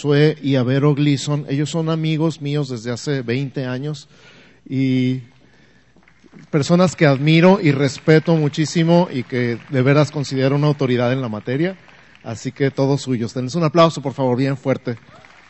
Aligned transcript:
Josué 0.00 0.38
y 0.40 0.56
a 0.56 0.62
Vero 0.62 0.94
Gleason. 0.94 1.44
Ellos 1.50 1.68
son 1.68 1.90
amigos 1.90 2.40
míos 2.40 2.70
desde 2.70 2.90
hace 2.90 3.20
20 3.20 3.66
años 3.66 4.08
y 4.66 5.20
personas 6.50 6.96
que 6.96 7.04
admiro 7.04 7.60
y 7.60 7.70
respeto 7.70 8.34
muchísimo 8.34 9.08
y 9.12 9.24
que 9.24 9.58
de 9.68 9.82
veras 9.82 10.10
considero 10.10 10.56
una 10.56 10.68
autoridad 10.68 11.12
en 11.12 11.20
la 11.20 11.28
materia. 11.28 11.76
Así 12.24 12.50
que 12.50 12.70
todos 12.70 13.02
suyos. 13.02 13.34
Tenés 13.34 13.54
un 13.56 13.64
aplauso, 13.64 14.00
por 14.00 14.14
favor, 14.14 14.38
bien 14.38 14.56
fuerte. 14.56 14.96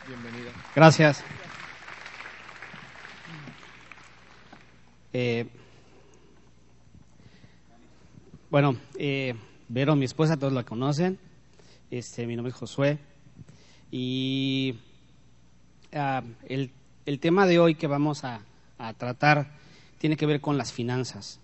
Bienvenida. 0.05 0.51
Gracias. 0.75 1.23
Eh, 5.13 5.47
bueno, 8.49 8.75
eh, 8.97 9.33
Vero, 9.69 9.95
mi 9.95 10.03
esposa, 10.03 10.35
todos 10.35 10.51
la 10.51 10.65
conocen. 10.65 11.17
Este, 11.89 12.27
mi 12.27 12.35
nombre 12.35 12.51
es 12.51 12.57
Josué. 12.57 12.99
Y 13.91 14.75
ah, 15.93 16.23
el, 16.47 16.71
el, 17.05 17.19
tema 17.19 17.45
de 17.45 17.59
hoy 17.59 17.75
que 17.75 17.87
vamos 17.87 18.23
a, 18.23 18.41
a, 18.77 18.93
tratar 18.93 19.51
tiene 19.97 20.15
que 20.15 20.25
ver 20.25 20.39
con 20.39 20.57
las 20.57 20.71
finanzas. 20.71 21.41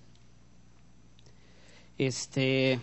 Este, 1.98 2.80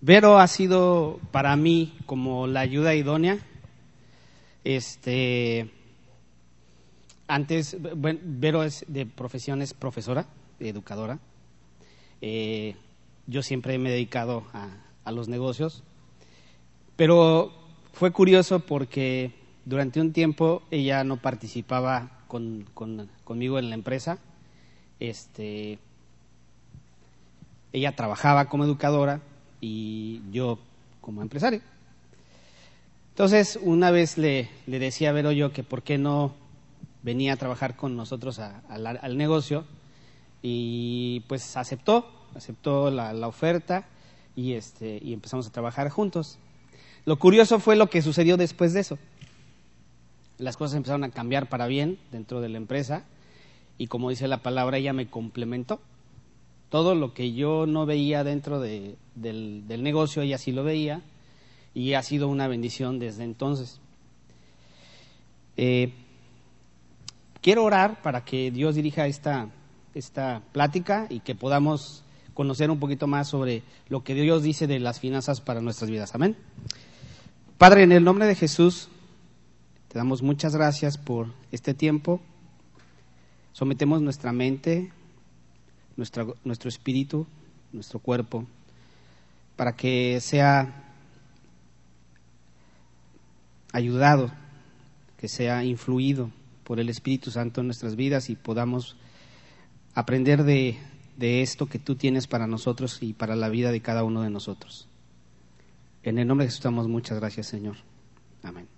Vero 0.00 0.38
ha 0.38 0.46
sido 0.46 1.18
para 1.32 1.56
mí 1.56 1.98
como 2.06 2.46
la 2.46 2.60
ayuda 2.60 2.94
idónea. 2.94 3.38
Este, 4.62 5.68
antes, 7.26 7.76
bueno, 7.96 8.20
Vero 8.22 8.62
es 8.62 8.84
de 8.86 9.04
profesión 9.04 9.62
es 9.62 9.74
profesora, 9.74 10.26
educadora. 10.60 11.18
Eh, 12.20 12.76
yo 13.26 13.42
siempre 13.42 13.78
me 13.78 13.88
he 13.88 13.92
dedicado 13.92 14.44
a, 14.52 14.68
a 15.04 15.10
los 15.10 15.26
negocios 15.28 15.82
pero 16.96 17.52
fue 17.92 18.12
curioso 18.12 18.60
porque 18.60 19.32
durante 19.64 20.00
un 20.00 20.12
tiempo 20.12 20.62
ella 20.70 21.04
no 21.04 21.16
participaba 21.16 22.10
con, 22.28 22.66
con, 22.74 23.08
conmigo 23.24 23.58
en 23.58 23.68
la 23.70 23.74
empresa. 23.74 24.18
Este, 25.00 25.78
ella 27.72 27.96
trabajaba 27.96 28.46
como 28.46 28.64
educadora 28.64 29.20
y 29.60 30.22
yo 30.30 30.58
como 31.00 31.22
empresario. 31.22 31.60
Entonces, 33.10 33.58
una 33.62 33.90
vez 33.90 34.18
le, 34.18 34.48
le 34.66 34.78
decía 34.78 35.10
a 35.10 35.12
Vero 35.12 35.30
yo 35.32 35.52
que 35.52 35.62
por 35.62 35.82
qué 35.82 35.98
no 35.98 36.34
venía 37.02 37.34
a 37.34 37.36
trabajar 37.36 37.76
con 37.76 37.96
nosotros 37.96 38.38
al 38.40 39.16
negocio 39.16 39.64
y 40.42 41.20
pues 41.28 41.56
aceptó, 41.56 42.10
aceptó 42.34 42.90
la, 42.90 43.12
la 43.12 43.28
oferta 43.28 43.86
y, 44.34 44.54
este, 44.54 44.98
y 45.02 45.12
empezamos 45.12 45.46
a 45.46 45.52
trabajar 45.52 45.90
juntos. 45.90 46.38
Lo 47.04 47.18
curioso 47.18 47.58
fue 47.58 47.76
lo 47.76 47.90
que 47.90 48.02
sucedió 48.02 48.36
después 48.36 48.72
de 48.72 48.80
eso. 48.80 48.98
Las 50.38 50.56
cosas 50.56 50.76
empezaron 50.76 51.04
a 51.04 51.10
cambiar 51.10 51.48
para 51.48 51.66
bien 51.66 51.98
dentro 52.10 52.40
de 52.40 52.48
la 52.48 52.56
empresa 52.56 53.04
y 53.78 53.88
como 53.88 54.10
dice 54.10 54.28
la 54.28 54.42
palabra, 54.42 54.78
ella 54.78 54.92
me 54.92 55.08
complementó. 55.08 55.80
Todo 56.70 56.94
lo 56.94 57.14
que 57.14 57.32
yo 57.32 57.66
no 57.66 57.86
veía 57.86 58.24
dentro 58.24 58.58
de, 58.58 58.96
del, 59.14 59.68
del, 59.68 59.82
negocio, 59.82 60.22
ella 60.22 60.38
sí 60.38 60.50
lo 60.50 60.64
veía 60.64 61.02
y 61.72 61.94
ha 61.94 62.02
sido 62.02 62.28
una 62.28 62.48
bendición 62.48 62.98
desde 62.98 63.24
entonces. 63.24 63.80
Eh, 65.56 65.92
quiero 67.40 67.64
orar 67.64 68.02
para 68.02 68.24
que 68.24 68.50
Dios 68.50 68.74
dirija 68.74 69.06
esta, 69.06 69.50
esta 69.94 70.42
plática 70.52 71.06
y 71.10 71.20
que 71.20 71.34
podamos 71.34 72.02
conocer 72.32 72.70
un 72.70 72.80
poquito 72.80 73.06
más 73.06 73.28
sobre 73.28 73.62
lo 73.88 74.02
que 74.02 74.14
Dios 74.14 74.42
dice 74.42 74.66
de 74.66 74.80
las 74.80 74.98
finanzas 74.98 75.40
para 75.40 75.60
nuestras 75.60 75.90
vidas. 75.90 76.14
Amén. 76.14 76.36
Padre, 77.58 77.84
en 77.84 77.92
el 77.92 78.02
nombre 78.02 78.26
de 78.26 78.34
Jesús, 78.34 78.88
te 79.86 79.96
damos 79.96 80.22
muchas 80.22 80.56
gracias 80.56 80.98
por 80.98 81.28
este 81.52 81.72
tiempo. 81.72 82.20
Sometemos 83.52 84.02
nuestra 84.02 84.32
mente, 84.32 84.90
nuestra, 85.96 86.26
nuestro 86.42 86.68
espíritu, 86.68 87.28
nuestro 87.72 88.00
cuerpo, 88.00 88.44
para 89.54 89.76
que 89.76 90.20
sea 90.20 90.94
ayudado, 93.72 94.32
que 95.16 95.28
sea 95.28 95.62
influido 95.62 96.32
por 96.64 96.80
el 96.80 96.88
Espíritu 96.88 97.30
Santo 97.30 97.60
en 97.60 97.68
nuestras 97.68 97.94
vidas 97.94 98.30
y 98.30 98.34
podamos 98.34 98.96
aprender 99.94 100.42
de, 100.42 100.76
de 101.16 101.42
esto 101.42 101.66
que 101.66 101.78
tú 101.78 101.94
tienes 101.94 102.26
para 102.26 102.48
nosotros 102.48 102.98
y 103.00 103.12
para 103.12 103.36
la 103.36 103.48
vida 103.48 103.70
de 103.70 103.80
cada 103.80 104.02
uno 104.02 104.22
de 104.22 104.30
nosotros. 104.30 104.88
En 106.04 106.18
el 106.18 106.28
nombre 106.28 106.44
de 106.44 106.50
Jesús 106.50 106.62
damos 106.62 106.86
muchas 106.86 107.18
gracias, 107.18 107.46
Señor. 107.46 107.76
Amén. 108.42 108.68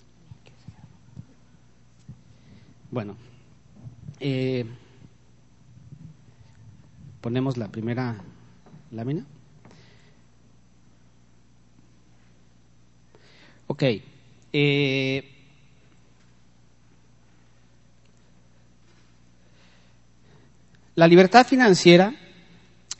Bueno, 2.89 3.17
eh, 4.21 4.65
ponemos 7.21 7.57
la 7.57 7.67
primera 7.67 8.15
lámina. 8.93 9.27
Ok. 13.67 13.83
Eh, 14.53 15.29
la 20.95 21.09
libertad 21.09 21.45
financiera, 21.45 22.15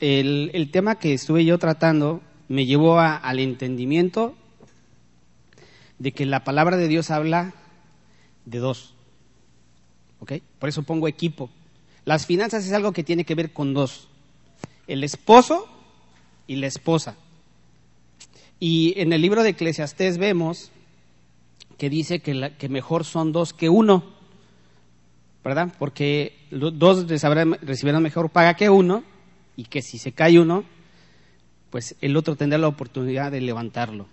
el, 0.01 0.51
el 0.53 0.69
tema 0.69 0.95
que 0.99 1.13
estuve 1.13 1.45
yo 1.45 1.57
tratando 1.57 2.21
me 2.47 2.65
llevó 2.65 2.99
a, 2.99 3.15
al 3.15 3.39
entendimiento 3.39 4.35
de 5.99 6.11
que 6.11 6.25
la 6.25 6.43
palabra 6.43 6.77
de 6.77 6.87
Dios 6.87 7.11
habla 7.11 7.53
de 8.45 8.59
dos. 8.59 8.93
¿Ok? 10.19 10.33
Por 10.59 10.69
eso 10.69 10.83
pongo 10.83 11.07
equipo. 11.07 11.49
Las 12.05 12.25
finanzas 12.25 12.65
es 12.65 12.73
algo 12.73 12.93
que 12.93 13.03
tiene 13.03 13.25
que 13.25 13.35
ver 13.35 13.51
con 13.51 13.73
dos. 13.73 14.07
El 14.87 15.03
esposo 15.03 15.67
y 16.47 16.55
la 16.55 16.67
esposa. 16.67 17.17
Y 18.59 18.93
en 18.99 19.13
el 19.13 19.21
libro 19.21 19.43
de 19.43 19.49
Eclesiastés 19.49 20.17
vemos 20.17 20.71
que 21.77 21.89
dice 21.89 22.21
que, 22.21 22.53
que 22.57 22.69
mejor 22.69 23.05
son 23.05 23.31
dos 23.31 23.53
que 23.53 23.69
uno. 23.69 24.03
¿Verdad? 25.43 25.73
Porque 25.77 26.37
dos 26.51 27.07
recibirán 27.07 28.03
mejor 28.03 28.29
paga 28.29 28.55
que 28.55 28.69
uno 28.69 29.03
y 29.55 29.65
que 29.65 29.81
si 29.81 29.97
se 29.97 30.11
cae 30.11 30.39
uno, 30.39 30.63
pues 31.69 31.95
el 32.01 32.15
otro 32.15 32.35
tendrá 32.35 32.57
la 32.57 32.67
oportunidad 32.67 33.31
de 33.31 33.41
levantarlo. 33.41 34.07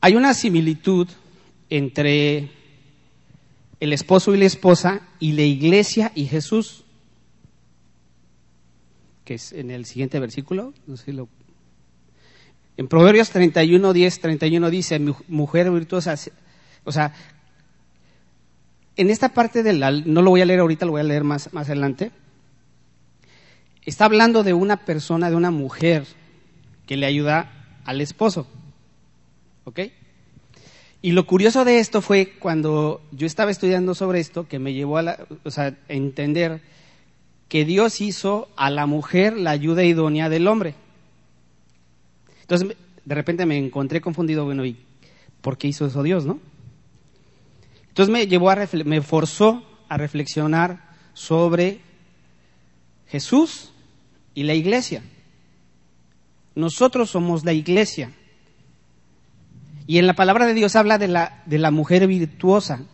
Hay 0.00 0.14
una 0.14 0.34
similitud 0.34 1.08
entre 1.70 2.50
el 3.80 3.92
esposo 3.92 4.34
y 4.34 4.38
la 4.38 4.46
esposa 4.46 5.02
y 5.20 5.32
la 5.32 5.42
iglesia 5.42 6.12
y 6.14 6.26
Jesús, 6.26 6.84
que 9.24 9.34
es 9.34 9.52
en 9.52 9.70
el 9.70 9.84
siguiente 9.84 10.18
versículo. 10.18 10.72
En 12.76 12.88
Proverbios 12.88 13.30
31, 13.30 13.92
10, 13.92 14.20
31 14.20 14.70
dice, 14.70 15.00
mujer 15.28 15.70
virtuosa, 15.70 16.14
o 16.84 16.92
sea, 16.92 17.12
en 18.96 19.10
esta 19.10 19.28
parte 19.28 19.62
del, 19.62 19.80
no 20.12 20.22
lo 20.22 20.30
voy 20.30 20.40
a 20.40 20.46
leer 20.46 20.60
ahorita, 20.60 20.86
lo 20.86 20.92
voy 20.92 21.00
a 21.00 21.04
leer 21.04 21.24
más, 21.24 21.52
más 21.52 21.66
adelante, 21.68 22.10
está 23.84 24.04
hablando 24.04 24.42
de 24.42 24.54
una 24.54 24.84
persona, 24.84 25.30
de 25.30 25.36
una 25.36 25.50
mujer 25.50 26.04
que 26.86 26.96
le 26.96 27.06
ayuda 27.06 27.80
al 27.84 28.00
esposo. 28.00 28.46
¿Ok? 29.64 29.80
Y 31.00 31.12
lo 31.12 31.26
curioso 31.26 31.64
de 31.64 31.78
esto 31.78 32.02
fue 32.02 32.34
cuando 32.38 33.00
yo 33.12 33.26
estaba 33.26 33.50
estudiando 33.50 33.94
sobre 33.94 34.20
esto, 34.20 34.48
que 34.48 34.58
me 34.58 34.72
llevó 34.72 34.98
a, 34.98 35.02
la, 35.02 35.26
entender 35.88 36.60
que 37.48 37.64
Dios 37.64 38.00
hizo 38.00 38.48
a 38.56 38.70
la 38.70 38.86
mujer 38.86 39.36
la 39.36 39.52
ayuda 39.52 39.84
idónea 39.84 40.28
del 40.28 40.48
hombre. 40.48 40.74
Entonces, 42.40 42.76
de 43.04 43.14
repente 43.14 43.46
me 43.46 43.58
encontré 43.58 44.00
confundido, 44.00 44.44
bueno, 44.44 44.66
¿y 44.66 44.76
por 45.40 45.56
qué 45.56 45.68
hizo 45.68 45.86
eso 45.86 46.02
Dios, 46.02 46.26
no? 46.26 46.40
Entonces 47.88 48.12
me 48.12 48.26
llevó 48.26 48.50
a 48.50 48.68
me 48.84 49.00
forzó 49.02 49.62
a 49.88 49.96
reflexionar 49.96 50.90
sobre 51.14 51.80
Jesús 53.08 53.72
y 54.38 54.44
la 54.44 54.54
iglesia. 54.54 55.02
Nosotros 56.54 57.10
somos 57.10 57.44
la 57.44 57.52
iglesia. 57.52 58.12
Y 59.88 59.98
en 59.98 60.06
la 60.06 60.14
palabra 60.14 60.46
de 60.46 60.54
Dios 60.54 60.76
habla 60.76 60.96
de 60.96 61.08
la, 61.08 61.42
de 61.46 61.58
la 61.58 61.72
mujer 61.72 62.06
virtuosa. 62.06 62.84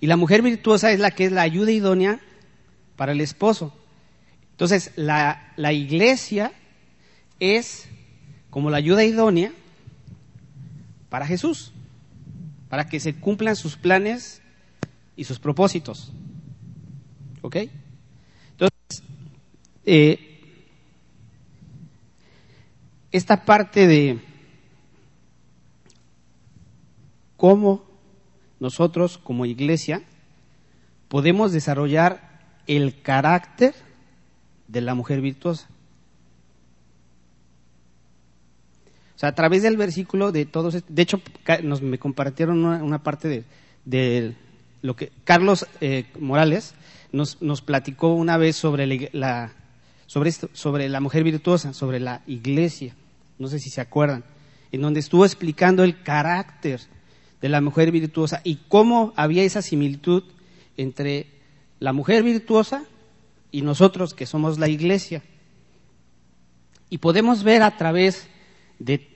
Y 0.00 0.06
la 0.06 0.18
mujer 0.18 0.42
virtuosa 0.42 0.92
es 0.92 1.00
la 1.00 1.12
que 1.12 1.24
es 1.24 1.32
la 1.32 1.40
ayuda 1.40 1.70
idónea 1.70 2.20
para 2.96 3.12
el 3.12 3.22
esposo. 3.22 3.72
Entonces, 4.50 4.92
la, 4.96 5.50
la 5.56 5.72
iglesia 5.72 6.52
es 7.40 7.88
como 8.50 8.68
la 8.68 8.76
ayuda 8.76 9.02
idónea 9.02 9.50
para 11.08 11.26
Jesús, 11.26 11.72
para 12.68 12.86
que 12.86 13.00
se 13.00 13.14
cumplan 13.14 13.56
sus 13.56 13.78
planes 13.78 14.42
y 15.16 15.24
sus 15.24 15.38
propósitos. 15.38 16.12
¿Ok? 17.40 17.56
Eh, 19.86 20.18
esta 23.12 23.44
parte 23.44 23.86
de 23.86 24.18
cómo 27.36 27.84
nosotros 28.58 29.16
como 29.18 29.46
iglesia 29.46 30.02
podemos 31.08 31.52
desarrollar 31.52 32.42
el 32.66 33.00
carácter 33.00 33.74
de 34.66 34.80
la 34.80 34.94
mujer 34.94 35.20
virtuosa. 35.20 35.68
O 39.14 39.18
sea, 39.18 39.30
a 39.30 39.34
través 39.34 39.62
del 39.62 39.76
versículo 39.76 40.32
de 40.32 40.44
todos, 40.44 40.84
de 40.86 41.02
hecho, 41.02 41.22
nos 41.62 41.80
me 41.80 41.98
compartieron 41.98 42.64
una, 42.64 43.02
parte 43.02 43.44
de, 43.84 44.34
lo 44.82 44.96
que 44.96 45.10
Carlos 45.24 45.66
eh, 45.80 46.06
Morales 46.18 46.74
nos, 47.12 47.40
nos, 47.40 47.62
platicó 47.62 48.12
una 48.12 48.36
vez 48.36 48.56
sobre 48.56 49.08
la, 49.14 49.52
sobre, 50.06 50.30
esto, 50.30 50.48
sobre 50.52 50.88
la 50.88 51.00
mujer 51.00 51.24
virtuosa, 51.24 51.72
sobre 51.72 52.00
la 52.00 52.22
iglesia, 52.26 52.94
no 53.38 53.48
sé 53.48 53.58
si 53.58 53.70
se 53.70 53.80
acuerdan, 53.80 54.24
en 54.72 54.82
donde 54.82 55.00
estuvo 55.00 55.24
explicando 55.24 55.84
el 55.84 56.02
carácter 56.02 56.80
de 57.40 57.48
la 57.48 57.60
mujer 57.60 57.90
virtuosa 57.92 58.40
y 58.44 58.56
cómo 58.68 59.12
había 59.16 59.42
esa 59.42 59.62
similitud 59.62 60.24
entre 60.76 61.26
la 61.78 61.92
mujer 61.92 62.22
virtuosa 62.22 62.84
y 63.50 63.62
nosotros 63.62 64.14
que 64.14 64.26
somos 64.26 64.58
la 64.58 64.68
iglesia. 64.68 65.22
Y 66.88 66.98
podemos 66.98 67.42
ver 67.42 67.62
a 67.62 67.76
través 67.76 68.28
de 68.78 69.08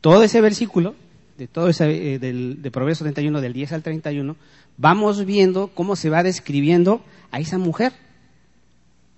todo 0.00 0.22
ese 0.22 0.40
versículo, 0.40 0.94
de 1.38 1.46
todo 1.46 1.68
ese, 1.68 2.14
eh, 2.14 2.18
del, 2.18 2.60
de 2.62 2.70
Proverbios 2.70 2.98
31, 2.98 3.40
del 3.40 3.52
10 3.52 3.72
al 3.72 3.82
31, 3.82 4.36
vamos 4.76 5.24
viendo 5.24 5.68
cómo 5.68 5.96
se 5.96 6.10
va 6.10 6.22
describiendo 6.22 7.02
a 7.30 7.40
esa 7.40 7.58
mujer, 7.58 7.92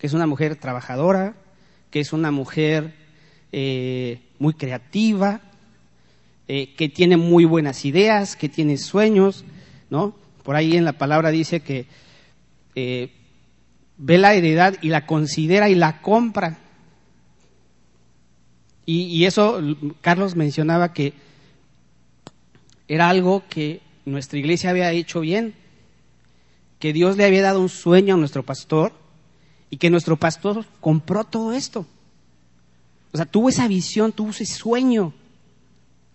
que 0.05 0.09
es 0.09 0.13
una 0.13 0.27
mujer 0.27 0.57
trabajadora, 0.57 1.35
que 1.91 1.99
es 1.99 2.13
una 2.13 2.31
mujer 2.31 2.93
eh, 3.53 4.21
muy 4.39 4.53
creativa, 4.53 5.41
eh, 6.47 6.75
que 6.75 6.91
tiene 6.91 7.17
muy 7.17 7.47
buenas 7.47 7.87
ideas, 7.87 8.37
que 8.37 8.51
tiene 8.51 8.77
sueños, 8.77 9.47
¿no? 9.89 10.15
Por 10.43 10.57
ahí 10.57 10.77
en 10.77 10.85
la 10.85 10.93
palabra 10.99 11.31
dice 11.31 11.61
que 11.61 11.87
ve 12.75 14.19
la 14.19 14.35
heredad 14.35 14.75
y 14.83 14.91
la 14.91 15.07
considera 15.07 15.71
y 15.71 15.75
la 15.75 16.03
compra. 16.03 16.59
Y, 18.85 19.25
eso, 19.25 19.59
Carlos 20.03 20.37
mencionaba 20.37 20.93
que 20.93 21.15
era 22.89 23.09
algo 23.09 23.43
que 23.49 23.81
nuestra 24.05 24.39
iglesia 24.39 24.69
había 24.69 24.93
hecho 24.93 25.21
bien, 25.21 25.55
que 26.79 26.93
Dios 26.93 27.17
le 27.17 27.25
había 27.25 27.41
dado 27.41 27.63
un 27.63 27.71
sueño 27.71 28.17
a 28.17 28.19
nuestro 28.19 28.43
pastor 28.43 29.03
y 29.75 29.77
que 29.77 29.91
nuestro 29.91 30.17
pastor 30.17 30.65
compró 30.81 31.25
todo 31.25 31.53
esto. 31.53 31.85
O 33.13 33.17
sea, 33.17 33.27
tuvo 33.27 33.49
esa 33.49 33.67
visión, 33.67 34.13
tuvo 34.13 34.31
ese 34.31 34.47
sueño, 34.47 35.13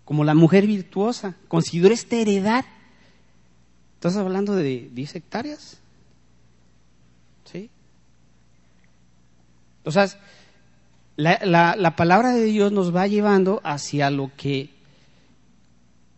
como 0.06 0.24
la 0.24 0.32
mujer 0.32 0.66
virtuosa, 0.66 1.36
consideró 1.46 1.92
esta 1.92 2.16
heredad. 2.16 2.64
¿Estás 3.96 4.16
hablando 4.16 4.54
de 4.54 4.88
10 4.94 5.14
hectáreas? 5.14 5.76
¿Sí? 7.44 7.68
O 9.84 9.90
sea, 9.90 10.08
la, 11.16 11.76
la, 11.76 11.96
palabra 11.96 12.32
de 12.32 12.44
Dios 12.44 12.72
nos 12.72 12.96
va 12.96 13.08
llevando 13.08 13.60
hacia 13.62 14.08
lo 14.08 14.30
que, 14.38 14.70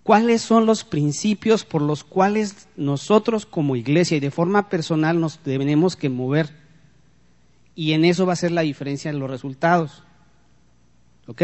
cuáles 0.05 0.43
son 0.43 0.65
los 0.65 0.85
principios 0.85 1.65
por 1.65 1.83
los 1.83 2.05
cuales 2.05 2.69
nosotros 2.77 3.47
como 3.47 3.75
iglesia 3.75 4.17
y 4.17 4.21
de 4.21 4.31
forma 4.31 4.69
personal 4.69 5.19
nos 5.19 5.39
tenemos 5.39 5.97
que 5.97 6.09
mover. 6.09 6.62
Y 7.75 7.93
en 7.93 8.05
eso 8.05 8.27
va 8.27 8.35
a 8.35 8.37
ser 8.37 8.51
la 8.51 8.63
diferencia 8.63 9.11
en 9.11 9.19
los 9.19 9.31
resultados. 9.31 10.03
¿Ok? 11.27 11.43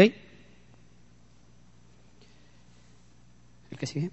El 3.71 3.77
que 3.77 3.85
sigue. 3.85 4.11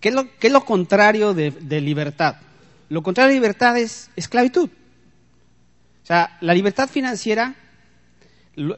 ¿Qué 0.00 0.10
es 0.10 0.52
lo, 0.52 0.64
contrario 0.64 1.34
de, 1.34 1.50
de 1.50 1.80
libertad? 1.80 2.36
Lo 2.88 3.02
contrario 3.02 3.32
a 3.32 3.34
libertad 3.34 3.76
es 3.76 4.10
esclavitud. 4.16 4.70
O 6.02 6.06
sea, 6.06 6.38
la 6.40 6.54
libertad 6.54 6.88
financiera 6.88 7.54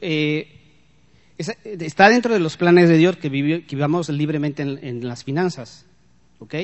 eh, 0.01 0.47
está 1.37 2.09
dentro 2.09 2.33
de 2.33 2.39
los 2.39 2.57
planes 2.57 2.89
de 2.89 2.97
Dios 2.97 3.17
que, 3.17 3.29
vivamos 3.29 4.09
libremente 4.09 4.63
en, 4.63 5.07
las 5.07 5.23
finanzas. 5.23 5.85
¿Ok? 6.39 6.55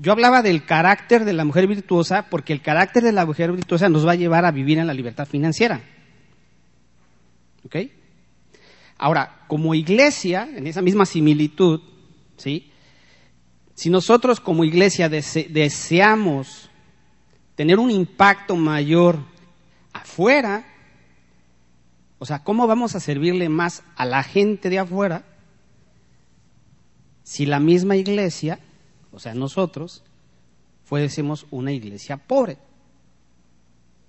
Yo 0.00 0.12
hablaba 0.12 0.40
del 0.40 0.64
carácter 0.64 1.26
de 1.26 1.34
la 1.34 1.44
mujer 1.44 1.66
virtuosa 1.66 2.30
porque 2.30 2.54
el 2.54 2.62
carácter 2.62 3.02
de 3.02 3.12
la 3.12 3.26
mujer 3.26 3.52
virtuosa 3.52 3.90
nos 3.90 4.06
va 4.06 4.12
a 4.12 4.16
llevar 4.16 4.46
a 4.46 4.50
vivir 4.50 4.78
en 4.78 4.86
la 4.86 4.94
libertad 4.94 5.28
financiera. 5.28 5.82
¿Ok? 7.66 7.76
Ahora, 8.96 9.44
como 9.46 9.74
iglesia, 9.74 10.48
en 10.56 10.66
esa 10.66 10.80
misma 10.80 11.04
similitud, 11.04 11.82
¿sí? 12.38 12.72
Si 13.74 13.90
nosotros 13.90 14.40
como 14.40 14.64
iglesia 14.64 15.10
deseamos 15.10 16.70
tener 17.54 17.78
un 17.78 17.90
impacto 17.90 18.56
mayor 18.56 19.18
afuera, 19.92 20.64
o 22.18 22.24
sea, 22.24 22.42
¿cómo 22.42 22.66
vamos 22.66 22.94
a 22.94 23.00
servirle 23.00 23.50
más 23.50 23.82
a 23.96 24.06
la 24.06 24.22
gente 24.22 24.70
de 24.70 24.78
afuera 24.78 25.24
si 27.22 27.44
la 27.44 27.60
misma 27.60 27.96
iglesia, 27.96 28.60
o 29.12 29.18
sea, 29.18 29.34
nosotros, 29.34 30.02
fuésemos 30.84 31.46
una 31.50 31.72
iglesia 31.72 32.16
pobre? 32.16 32.58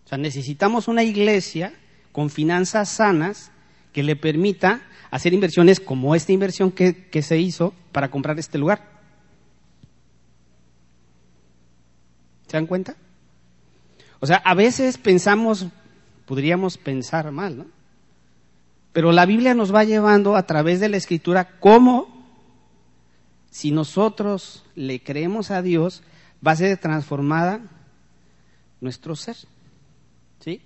O 0.05 0.09
sea, 0.09 0.17
necesitamos 0.17 0.87
una 0.87 1.03
iglesia 1.03 1.73
con 2.11 2.29
finanzas 2.29 2.89
sanas 2.89 3.51
que 3.93 4.03
le 4.03 4.15
permita 4.15 4.81
hacer 5.09 5.33
inversiones 5.33 5.79
como 5.79 6.15
esta 6.15 6.31
inversión 6.31 6.71
que, 6.71 7.09
que 7.09 7.21
se 7.21 7.37
hizo 7.37 7.73
para 7.91 8.09
comprar 8.09 8.39
este 8.39 8.57
lugar. 8.57 8.89
¿Se 12.47 12.57
dan 12.57 12.67
cuenta? 12.67 12.95
O 14.19 14.27
sea, 14.27 14.37
a 14.37 14.53
veces 14.53 14.97
pensamos, 14.97 15.67
podríamos 16.25 16.77
pensar 16.77 17.31
mal, 17.31 17.57
¿no? 17.57 17.65
Pero 18.93 19.11
la 19.11 19.25
Biblia 19.25 19.53
nos 19.53 19.73
va 19.73 19.83
llevando 19.83 20.35
a 20.35 20.45
través 20.45 20.79
de 20.79 20.89
la 20.89 20.97
escritura 20.97 21.59
cómo, 21.59 22.10
si 23.51 23.71
nosotros 23.71 24.63
le 24.75 25.03
creemos 25.03 25.51
a 25.51 25.61
Dios, 25.61 26.01
va 26.45 26.53
a 26.53 26.55
ser 26.55 26.77
transformada 26.77 27.61
nuestro 28.79 29.15
ser. 29.15 29.35
¿Sí? 30.39 30.61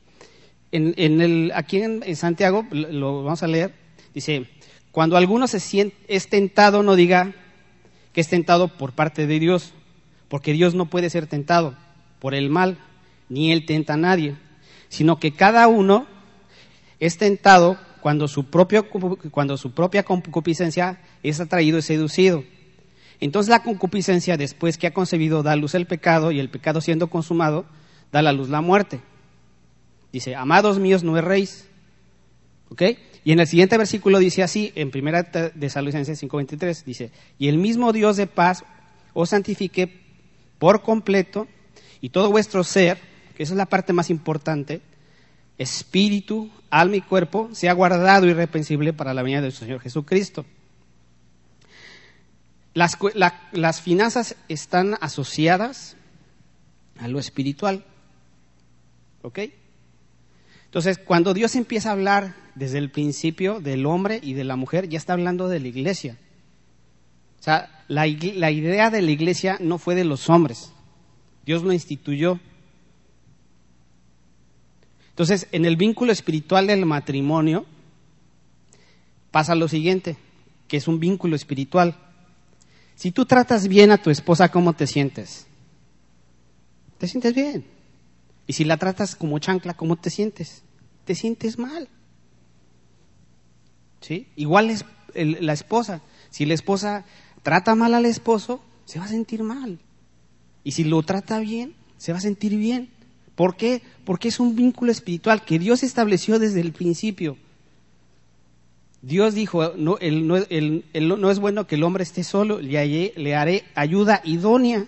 En, 0.71 1.51
aquí 1.53 1.81
en, 1.81 2.15
Santiago, 2.15 2.65
lo 2.71 3.23
vamos 3.23 3.43
a 3.43 3.47
leer, 3.47 3.73
dice, 4.13 4.47
cuando 4.91 5.17
alguno 5.17 5.47
se 5.47 5.59
siente, 5.59 5.97
es 6.07 6.29
tentado, 6.29 6.83
no 6.83 6.95
diga 6.95 7.33
que 8.13 8.21
es 8.21 8.29
tentado 8.29 8.69
por 8.69 8.93
parte 8.93 9.25
de 9.27 9.39
Dios, 9.39 9.73
porque 10.29 10.53
Dios 10.53 10.75
no 10.75 10.85
puede 10.85 11.09
ser 11.09 11.27
tentado 11.27 11.75
por 12.19 12.33
el 12.35 12.49
mal, 12.49 12.77
ni 13.29 13.51
Él 13.51 13.65
tenta 13.65 13.93
a 13.93 13.97
nadie, 13.97 14.37
sino 14.89 15.19
que 15.19 15.33
cada 15.33 15.67
uno 15.67 16.07
es 16.99 17.17
tentado 17.17 17.77
cuando 18.01 18.27
su, 18.27 18.45
propio, 18.45 18.87
cuando 19.31 19.57
su 19.57 19.71
propia 19.71 20.03
concupiscencia 20.03 21.01
es 21.23 21.39
atraído 21.39 21.79
y 21.79 21.81
seducido. 21.81 22.43
Entonces 23.19 23.49
la 23.49 23.63
concupiscencia, 23.63 24.37
después 24.37 24.77
que 24.77 24.87
ha 24.87 24.93
concebido, 24.93 25.43
da 25.43 25.53
a 25.53 25.55
luz 25.55 25.75
el 25.75 25.87
pecado, 25.87 26.31
y 26.31 26.39
el 26.39 26.49
pecado 26.49 26.81
siendo 26.81 27.07
consumado, 27.07 27.65
da 28.11 28.19
a 28.19 28.23
la 28.23 28.31
luz 28.31 28.49
la 28.49 28.61
muerte. 28.61 29.01
Dice, 30.11 30.35
amados 30.35 30.79
míos, 30.79 31.03
no 31.03 31.17
erréis. 31.17 31.69
¿Ok? 32.69 32.81
Y 33.23 33.31
en 33.31 33.39
el 33.39 33.47
siguiente 33.47 33.77
versículo 33.77 34.19
dice 34.19 34.43
así, 34.43 34.71
en 34.75 34.91
primera 34.91 35.23
de 35.23 35.67
5.23, 35.67 36.83
dice, 36.83 37.11
y 37.39 37.47
el 37.47 37.57
mismo 37.57 37.91
Dios 37.91 38.17
de 38.17 38.27
paz 38.27 38.63
os 39.13 39.29
santifique 39.29 40.01
por 40.59 40.83
completo 40.83 41.47
y 42.01 42.09
todo 42.09 42.29
vuestro 42.31 42.63
ser, 42.63 42.99
que 43.35 43.43
esa 43.43 43.53
es 43.53 43.57
la 43.57 43.65
parte 43.65 43.93
más 43.93 44.09
importante, 44.09 44.81
espíritu, 45.57 46.51
alma 46.69 46.97
y 46.97 47.01
cuerpo, 47.01 47.49
sea 47.53 47.73
guardado 47.73 48.27
irrepensible 48.27 48.93
para 48.93 49.13
la 49.13 49.23
venida 49.23 49.41
del 49.41 49.53
Señor 49.53 49.79
Jesucristo. 49.79 50.45
Las, 52.75 52.97
las 53.51 53.81
finanzas 53.81 54.35
están 54.49 54.97
asociadas 55.01 55.97
a 56.99 57.07
lo 57.07 57.19
espiritual. 57.19 57.83
¿Ok? 59.23 59.39
Entonces, 60.65 60.97
cuando 60.97 61.33
Dios 61.33 61.55
empieza 61.55 61.89
a 61.89 61.93
hablar 61.93 62.35
desde 62.53 62.77
el 62.77 62.91
principio 62.91 63.61
del 63.61 63.85
hombre 63.85 64.19
y 64.21 64.33
de 64.33 64.43
la 64.43 64.57
mujer, 64.57 64.89
ya 64.89 64.97
está 64.97 65.13
hablando 65.13 65.47
de 65.47 65.61
la 65.61 65.69
iglesia. 65.69 66.17
O 67.39 67.43
sea, 67.43 67.83
la, 67.87 68.05
la 68.05 68.51
idea 68.51 68.89
de 68.89 69.01
la 69.01 69.11
iglesia 69.11 69.57
no 69.61 69.77
fue 69.77 69.95
de 69.95 70.03
los 70.03 70.29
hombres, 70.29 70.73
Dios 71.45 71.63
lo 71.63 71.71
instituyó. 71.71 72.39
Entonces, 75.11 75.47
en 75.53 75.63
el 75.63 75.77
vínculo 75.77 76.11
espiritual 76.11 76.67
del 76.67 76.85
matrimonio 76.85 77.65
pasa 79.31 79.55
lo 79.55 79.69
siguiente, 79.69 80.17
que 80.67 80.75
es 80.75 80.89
un 80.89 80.99
vínculo 80.99 81.37
espiritual. 81.37 81.97
Si 82.95 83.11
tú 83.11 83.25
tratas 83.25 83.67
bien 83.67 83.91
a 83.91 84.01
tu 84.01 84.09
esposa, 84.09 84.49
¿cómo 84.49 84.73
te 84.73 84.87
sientes? 84.87 85.47
Te 86.97 87.07
sientes 87.07 87.33
bien. 87.35 87.65
Y 88.47 88.53
si 88.53 88.63
la 88.63 88.77
tratas 88.77 89.15
como 89.15 89.39
chancla, 89.39 89.73
¿cómo 89.73 89.97
te 89.97 90.09
sientes? 90.09 90.63
Te 91.03 91.15
sientes 91.15 91.59
mal. 91.59 91.89
¿Sí? 94.01 94.27
Igual 94.35 94.69
es 94.69 94.85
la 95.13 95.53
esposa. 95.53 96.01
Si 96.29 96.45
la 96.45 96.53
esposa 96.53 97.05
trata 97.43 97.75
mal 97.75 97.93
al 97.93 98.05
esposo, 98.05 98.61
se 98.85 98.99
va 98.99 99.05
a 99.05 99.09
sentir 99.09 99.43
mal. 99.43 99.79
Y 100.63 100.71
si 100.71 100.83
lo 100.83 101.03
trata 101.03 101.39
bien, 101.39 101.75
se 101.97 102.11
va 102.11 102.19
a 102.19 102.21
sentir 102.21 102.55
bien. 102.57 102.89
¿Por 103.35 103.57
qué? 103.57 103.81
Porque 104.05 104.29
es 104.29 104.39
un 104.39 104.55
vínculo 104.55 104.91
espiritual 104.91 105.43
que 105.43 105.59
Dios 105.59 105.83
estableció 105.83 106.39
desde 106.39 106.61
el 106.61 106.71
principio. 106.71 107.37
Dios 109.05 109.35
dijo, 109.35 109.73
no, 109.77 109.99
no, 109.99 111.29
es 111.29 111.39
bueno 111.39 111.67
que 111.67 111.75
el 111.75 111.83
hombre 111.83 112.01
esté 112.01 112.23
solo, 112.23 112.59
le, 112.59 113.13
le 113.15 113.35
haré 113.35 113.63
ayuda 113.75 114.21
idónea. 114.23 114.87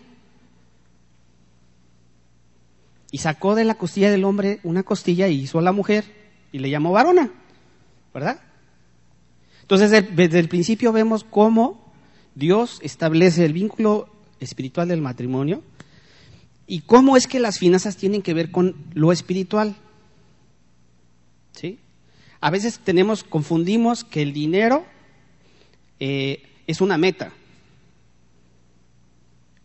Y 3.12 3.20
sacó 3.20 3.54
de 3.54 3.64
la 3.64 3.76
costilla 3.76 4.10
del 4.10 4.24
hombre 4.24 4.60
una 4.64 4.82
costilla 4.82 5.28
y 5.28 5.42
hizo 5.42 5.60
a 5.60 5.62
la 5.62 5.72
mujer 5.72 6.04
y 6.52 6.58
le 6.58 6.72
llamó 6.72 6.94
varona, 6.94 7.32
¿verdad? 8.12 8.40
Entonces, 9.62 9.92
desde 10.16 10.40
el 10.40 10.50
principio 10.50 10.92
vemos 10.92 11.24
cómo 11.24 11.94
Dios 12.34 12.80
establece 12.82 13.46
el 13.46 13.54
vínculo 13.54 14.10
espiritual 14.40 14.88
del 14.88 15.02
matrimonio 15.02 15.62
y 16.66 16.82
cómo 16.82 17.18
es 17.18 17.28
que 17.28 17.40
las 17.40 17.60
finanzas 17.60 17.98
tienen 17.98 18.24
que 18.24 18.34
ver 18.34 18.50
con 18.50 18.76
lo 18.96 19.12
espiritual. 19.12 19.76
¿Sí? 21.52 21.78
A 22.40 22.50
veces 22.50 22.80
tenemos, 22.80 23.24
confundimos 23.24 24.04
que 24.04 24.22
el 24.22 24.34
dinero 24.34 24.86
eh, 26.00 26.44
es 26.68 26.82
una 26.82 26.98
meta. 26.98 27.32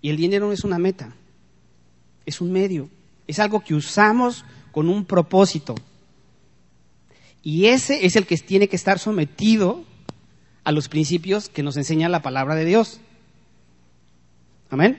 Y 0.01 0.11
el 0.11 0.17
dinero 0.17 0.47
no 0.47 0.53
es 0.53 0.65
una 0.65 0.79
meta, 0.79 1.15
es 2.27 2.41
un 2.41 2.51
medio, 2.51 2.91
es 3.29 3.39
algo 3.39 3.61
que 3.61 3.75
usamos 3.75 4.45
con 4.73 4.89
un 4.89 5.05
propósito. 5.05 5.77
Y 7.43 7.67
ese 7.67 8.05
es 8.05 8.17
el 8.17 8.27
que 8.27 8.37
tiene 8.39 8.69
que 8.69 8.77
estar 8.77 8.99
sometido 8.99 9.85
a 10.65 10.73
los 10.73 10.89
principios 10.89 11.49
que 11.49 11.63
nos 11.63 11.77
enseña 11.77 12.09
la 12.09 12.23
palabra 12.23 12.55
de 12.55 12.65
Dios. 12.65 13.01
Amén. 14.71 14.99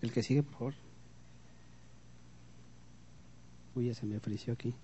El 0.00 0.12
que 0.12 0.22
sigue, 0.22 0.42
por 0.42 0.52
favor. 0.52 0.91
Uy, 3.74 3.86
ya 3.86 3.94
se 3.94 4.06
me 4.06 4.16
ofreció 4.16 4.52
aquí. 4.52 4.74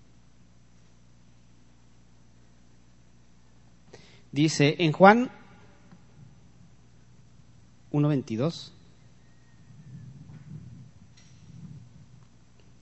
Dice 4.31 4.75
en 4.79 4.91
Juan 4.91 5.29
1.22. 7.91 8.71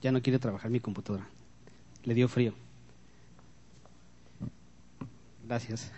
Ya 0.01 0.11
no 0.11 0.21
quiere 0.21 0.39
trabajar 0.39 0.69
mi 0.69 0.79
computadora. 0.79 1.27
Le 2.03 2.13
dio 2.13 2.27
frío. 2.27 2.53
Gracias. 5.45 5.91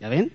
¿Ya 0.00 0.08
ven? 0.08 0.32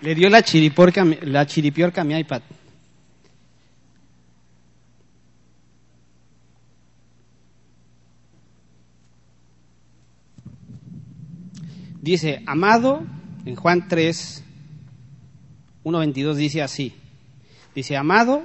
Le 0.00 0.14
dio 0.14 0.30
la, 0.30 0.42
chiripiorca, 0.42 1.04
la 1.22 1.46
chiripiorca 1.46 2.00
a 2.00 2.04
mi 2.04 2.18
iPad. 2.18 2.42
Dice, 12.00 12.42
amado, 12.46 13.02
en 13.44 13.56
Juan 13.56 13.88
3, 13.88 14.44
1.22 15.84 16.34
dice 16.34 16.62
así. 16.62 16.94
Dice, 17.74 17.96
amado, 17.96 18.44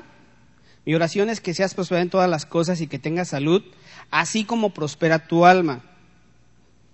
mi 0.86 0.96
oración 0.96 1.30
es 1.30 1.40
que 1.40 1.54
seas 1.54 1.76
prosperado 1.76 2.04
en 2.04 2.10
todas 2.10 2.30
las 2.30 2.46
cosas 2.46 2.82
y 2.82 2.88
que 2.88 3.00
tengas 3.00 3.30
salud, 3.30 3.64
así 4.12 4.44
como 4.44 4.74
prospera 4.74 5.28
tu 5.28 5.46
alma. 5.46 5.84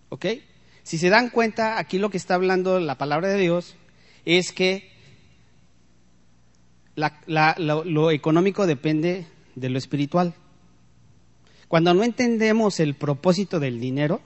¿Ok? 0.09 0.25
Si 0.83 0.97
se 0.97 1.09
dan 1.09 1.29
cuenta, 1.29 1.79
aquí 1.79 1.97
lo 1.97 2.09
que 2.09 2.17
está 2.17 2.35
hablando 2.35 2.79
la 2.79 2.97
palabra 2.97 3.29
de 3.29 3.39
Dios 3.39 3.75
es 4.25 4.51
que 4.51 4.91
lo 7.27 8.11
económico 8.11 8.67
depende 8.67 9.27
de 9.55 9.69
lo 9.69 9.77
espiritual. 9.77 10.33
Cuando 11.67 11.93
no 11.93 12.03
entendemos 12.03 12.79
el 12.79 12.95
propósito 12.95 13.59
del 13.59 13.79
dinero, 13.79 14.21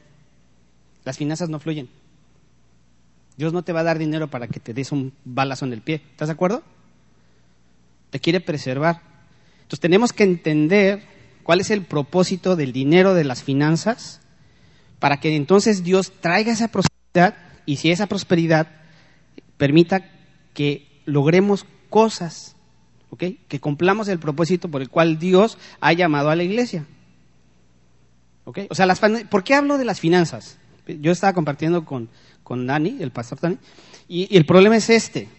las 1.04 1.18
finanzas 1.18 1.50
no 1.50 1.60
fluyen. 1.60 1.90
Dios 3.38 3.54
no 3.54 3.64
te 3.64 3.74
va 3.74 3.82
a 3.82 3.84
dar 3.84 3.98
dinero 3.98 4.30
para 4.30 4.48
que 4.48 4.60
te 4.60 4.74
des 4.74 4.92
un 4.92 5.14
balazo 5.26 5.66
en 5.66 5.74
el 5.74 5.82
pie. 5.82 6.02
¿Estás 6.12 6.28
de 6.28 6.34
acuerdo? 6.34 6.64
Te 8.10 8.20
quiere 8.20 8.42
preservar. 8.42 9.02
Entonces 9.64 9.80
tenemos 9.80 10.14
que 10.14 10.24
entender 10.24 11.04
cuál 11.44 11.62
es 11.62 11.72
el 11.72 11.84
propósito 11.84 12.56
del 12.56 12.74
dinero, 12.74 13.14
de 13.14 13.24
las 13.24 13.44
finanzas, 13.44 14.22
para 15.00 15.20
que 15.20 15.36
entonces 15.36 15.84
Dios 15.84 16.14
traiga 16.22 16.52
esa 16.52 16.70
prosperidad 16.70 17.36
y 17.66 17.78
si 17.78 17.92
esa 17.92 18.08
prosperidad 18.08 18.68
permita 19.58 20.10
que 20.54 21.02
logremos 21.06 21.66
cosas, 21.90 22.56
¿ok? 23.10 23.24
Que 23.48 23.60
cumplamos 23.60 24.08
el 24.08 24.20
propósito 24.20 24.70
por 24.70 24.82
el 24.82 24.90
cual 24.90 25.20
Dios 25.20 25.58
ha 25.80 25.94
llamado 25.94 26.30
a 26.30 26.36
la 26.36 26.44
iglesia. 26.44 26.86
¿Ok? 28.46 28.60
O 28.70 28.76
sea, 28.76 28.88
¿por 29.30 29.44
qué 29.44 29.56
hablo 29.56 29.78
de 29.78 29.86
las 29.86 30.00
finanzas? 30.00 30.58
Yo 30.86 31.12
estaba 31.12 31.34
compartiendo 31.34 31.86
con, 31.86 32.10
con 32.44 32.68
Dani, 32.68 32.98
el 33.02 33.12
pastor 33.12 33.40
Dani, 33.40 33.58
y, 34.08 34.36
el 34.36 34.46
problema 34.46 34.76
es 34.78 34.90
este. 34.90 35.30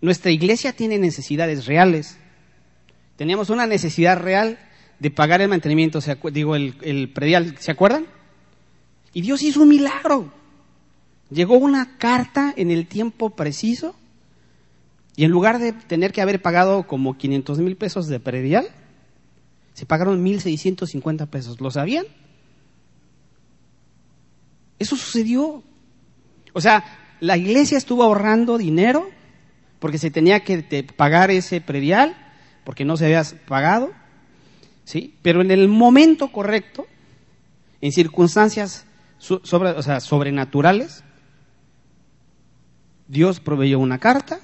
Nuestra 0.00 0.30
iglesia 0.30 0.72
tiene 0.72 0.98
necesidades 0.98 1.66
reales. 1.66 2.18
Teníamos 3.16 3.50
una 3.50 3.66
necesidad 3.66 4.18
real 4.18 4.58
de 4.98 5.10
pagar 5.10 5.40
el 5.40 5.48
mantenimiento, 5.48 6.00
digo, 6.32 6.56
el, 6.56 6.76
el 6.82 7.12
predial, 7.12 7.56
¿se 7.58 7.70
acuerdan? 7.70 8.06
Y 9.12 9.22
Dios 9.22 9.42
hizo 9.42 9.62
un 9.62 9.68
milagro. 9.68 10.32
Llegó 11.30 11.56
una 11.56 11.96
carta 11.98 12.52
en 12.56 12.70
el 12.70 12.86
tiempo 12.86 13.30
preciso 13.30 13.96
y 15.16 15.24
en 15.24 15.30
lugar 15.30 15.58
de 15.58 15.72
tener 15.72 16.12
que 16.12 16.20
haber 16.20 16.42
pagado 16.42 16.86
como 16.86 17.16
500 17.16 17.58
mil 17.60 17.76
pesos 17.76 18.06
de 18.06 18.20
predial, 18.20 18.68
se 19.72 19.86
pagaron 19.86 20.24
1.650 20.24 21.26
pesos. 21.28 21.60
¿Lo 21.60 21.70
sabían? 21.70 22.04
Eso 24.78 24.96
sucedió. 24.96 25.62
O 26.52 26.60
sea, 26.60 26.84
la 27.20 27.36
iglesia 27.36 27.78
estuvo 27.78 28.02
ahorrando 28.02 28.58
dinero 28.58 29.08
porque 29.78 29.98
se 29.98 30.10
tenía 30.10 30.40
que 30.40 30.84
pagar 30.96 31.30
ese 31.30 31.60
predial, 31.60 32.16
porque 32.64 32.84
no 32.84 32.96
se 32.96 33.06
había 33.06 33.22
pagado, 33.46 33.92
¿sí? 34.84 35.14
Pero 35.22 35.42
en 35.42 35.50
el 35.50 35.68
momento 35.68 36.32
correcto, 36.32 36.86
en 37.80 37.92
circunstancias 37.92 38.86
sobre, 39.18 39.82
sobrenaturales, 40.00 41.04
Dios 43.08 43.40
proveyó 43.40 43.78
una 43.78 43.98
carta 43.98 44.40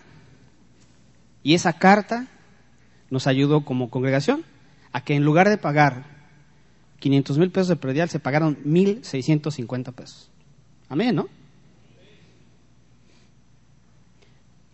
y 1.43 1.55
esa 1.55 1.73
carta 1.73 2.29
nos 3.11 3.27
ayudó 3.27 3.65
como 3.65 3.91
congregación 3.91 4.45
a 4.93 5.03
que 5.03 5.15
en 5.15 5.25
lugar 5.25 5.49
de 5.49 5.59
pagar 5.59 6.12
500 7.03 7.37
mil 7.37 7.51
pesos 7.51 7.67
de 7.67 7.77
predial 7.77 8.09
se 8.09 8.21
pagaron 8.21 8.63
1.650 8.65 9.93
pesos. 9.93 10.31
Amén, 10.89 11.17
¿no? 11.17 11.29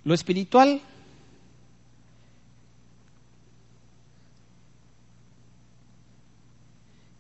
Lo 0.05 0.13
espiritual 0.13 0.83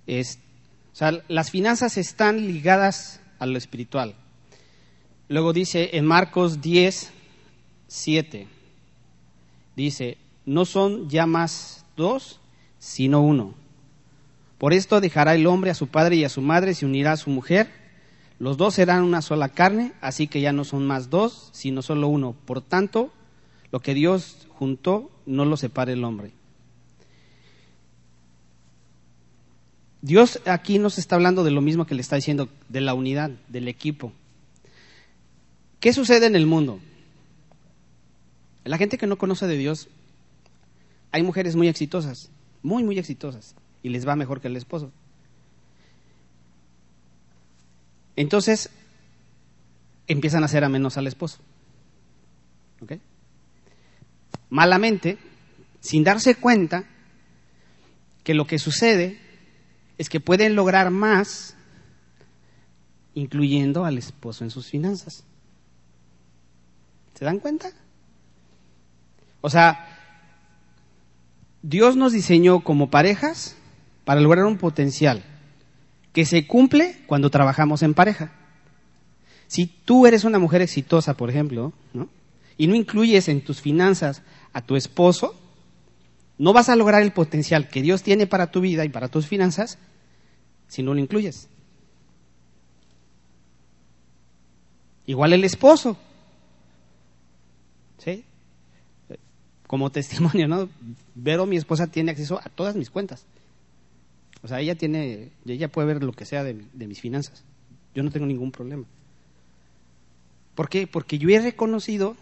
es, 0.07 0.39
o 0.93 0.97
sea, 0.97 1.25
las 1.29 1.51
finanzas 1.51 1.97
están 1.97 2.47
ligadas 2.47 3.21
a 3.39 3.47
lo 3.47 3.57
espiritual. 3.57 4.15
Luego 5.29 5.55
dice 5.55 5.97
en 5.97 6.05
Marcos 6.05 6.61
10, 6.61 7.13
7, 7.87 8.47
dice, 9.75 10.19
no 10.45 10.67
son 10.67 11.09
ya 11.09 11.25
más 11.25 11.87
dos, 11.97 12.41
sino 12.79 13.23
uno. 13.23 13.55
Por 14.59 14.73
esto 14.73 15.01
dejará 15.01 15.35
el 15.35 15.47
hombre 15.47 15.71
a 15.71 15.75
su 15.75 15.87
padre 15.87 16.17
y 16.17 16.25
a 16.25 16.29
su 16.29 16.43
madre, 16.43 16.75
se 16.75 16.85
unirá 16.85 17.13
a 17.13 17.17
su 17.17 17.31
mujer. 17.31 17.71
Los 18.41 18.57
dos 18.57 18.75
serán 18.75 19.05
una 19.05 19.23
sola 19.23 19.49
carne, 19.49 19.93
así 20.01 20.27
que 20.27 20.41
ya 20.41 20.53
no 20.53 20.65
son 20.65 20.87
más 20.87 21.11
dos, 21.11 21.51
sino 21.53 21.81
solo 21.83 22.09
uno. 22.09 22.35
Por 22.45 22.61
tanto, 22.61 23.13
lo 23.71 23.81
que 23.81 23.95
Dios 23.95 24.49
juntó, 24.51 25.11
no 25.27 25.45
lo 25.45 25.57
separe 25.57 25.93
el 25.93 26.05
hombre. 26.05 26.33
Dios 30.03 30.41
aquí 30.47 30.79
nos 30.79 30.99
está 30.99 31.17
hablando 31.17 31.43
de 31.43 31.51
lo 31.51 31.61
mismo 31.61 31.87
que 31.87 31.95
le 31.95 32.03
está 32.03 32.17
diciendo, 32.17 32.49
de 32.69 32.81
la 32.81 32.95
unidad, 32.95 33.31
del 33.49 33.69
equipo. 33.69 34.13
¿Qué 35.81 35.93
sucede 35.93 36.27
en 36.27 36.37
el 36.37 36.47
mundo? 36.47 36.81
La 38.65 38.79
gente 38.79 38.99
que 38.99 39.07
no 39.07 39.19
conoce 39.19 39.47
de 39.47 39.57
Dios, 39.57 39.89
hay 41.11 41.23
mujeres 41.23 41.57
muy 41.57 41.69
exitosas, 41.69 42.31
muy, 42.63 42.85
muy 42.85 42.99
exitosas, 42.99 43.55
y 43.83 43.89
les 43.91 44.07
va 44.07 44.17
mejor 44.17 44.41
que 44.41 44.49
el 44.49 44.57
esposo. 44.57 44.93
Entonces, 48.17 48.71
empiezan 50.07 50.43
a 50.43 50.47
hacer 50.47 50.65
a 50.65 50.69
menos 50.69 50.97
al 50.97 51.07
esposo. 51.07 51.39
¿Ok? 52.81 52.95
Malamente, 54.51 55.19
sin 55.81 56.05
darse 56.05 56.35
cuenta 56.35 56.85
que 58.25 58.35
lo 58.35 58.47
que 58.47 58.59
sucede 58.59 59.21
es 59.99 60.09
que 60.09 60.21
pueden 60.21 60.55
lograr 60.55 60.91
más 60.91 61.57
incluyendo 63.15 63.85
al 63.85 63.99
esposo 63.99 64.45
en 64.45 64.51
sus 64.51 64.69
finanzas. 64.69 65.25
¿Se 67.15 67.25
dan 67.25 67.41
cuenta? 67.41 67.73
O 69.41 69.51
sea, 69.51 69.99
Dios 71.63 71.97
nos 71.97 72.13
diseñó 72.13 72.61
como 72.61 72.91
parejas 72.91 73.57
para 74.09 74.23
lograr 74.23 74.47
un 74.47 74.57
potencial 74.57 75.23
que 76.15 76.25
se 76.25 76.47
cumple 76.47 76.97
cuando 77.07 77.29
trabajamos 77.29 77.83
en 77.83 77.93
pareja. 77.93 78.33
Si 79.49 79.67
tú 79.67 80.07
eres 80.07 80.25
una 80.25 80.39
mujer 80.39 80.63
exitosa, 80.63 81.15
por 81.15 81.29
ejemplo, 81.29 81.75
y 82.57 82.69
no 82.69 82.75
incluyes 82.75 83.29
en 83.29 83.45
tus 83.45 83.61
finanzas 83.61 84.23
a 84.55 84.63
tu 84.63 84.77
esposo, 84.77 85.39
no 86.39 86.55
vas 86.55 86.71
a 86.71 86.77
lograr 86.77 87.03
el 87.03 87.13
potencial 87.13 87.69
que 87.69 87.83
Dios 87.83 88.03
tiene 88.03 88.27
para 88.27 88.51
tu 88.51 88.63
vida 88.63 88.87
y 88.87 88.89
para 88.89 89.09
tus 89.09 89.27
finanzas 89.27 89.77
si 90.69 90.83
no 90.83 90.95
lo 90.95 91.01
incluyes. 91.01 91.51
Igual 95.05 95.35
el 95.35 95.45
esposo. 95.45 95.99
¿Sí? 97.99 98.25
Como 99.67 99.93
testimonio, 99.93 100.49
¿no? 100.49 100.71
Vero, 101.15 101.45
mi 101.45 101.59
esposa, 101.59 101.89
tiene 101.89 102.13
acceso 102.13 102.41
a 102.43 102.49
todas 102.49 102.75
mis 102.75 102.89
cuentas. 102.89 103.27
O 104.43 104.49
sea, 104.49 104.61
ella 104.61 104.77
tiene, 104.77 105.33
ella 105.47 105.69
puede 105.69 105.89
ver 105.89 106.03
lo 106.03 106.13
que 106.13 106.25
sea 106.25 106.45
de, 106.45 106.55
mis 106.55 107.01
finanzas. 107.01 107.45
Yo 107.95 108.03
no 108.03 108.11
tengo 108.11 108.27
ningún 108.27 108.53
problema. 108.53 108.85
¿Por 110.55 110.69
qué? 110.69 110.87
Porque 110.87 111.19
yo 111.19 111.29
he 111.31 111.41
reconocido 111.41 112.17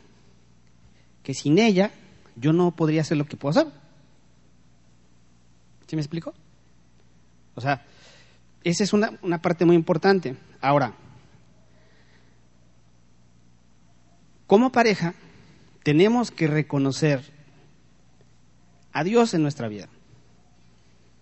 que 1.22 1.34
sin 1.34 1.58
ella 1.58 1.90
yo 2.36 2.52
no 2.52 2.70
podría 2.70 3.02
hacer 3.02 3.16
lo 3.16 3.26
que 3.26 3.36
puedo 3.36 3.58
hacer. 3.58 3.72
¿Sí 5.86 5.96
me 5.96 6.02
explico? 6.02 6.34
O 7.54 7.60
sea, 7.60 7.84
esa 8.64 8.84
es 8.84 8.92
una, 8.92 9.18
una 9.22 9.40
parte 9.40 9.64
muy 9.64 9.76
importante. 9.76 10.36
Ahora, 10.60 10.94
como 14.46 14.72
pareja, 14.72 15.14
tenemos 15.82 16.30
que 16.30 16.46
reconocer 16.46 17.22
a 18.92 19.04
Dios 19.04 19.34
en 19.34 19.42
nuestra 19.42 19.68
vida. 19.68 19.88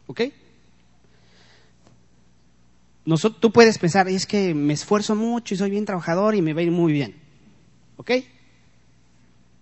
¿Ok? 0.06 0.20
Tú 3.04 3.52
puedes 3.52 3.78
pensar, 3.78 4.08
es 4.08 4.26
que 4.26 4.54
me 4.54 4.72
esfuerzo 4.72 5.14
mucho 5.14 5.54
y 5.54 5.58
soy 5.58 5.70
bien 5.70 5.84
trabajador 5.84 6.34
y 6.34 6.42
me 6.42 6.54
va 6.54 6.60
a 6.60 6.64
ir 6.64 6.70
muy 6.70 6.92
bien. 6.92 7.14
¿Ok? 7.96 8.10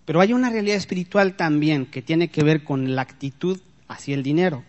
Pero 0.05 0.21
hay 0.21 0.33
una 0.33 0.51
realidad 0.51 0.77
espiritual 0.77 1.37
también 1.37 1.87
que 1.87 2.03
tiene 2.03 2.29
que 2.29 2.43
ver 2.43 2.65
con 2.65 2.95
la 2.95 3.03
actitud 3.03 3.61
hacia 3.89 4.15
el 4.15 4.23
dinero, 4.23 4.65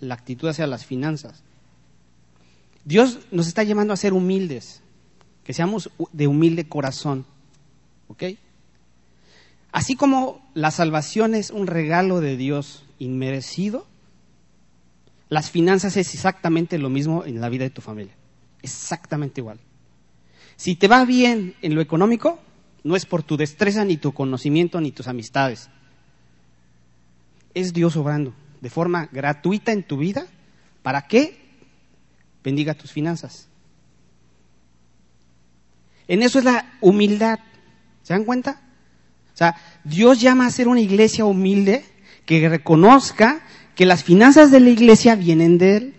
la 0.00 0.14
actitud 0.14 0.48
hacia 0.48 0.66
las 0.66 0.84
finanzas. 0.84 1.42
Dios 2.84 3.20
nos 3.30 3.46
está 3.46 3.62
llamando 3.62 3.92
a 3.92 3.96
ser 3.96 4.12
humildes, 4.12 4.82
que 5.44 5.52
seamos 5.52 5.90
de 6.12 6.26
humilde 6.26 6.68
corazón. 6.68 7.24
¿Ok? 8.08 8.24
Así 9.70 9.94
como 9.96 10.50
la 10.54 10.70
salvación 10.70 11.34
es 11.34 11.50
un 11.50 11.66
regalo 11.66 12.20
de 12.20 12.36
Dios 12.36 12.84
inmerecido, 12.98 13.86
las 15.32 15.50
finanzas 15.50 15.96
es 15.96 16.12
exactamente 16.12 16.76
lo 16.76 16.90
mismo 16.90 17.24
en 17.24 17.40
la 17.40 17.48
vida 17.48 17.64
de 17.64 17.70
tu 17.70 17.80
familia. 17.80 18.12
Exactamente 18.60 19.40
igual. 19.40 19.58
Si 20.56 20.76
te 20.76 20.88
va 20.88 21.06
bien 21.06 21.54
en 21.62 21.74
lo 21.74 21.80
económico, 21.80 22.38
no 22.84 22.96
es 22.96 23.06
por 23.06 23.22
tu 23.22 23.38
destreza, 23.38 23.82
ni 23.86 23.96
tu 23.96 24.12
conocimiento, 24.12 24.78
ni 24.82 24.92
tus 24.92 25.08
amistades. 25.08 25.70
Es 27.54 27.72
Dios 27.72 27.96
obrando 27.96 28.34
de 28.60 28.68
forma 28.68 29.08
gratuita 29.10 29.72
en 29.72 29.84
tu 29.84 29.96
vida. 29.96 30.26
¿Para 30.82 31.06
qué? 31.06 31.40
Bendiga 32.44 32.74
tus 32.74 32.92
finanzas. 32.92 33.48
En 36.08 36.22
eso 36.22 36.40
es 36.40 36.44
la 36.44 36.76
humildad. 36.82 37.38
¿Se 38.02 38.12
dan 38.12 38.26
cuenta? 38.26 38.60
O 39.32 39.36
sea, 39.38 39.56
Dios 39.82 40.20
llama 40.20 40.44
a 40.44 40.50
ser 40.50 40.68
una 40.68 40.82
iglesia 40.82 41.24
humilde 41.24 41.86
que 42.26 42.50
reconozca 42.50 43.40
que 43.74 43.86
las 43.86 44.04
finanzas 44.04 44.50
de 44.50 44.60
la 44.60 44.70
iglesia 44.70 45.14
vienen 45.14 45.58
de 45.58 45.76
Él. 45.76 45.94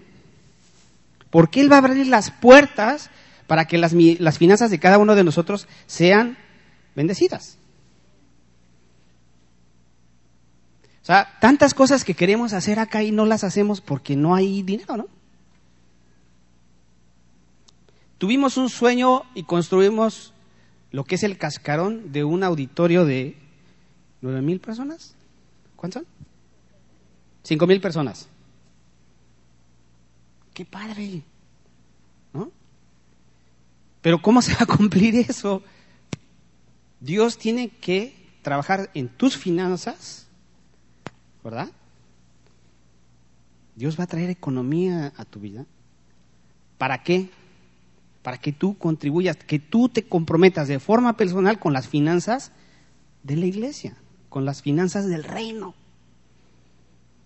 Porque 1.30 1.62
Él 1.62 1.72
va 1.72 1.78
a 1.78 1.80
abrir 1.80 2.08
las 2.08 2.32
puertas 2.32 3.10
para 3.48 3.66
que 3.66 3.78
las, 3.78 3.94
las 3.94 4.38
finanzas 4.38 4.70
de 4.70 4.80
cada 4.80 4.98
uno 4.98 5.16
de 5.16 5.24
nosotros 5.24 5.68
sean 5.88 6.38
bendecidas. 6.96 7.58
O 11.02 11.06
sea, 11.06 11.38
tantas 11.42 11.74
cosas 11.74 12.06
que 12.06 12.14
queremos 12.14 12.54
hacer 12.54 12.80
acá 12.80 13.04
y 13.04 13.12
no 13.12 13.26
las 13.26 13.44
hacemos 13.44 13.82
porque 13.82 14.16
no 14.16 14.36
hay 14.36 14.64
dinero, 14.64 14.96
¿no? 14.96 15.08
Tuvimos 18.18 18.56
un 18.56 18.70
sueño 18.70 19.24
y 19.36 19.44
construimos 19.44 20.34
lo 20.92 21.04
que 21.04 21.16
es 21.16 21.24
el 21.24 21.38
cascarón 21.38 22.14
de 22.14 22.24
un 22.24 22.42
auditorio 22.42 23.04
de 23.04 23.36
nueve 24.22 24.42
mil 24.42 24.62
personas. 24.62 25.14
¿Cuántos 25.76 26.04
son? 26.04 26.33
Cinco 27.44 27.68
mil 27.68 27.82
personas. 27.82 28.28
¡Qué 30.54 30.66
padre! 30.66 31.24
¿No? 32.34 32.52
Pero 34.02 34.22
¿cómo 34.22 34.42
se 34.42 34.54
va 34.54 34.62
a 34.62 34.66
cumplir 34.78 35.16
eso? 35.16 35.62
Dios 37.00 37.38
tiene 37.38 37.70
que 37.70 38.16
trabajar 38.42 38.90
en 38.94 39.10
tus 39.10 39.38
finanzas, 39.38 40.28
¿verdad? 41.44 41.70
Dios 43.76 44.00
va 44.00 44.04
a 44.04 44.08
traer 44.08 44.30
economía 44.30 45.12
a 45.18 45.26
tu 45.26 45.40
vida. 45.40 45.66
¿Para 46.78 47.04
qué? 47.04 47.30
Para 48.22 48.38
que 48.38 48.52
tú 48.52 48.78
contribuyas, 48.78 49.36
que 49.38 49.60
tú 49.60 49.90
te 49.90 50.04
comprometas 50.04 50.68
de 50.68 50.80
forma 50.80 51.18
personal 51.18 51.60
con 51.60 51.74
las 51.74 51.88
finanzas 51.88 52.52
de 53.24 53.36
la 53.36 53.48
iglesia, 53.48 53.98
con 54.30 54.46
las 54.46 54.62
finanzas 54.62 55.08
del 55.08 55.24
reino. 55.24 55.74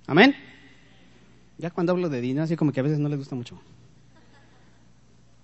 Amén. 0.08 0.36
Ya 1.60 1.70
cuando 1.70 1.92
hablo 1.92 2.10
de 2.10 2.22
dinero, 2.22 2.44
así 2.44 2.56
como 2.56 2.72
que 2.72 2.80
a 2.80 2.84
veces 2.84 2.98
no 2.98 3.10
les 3.10 3.20
gusta 3.20 3.36
mucho. 3.36 3.62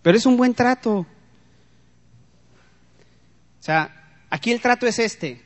Pero 0.02 0.17
es 0.17 0.26
un 0.26 0.38
buen 0.38 0.54
trato. 0.54 0.99
O 0.99 1.08
sea, 3.60 4.04
Aquí 4.34 4.52
el 4.52 4.62
trato 4.62 4.88
es 4.88 4.97
este. 4.97 5.43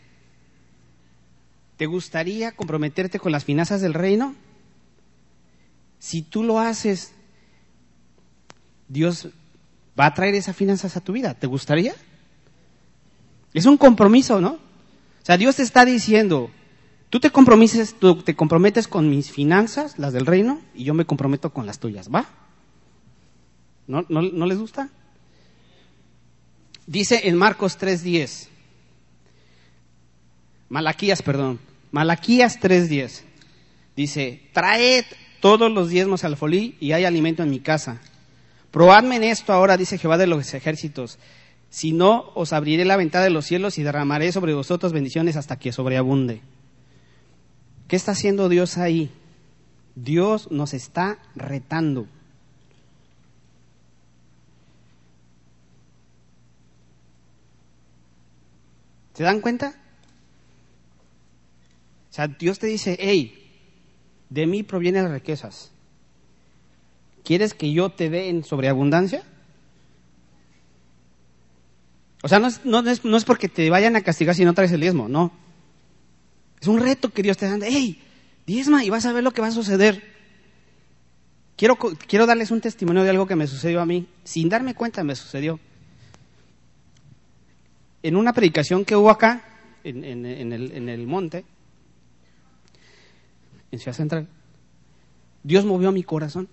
¿Te 1.75 1.87
gustaría 1.87 2.53
comprometerte 2.53 3.19
con 3.19 3.33
las 3.33 3.43
finanzas 3.43 3.81
del 3.81 3.93
reino? 3.93 4.33
Si 5.99 6.21
tú 6.21 6.41
lo 6.41 6.57
haces, 6.57 7.11
Dios 8.87 9.27
va 9.99 10.05
a 10.05 10.13
traer 10.13 10.35
esas 10.35 10.55
finanzas 10.55 10.95
a 10.95 11.01
tu 11.01 11.11
vida. 11.11 11.33
¿Te 11.33 11.47
gustaría? 11.47 11.95
Es 13.53 13.65
un 13.65 13.75
compromiso, 13.75 14.39
¿no? 14.39 14.51
O 14.51 15.25
sea, 15.25 15.35
Dios 15.35 15.57
te 15.57 15.63
está 15.63 15.83
diciendo, 15.83 16.49
tú 17.09 17.19
te 17.19 17.29
comprometes, 17.29 17.95
te 18.25 18.35
comprometes 18.35 18.87
con 18.87 19.09
mis 19.09 19.31
finanzas, 19.31 19.97
las 19.97 20.13
del 20.13 20.25
reino, 20.25 20.61
y 20.73 20.83
yo 20.83 20.93
me 20.93 21.05
comprometo 21.05 21.51
con 21.51 21.65
las 21.65 21.79
tuyas, 21.79 22.09
¿va? 22.13 22.25
¿No, 23.87 24.05
no, 24.09 24.21
no 24.21 24.45
les 24.45 24.57
gusta? 24.57 24.89
Dice 26.85 27.27
en 27.27 27.37
Marcos 27.37 27.79
3:10, 27.79 28.49
Malaquías, 30.69 31.21
perdón. 31.21 31.59
Malaquías 31.91 32.59
3.10. 32.59 33.21
Dice, 33.95 34.41
traed 34.53 35.05
todos 35.39 35.71
los 35.71 35.89
diezmos 35.89 36.23
al 36.23 36.37
folí 36.37 36.75
y 36.79 36.91
hay 36.91 37.05
alimento 37.05 37.43
en 37.43 37.49
mi 37.49 37.59
casa. 37.59 38.01
Probadme 38.71 39.15
en 39.15 39.23
esto 39.23 39.53
ahora, 39.53 39.77
dice 39.77 39.97
Jehová 39.97 40.17
de 40.17 40.27
los 40.27 40.53
ejércitos. 40.53 41.19
Si 41.69 41.93
no, 41.93 42.31
os 42.35 42.53
abriré 42.53 42.85
la 42.85 42.97
ventana 42.97 43.23
de 43.23 43.29
los 43.29 43.45
cielos 43.45 43.77
y 43.77 43.83
derramaré 43.83 44.31
sobre 44.31 44.53
vosotros 44.53 44.93
bendiciones 44.93 45.35
hasta 45.37 45.57
que 45.57 45.71
sobreabunde. 45.71 46.41
¿Qué 47.87 47.95
está 47.95 48.11
haciendo 48.11 48.49
Dios 48.49 48.77
ahí? 48.77 49.11
Dios 49.95 50.51
nos 50.51 50.73
está 50.73 51.19
retando. 51.35 52.07
¿Se 59.13 59.23
dan 59.23 59.41
cuenta? 59.41 59.73
O 62.11 62.13
sea, 62.13 62.27
Dios 62.27 62.59
te 62.59 62.67
dice, 62.67 62.97
hey, 62.99 63.33
de 64.29 64.45
mí 64.45 64.63
provienen 64.63 65.03
las 65.03 65.13
riquezas. 65.13 65.71
¿Quieres 67.23 67.53
que 67.53 67.71
yo 67.71 67.89
te 67.89 68.09
dé 68.09 68.29
en 68.29 68.43
sobreabundancia? 68.43 69.23
O 72.23 72.27
sea, 72.27 72.39
no 72.39 72.47
es, 72.47 72.61
es, 72.63 73.05
no 73.05 73.17
es, 73.17 73.25
porque 73.25 73.49
te 73.49 73.69
vayan 73.69 73.95
a 73.95 74.01
castigar 74.01 74.35
si 74.35 74.45
no 74.45 74.53
traes 74.53 74.71
el 74.71 74.81
diezmo, 74.81 75.07
no. 75.07 75.31
Es 76.59 76.67
un 76.67 76.79
reto 76.79 77.09
que 77.09 77.23
Dios 77.23 77.37
te 77.37 77.47
da. 77.47 77.57
Hey, 77.65 78.01
diezma 78.45 78.83
y 78.83 78.89
vas 78.89 79.05
a 79.05 79.13
ver 79.13 79.23
lo 79.23 79.31
que 79.31 79.41
va 79.41 79.47
a 79.47 79.51
suceder. 79.51 80.03
quiero, 81.55 81.75
quiero 81.75 82.25
darles 82.25 82.51
un 82.51 82.61
testimonio 82.61 83.03
de 83.03 83.09
algo 83.09 83.27
que 83.27 83.35
me 83.35 83.47
sucedió 83.47 83.81
a 83.81 83.85
mí. 83.85 84.07
Sin 84.23 84.49
darme 84.49 84.73
cuenta 84.73 85.03
me 85.03 85.15
sucedió. 85.15 85.59
En 88.03 88.15
una 88.15 88.33
predicación 88.33 88.85
que 88.85 88.95
hubo 88.95 89.09
acá, 89.09 89.43
en, 89.83 90.03
el, 90.03 91.07
monte, 91.07 91.45
en 93.71 93.79
Ciudad 93.79 93.95
Central, 93.95 94.27
Dios 95.43 95.65
movió 95.65 95.91
mi 95.91 96.03
corazón. 96.03 96.47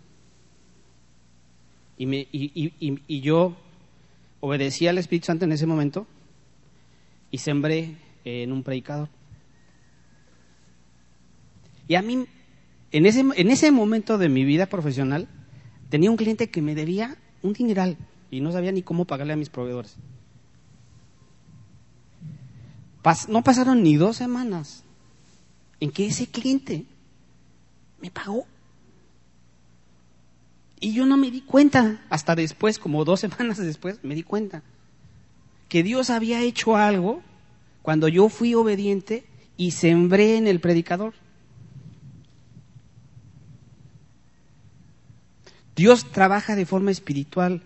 Y, 1.97 2.07
me, 2.07 2.27
y, 2.33 3.21
yo 3.21 3.57
obedecí 4.41 4.89
al 4.89 4.99
Espíritu 4.99 5.27
Santo 5.27 5.45
en 5.45 5.53
ese 5.53 5.67
momento 5.67 6.07
y 7.31 7.39
sembré 7.39 7.97
en 8.25 8.53
un 8.53 8.63
predicador. 8.63 9.09
Y 11.89 11.95
a 11.97 12.03
mí, 12.03 12.27
en 12.93 13.07
ese, 13.07 13.21
en 13.21 13.51
ese 13.51 13.71
momento 13.71 14.19
de 14.19 14.29
mi 14.29 14.45
vida 14.45 14.67
profesional, 14.67 15.29
tenía 15.91 16.11
un 16.11 16.17
cliente 16.17 16.51
que 16.51 16.63
me 16.63 16.75
debía 16.75 17.17
un 17.43 17.53
dineral 17.53 17.97
y 18.31 18.41
no 18.41 18.53
sabía 18.53 18.73
ni 18.73 18.83
cómo 18.83 19.05
pagarle 19.05 19.35
a 19.35 19.37
mis 19.37 19.51
proveedores. 19.51 19.97
no 23.29 23.45
pasaron 23.45 23.83
ni 23.83 23.97
dos 23.97 24.17
semanas 24.17 24.83
en 25.79 25.91
que 25.91 26.07
ese 26.07 26.27
cliente 26.27 26.87
me 28.01 28.11
pagó. 28.11 28.47
Y 30.81 30.93
yo 30.95 31.07
no 31.07 31.17
me 31.17 31.31
di 31.31 31.43
cuenta, 31.43 32.03
hasta 32.11 32.35
después, 32.35 32.79
como 32.79 33.05
dos 33.05 33.21
semanas 33.27 33.59
después, 33.59 34.01
me 34.03 34.15
di 34.15 34.23
cuenta 34.23 34.63
que 35.69 35.83
Dios 35.83 36.11
había 36.11 36.41
hecho 36.41 36.77
algo 36.77 37.23
cuando 37.83 38.09
yo 38.09 38.29
fui 38.29 38.55
obediente 38.55 39.25
y 39.57 39.73
sembré 39.73 40.37
en 40.37 40.47
el 40.47 40.61
predicador. 40.61 41.15
Dios 45.75 46.11
trabaja 46.13 46.57
de 46.57 46.67
forma 46.67 46.91
espiritual 46.91 47.63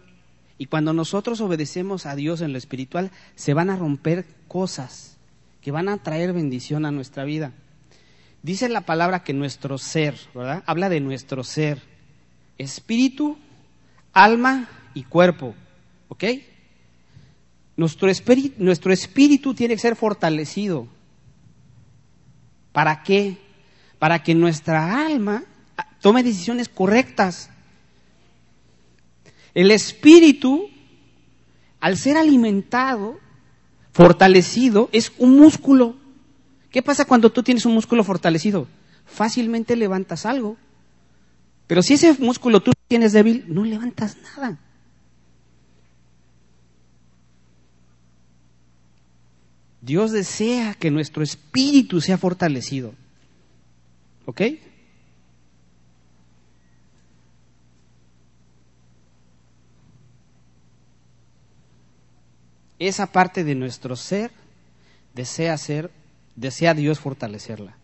y 0.57 0.67
cuando 0.67 0.93
nosotros 0.93 1.41
obedecemos 1.41 2.07
a 2.07 2.17
Dios 2.17 2.41
en 2.41 2.53
lo 2.53 2.59
espiritual, 2.59 3.11
se 3.37 3.55
van 3.55 3.71
a 3.71 3.77
romper 3.77 4.27
cosas 4.49 5.17
que 5.61 5.71
van 5.71 5.89
a 5.89 6.03
traer 6.03 6.33
bendición 6.33 6.87
a 6.87 6.91
nuestra 6.91 7.25
vida. 7.25 7.53
Dice 8.43 8.69
la 8.69 8.83
palabra 8.83 9.25
que 9.25 9.33
nuestro 9.33 9.79
ser, 9.79 10.17
¿verdad? 10.35 10.63
Habla 10.67 10.89
de 10.89 11.01
nuestro 11.01 11.45
ser 11.45 11.83
espíritu, 12.57 13.37
alma 14.13 14.69
y 14.95 15.05
cuerpo. 15.05 15.55
¿Ok? 16.09 16.25
Nuestro 17.77 18.09
espíritu, 18.09 18.63
nuestro 18.63 18.93
espíritu 18.93 19.55
tiene 19.55 19.75
que 19.75 19.81
ser 19.81 19.97
fortalecido. 19.97 20.89
¿Para 22.73 23.03
qué? 23.03 23.39
Para 23.99 24.23
que 24.23 24.35
nuestra 24.35 25.07
alma 25.07 25.45
tome 26.01 26.23
decisiones 26.23 26.69
correctas. 26.69 27.51
El 29.55 29.71
espíritu, 29.71 30.69
al 31.81 31.97
ser 31.97 32.17
alimentado, 32.17 33.19
fortalecido, 33.93 34.89
es 34.93 35.13
un 35.19 35.37
músculo. 35.37 35.97
¿Qué 36.71 36.83
pasa 36.83 37.05
cuando 37.05 37.31
tú 37.31 37.43
tienes 37.43 37.67
un 37.67 37.75
músculo 37.75 38.05
fortalecido? 38.05 38.67
Fácilmente 39.07 39.77
levantas 39.77 40.27
algo. 40.27 40.57
Pero 41.67 41.83
si 41.83 41.95
ese 41.95 42.15
músculo 42.15 42.61
tú 42.61 42.73
tienes 42.89 43.13
débil, 43.13 43.45
no 43.49 43.65
levantas 43.65 44.17
nada. 44.23 44.59
Dios 49.81 50.13
desea 50.13 50.75
que 50.75 50.91
nuestro 50.91 51.23
espíritu 51.23 52.01
sea 52.01 52.19
fortalecido. 52.19 52.95
¿Ok? 54.27 54.43
Esa 62.79 63.07
parte 63.07 63.45
de 63.45 63.55
nuestro 63.55 63.97
ser 63.97 64.31
desea 65.15 65.57
ser, 65.59 65.91
desea 66.37 66.75
Dios 66.75 67.01
fortalecerla. 67.01 67.77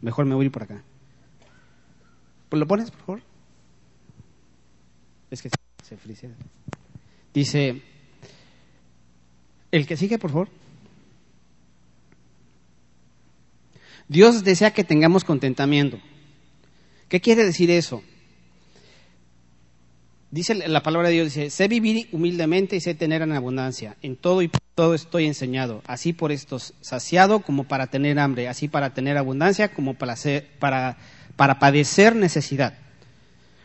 Mejor 0.00 0.26
me 0.26 0.34
voy 0.34 0.48
por 0.50 0.64
acá. 0.64 0.82
Pues, 2.48 2.58
¿Lo 2.58 2.66
pones, 2.66 2.90
por 2.90 3.00
favor? 3.00 3.22
Es 5.30 5.40
que 5.40 5.48
se 5.82 5.96
frisia. 5.96 6.30
Dice, 7.32 7.80
el 9.70 9.86
que 9.86 9.96
sigue, 9.96 10.18
por 10.18 10.30
favor. 10.30 10.48
Dios 14.08 14.44
desea 14.44 14.72
que 14.74 14.84
tengamos 14.84 15.24
contentamiento. 15.24 15.98
¿Qué 17.08 17.20
quiere 17.20 17.44
decir 17.44 17.70
eso? 17.70 18.02
Dice 20.32 20.54
la 20.54 20.82
palabra 20.82 21.08
de 21.08 21.14
Dios, 21.16 21.26
dice, 21.26 21.50
sé 21.50 21.68
vivir 21.68 22.08
humildemente 22.10 22.74
y 22.74 22.80
sé 22.80 22.94
tener 22.94 23.20
en 23.20 23.32
abundancia. 23.32 23.98
En 24.00 24.16
todo 24.16 24.40
y 24.40 24.48
por 24.48 24.62
todo 24.74 24.94
estoy 24.94 25.26
enseñado. 25.26 25.82
Así 25.86 26.14
por 26.14 26.32
esto 26.32 26.58
saciado 26.58 27.40
como 27.40 27.64
para 27.64 27.88
tener 27.88 28.18
hambre. 28.18 28.48
Así 28.48 28.66
para 28.66 28.94
tener 28.94 29.18
abundancia 29.18 29.74
como 29.74 29.92
para, 29.92 30.16
para, 30.58 30.96
para 31.36 31.58
padecer 31.58 32.16
necesidad. 32.16 32.78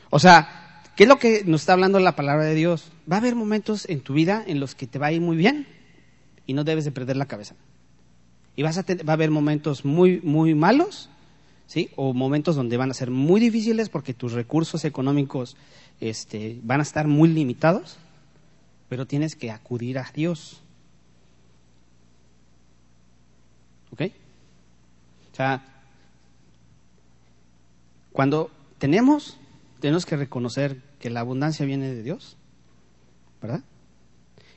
O 0.09 0.19
sea, 0.19 0.83
¿qué 0.97 1.03
es 1.03 1.09
lo 1.09 1.19
que 1.19 1.43
nos 1.45 1.61
está 1.61 1.71
hablando 1.71 2.01
la 2.01 2.17
palabra 2.17 2.43
de 2.43 2.55
Dios? 2.55 2.91
Va 3.09 3.15
a 3.15 3.19
haber 3.19 3.35
momentos 3.35 3.87
en 3.87 4.01
tu 4.01 4.13
vida 4.13 4.43
en 4.45 4.59
los 4.59 4.75
que 4.75 4.87
te 4.87 4.99
va 4.99 5.07
a 5.07 5.13
ir 5.13 5.21
muy 5.21 5.37
bien 5.37 5.67
y 6.45 6.51
no 6.51 6.65
debes 6.65 6.83
de 6.83 6.91
perder 6.91 7.15
la 7.15 7.27
cabeza. 7.27 7.55
Y 8.57 8.63
vas 8.63 8.77
a 8.77 8.81
va 8.81 9.13
a 9.13 9.13
haber 9.13 9.31
momentos 9.31 9.85
muy, 9.85 10.19
muy 10.21 10.53
malos, 10.53 11.09
¿sí? 11.67 11.91
O 11.95 12.13
momentos 12.13 12.55
donde 12.55 12.77
van 12.77 12.89
a 12.89 12.95
ser 12.95 13.11
muy 13.11 13.39
difíciles 13.39 13.89
porque 13.89 14.13
tus 14.13 14.31
recursos 14.31 14.85
económicos 14.85 15.55
este, 15.99 16.59
van 16.63 16.79
a 16.79 16.83
estar 16.83 17.07
muy 17.07 17.29
limitados, 17.29 17.97
pero 18.89 19.05
tienes 19.05 19.35
que 19.35 19.51
acudir 19.51 19.99
a 19.99 20.09
Dios. 20.13 20.61
¿Ok? 23.91 24.01
O 25.33 25.35
sea, 25.35 25.63
cuando 28.11 28.49
tenemos, 28.79 29.37
tenemos 29.79 30.05
que 30.05 30.17
reconocer 30.17 30.81
que 30.99 31.09
la 31.09 31.19
abundancia 31.19 31.65
viene 31.65 31.93
de 31.93 32.01
Dios, 32.01 32.37
¿verdad? 33.41 33.61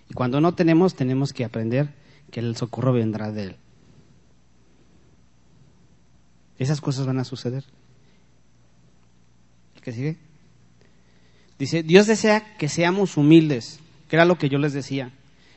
Y 0.09 0.15
cuando 0.15 0.41
no 0.41 0.55
tenemos, 0.55 0.95
tenemos 0.95 1.33
que 1.33 1.45
aprender 1.45 1.93
que 2.31 2.41
el 2.41 2.57
socorro 2.57 2.93
vendrá 2.93 3.31
de 3.31 3.43
Él. 3.43 3.57
Esas 6.61 6.83
cosas 6.83 7.07
van 7.07 7.19
a 7.19 7.25
suceder. 7.25 7.65
¿El 9.75 9.81
que 9.81 9.93
sigue? 9.93 10.17
Dice, 11.59 11.83
Dios 11.83 12.07
desea 12.07 12.59
que 12.59 12.69
seamos 12.69 13.17
humildes, 13.17 13.81
que 14.09 14.17
era 14.17 14.27
lo 14.27 14.37
que 14.37 14.51
yo 14.51 14.59
les 14.59 14.75
decía. 14.75 15.11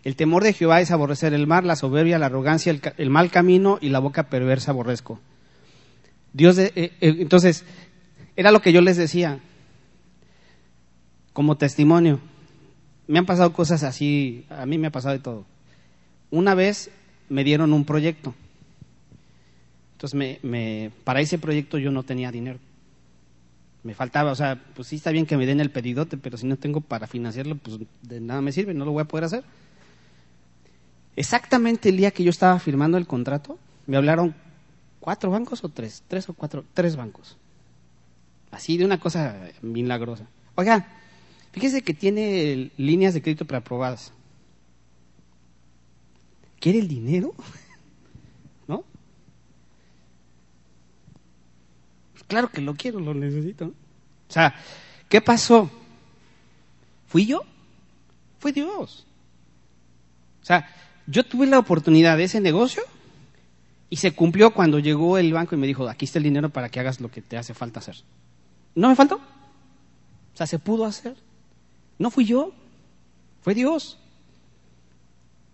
El 0.05 0.15
temor 0.15 0.43
de 0.43 0.53
Jehová 0.53 0.79
es 0.79 0.91
aborrecer 0.91 1.33
el 1.33 1.45
mar, 1.45 1.65
la 1.65 1.75
soberbia, 1.75 2.17
la 2.19 2.27
arrogancia, 2.27 2.73
el, 2.97 3.09
mal 3.09 3.31
camino 3.31 3.79
y 3.81 3.89
la 3.89 3.99
boca 3.99 4.29
perversa 4.29 4.71
aborrezco. 4.71 5.19
Dios, 6.31 6.57
eh, 6.57 6.71
eh, 6.73 6.93
entonces, 7.01 7.65
era 8.37 8.51
lo 8.51 8.61
que 8.61 8.71
yo 8.71 8.79
les 8.79 8.95
decía, 8.95 9.41
como 11.33 11.57
testimonio. 11.57 12.21
Me 13.07 13.19
han 13.19 13.25
pasado 13.25 13.51
cosas 13.51 13.83
así, 13.83 14.45
a 14.49 14.65
mí 14.65 14.77
me 14.77 14.87
ha 14.87 14.91
pasado 14.91 15.15
de 15.15 15.19
todo. 15.19 15.45
Una 16.31 16.55
vez 16.55 16.91
me 17.27 17.43
dieron 17.43 17.73
un 17.73 17.83
proyecto. 17.83 18.33
Entonces, 20.03 20.41
me, 20.43 20.91
para 21.03 21.21
ese 21.21 21.37
proyecto 21.37 21.77
yo 21.77 21.89
no 21.89 22.03
tenía 22.03 22.31
dinero 22.31 22.59
me 23.83 23.93
faltaba, 23.93 24.31
o 24.31 24.35
sea, 24.35 24.61
pues 24.75 24.87
sí 24.87 24.95
está 24.95 25.11
bien 25.11 25.25
que 25.25 25.35
me 25.35 25.45
den 25.45 25.59
el 25.59 25.69
pedidote, 25.69 26.17
pero 26.17 26.37
si 26.37 26.47
no 26.47 26.55
tengo 26.55 26.79
para 26.79 27.05
financiarlo, 27.05 27.57
pues 27.57 27.79
de 28.01 28.21
nada 28.21 28.41
me 28.41 28.53
sirve, 28.53 28.73
no 28.73 28.85
lo 28.85 28.93
voy 28.93 29.01
a 29.01 29.07
poder 29.07 29.25
hacer. 29.25 29.43
Exactamente 31.17 31.89
el 31.89 31.97
día 31.97 32.11
que 32.11 32.23
yo 32.23 32.29
estaba 32.29 32.57
firmando 32.59 32.97
el 32.97 33.05
contrato, 33.05 33.59
me 33.85 33.97
hablaron 33.97 34.33
cuatro 35.01 35.31
bancos 35.31 35.63
o 35.65 35.69
tres, 35.69 36.01
tres 36.07 36.29
o 36.29 36.33
cuatro, 36.33 36.63
tres 36.73 36.95
bancos. 36.95 37.37
Así 38.51 38.77
de 38.77 38.85
una 38.85 38.99
cosa 38.99 39.35
milagrosa. 39.61 40.27
Oiga, 40.55 40.87
fíjese 41.51 41.81
que 41.81 41.93
tiene 41.93 42.71
líneas 42.77 43.13
de 43.13 43.21
crédito 43.21 43.45
preaprobadas. 43.45 44.13
¿Quiere 46.59 46.79
el 46.79 46.87
dinero? 46.87 47.33
Claro 52.33 52.49
que 52.49 52.61
lo 52.61 52.73
quiero, 52.73 52.99
lo 52.99 53.13
necesito. 53.13 53.65
O 53.65 54.33
sea, 54.33 54.55
¿qué 55.07 55.21
pasó? 55.21 55.69
¿Fui 57.05 57.27
yo? 57.27 57.43
Fue 58.39 58.51
Dios. 58.51 59.05
O 60.41 60.43
sea, 60.43 60.67
yo 61.05 61.23
tuve 61.23 61.45
la 61.45 61.59
oportunidad 61.59 62.17
de 62.17 62.23
ese 62.23 62.41
negocio 62.41 62.81
y 63.87 63.97
se 63.97 64.15
cumplió 64.15 64.51
cuando 64.51 64.79
llegó 64.79 65.19
el 65.19 65.31
banco 65.31 65.53
y 65.53 65.59
me 65.59 65.67
dijo, 65.67 65.87
aquí 65.87 66.05
está 66.05 66.17
el 66.17 66.23
dinero 66.23 66.49
para 66.49 66.69
que 66.69 66.79
hagas 66.79 67.01
lo 67.01 67.11
que 67.11 67.21
te 67.21 67.37
hace 67.37 67.53
falta 67.53 67.81
hacer. 67.81 67.97
¿No 68.73 68.89
me 68.89 68.95
faltó? 68.95 69.17
O 69.17 70.35
sea, 70.35 70.47
se 70.47 70.57
pudo 70.57 70.85
hacer. 70.85 71.15
No 71.99 72.09
fui 72.09 72.25
yo, 72.25 72.51
fue 73.43 73.53
Dios. 73.53 73.99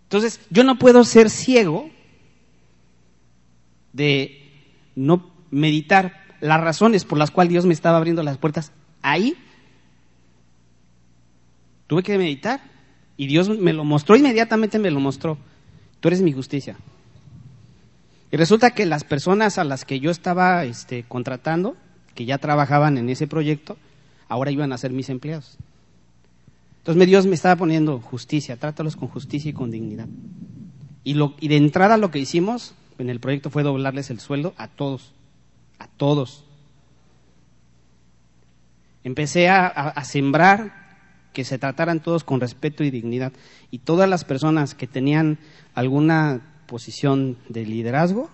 Entonces, 0.04 0.40
yo 0.48 0.64
no 0.64 0.78
puedo 0.78 1.04
ser 1.04 1.28
ciego 1.28 1.90
de 3.92 4.50
no 4.96 5.30
meditar 5.50 6.29
las 6.40 6.60
razones 6.60 7.04
por 7.04 7.18
las 7.18 7.30
cuales 7.30 7.50
Dios 7.50 7.66
me 7.66 7.74
estaba 7.74 7.98
abriendo 7.98 8.22
las 8.22 8.38
puertas, 8.38 8.72
ahí 9.02 9.36
tuve 11.86 12.02
que 12.02 12.18
meditar. 12.18 12.60
Y 13.16 13.26
Dios 13.26 13.50
me 13.50 13.74
lo 13.74 13.84
mostró, 13.84 14.16
inmediatamente 14.16 14.78
me 14.78 14.90
lo 14.90 14.98
mostró. 14.98 15.36
Tú 16.00 16.08
eres 16.08 16.22
mi 16.22 16.32
justicia. 16.32 16.76
Y 18.32 18.36
resulta 18.36 18.70
que 18.70 18.86
las 18.86 19.04
personas 19.04 19.58
a 19.58 19.64
las 19.64 19.84
que 19.84 20.00
yo 20.00 20.10
estaba 20.10 20.64
este, 20.64 21.04
contratando, 21.06 21.76
que 22.14 22.24
ya 22.24 22.38
trabajaban 22.38 22.96
en 22.96 23.10
ese 23.10 23.26
proyecto, 23.26 23.76
ahora 24.28 24.50
iban 24.50 24.72
a 24.72 24.78
ser 24.78 24.92
mis 24.92 25.10
empleados. 25.10 25.58
Entonces 26.78 27.06
Dios 27.06 27.26
me 27.26 27.34
estaba 27.34 27.56
poniendo 27.56 27.98
justicia, 28.00 28.56
trátalos 28.56 28.96
con 28.96 29.08
justicia 29.08 29.50
y 29.50 29.52
con 29.52 29.70
dignidad. 29.70 30.08
Y, 31.04 31.14
lo, 31.14 31.34
y 31.40 31.48
de 31.48 31.56
entrada 31.56 31.96
lo 31.98 32.10
que 32.10 32.20
hicimos 32.20 32.74
en 32.98 33.10
el 33.10 33.20
proyecto 33.20 33.50
fue 33.50 33.62
doblarles 33.62 34.10
el 34.10 34.20
sueldo 34.20 34.54
a 34.56 34.68
todos, 34.68 35.12
a 35.80 35.88
todos. 35.88 36.44
Empecé 39.02 39.48
a, 39.48 40.04
sembrar 40.04 40.78
que 41.32 41.44
se 41.44 41.58
trataran 41.58 42.00
todos 42.00 42.22
con 42.22 42.40
respeto 42.40 42.84
y 42.84 42.90
dignidad. 42.90 43.32
Y 43.70 43.78
todas 43.78 44.08
las 44.08 44.24
personas 44.24 44.74
que 44.74 44.86
tenían 44.86 45.38
alguna 45.74 46.62
posición 46.66 47.38
de 47.48 47.64
liderazgo 47.64 48.30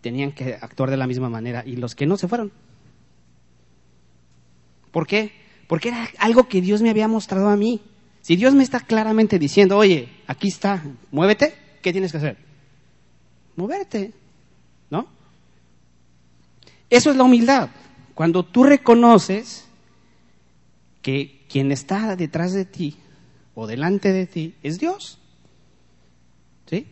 tenían 0.00 0.32
que 0.32 0.54
actuar 0.54 0.90
de 0.90 0.96
la 0.96 1.06
misma 1.06 1.30
manera. 1.30 1.62
Y 1.64 1.76
los 1.76 1.94
que 1.94 2.06
no 2.06 2.16
se 2.16 2.28
fueron. 2.28 2.50
¿Por 4.90 5.06
qué? 5.06 5.32
Porque 5.68 5.90
era 5.90 6.08
algo 6.18 6.48
que 6.48 6.60
Dios 6.60 6.82
me 6.82 6.90
había 6.90 7.06
mostrado 7.06 7.48
a 7.48 7.56
mí. 7.56 7.80
Si 8.20 8.34
Dios 8.34 8.54
me 8.54 8.64
está 8.64 8.80
claramente 8.80 9.38
diciendo, 9.38 9.78
oye, 9.78 10.08
aquí 10.26 10.48
está, 10.48 10.82
muévete, 11.12 11.54
¿qué 11.80 11.92
tienes 11.92 12.10
que 12.10 12.18
hacer? 12.18 12.36
Moverte. 13.54 14.12
Eso 16.90 17.10
es 17.12 17.16
la 17.16 17.24
humildad. 17.24 17.70
Cuando 18.14 18.44
tú 18.44 18.64
reconoces 18.64 19.64
que 21.00 21.46
quien 21.48 21.72
está 21.72 22.16
detrás 22.16 22.52
de 22.52 22.64
ti 22.64 22.96
o 23.54 23.66
delante 23.66 24.12
de 24.12 24.26
ti 24.26 24.54
es 24.62 24.78
Dios. 24.78 25.18
¿Sí? 26.66 26.86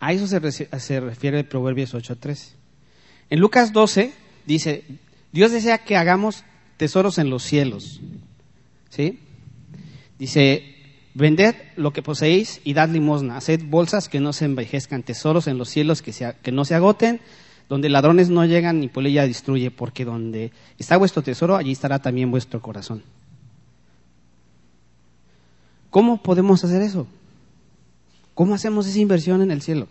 A 0.00 0.12
eso 0.12 0.26
se, 0.26 1.00
refiere 1.00 1.40
el 1.40 1.46
Proverbios 1.46 1.94
8.13. 1.94 2.50
En 3.30 3.40
Lucas 3.40 3.72
12 3.72 4.12
dice, 4.46 4.84
Dios 5.32 5.50
desea 5.50 5.78
que 5.78 5.96
hagamos 5.96 6.44
tesoros 6.76 7.18
en 7.18 7.30
los 7.30 7.42
cielos. 7.42 8.00
¿Sí? 8.90 9.18
Dice, 10.18 10.73
vended 11.14 11.54
lo 11.76 11.92
que 11.92 12.02
poseéis 12.02 12.60
y 12.64 12.74
dad 12.74 12.88
limosna. 12.90 13.36
Haced 13.36 13.62
bolsas 13.64 14.08
que 14.08 14.20
no 14.20 14.32
se 14.32 14.44
envejezcan, 14.44 15.02
tesoros 15.02 15.46
en 15.46 15.58
los 15.58 15.68
cielos 15.68 16.02
que, 16.02 16.12
que 16.42 16.52
no 16.52 16.64
se 16.64 16.74
agoten, 16.74 17.20
donde 17.68 17.88
ladrones 17.88 18.28
no 18.28 18.44
llegan 18.44 18.80
ni 18.80 18.88
polilla 18.88 19.26
destruye, 19.26 19.70
porque 19.70 20.04
donde 20.04 20.52
está 20.78 20.96
vuestro 20.96 21.22
tesoro, 21.22 21.56
allí 21.56 21.72
estará 21.72 22.00
también 22.00 22.30
vuestro 22.30 22.60
corazón. 22.60 23.02
¿Cómo 25.90 26.20
podemos 26.20 26.64
hacer 26.64 26.82
eso? 26.82 27.06
¿Cómo 28.34 28.54
hacemos 28.54 28.86
esa 28.86 28.98
inversión 28.98 29.42
en 29.42 29.52
el 29.52 29.62
cielo? 29.62 29.86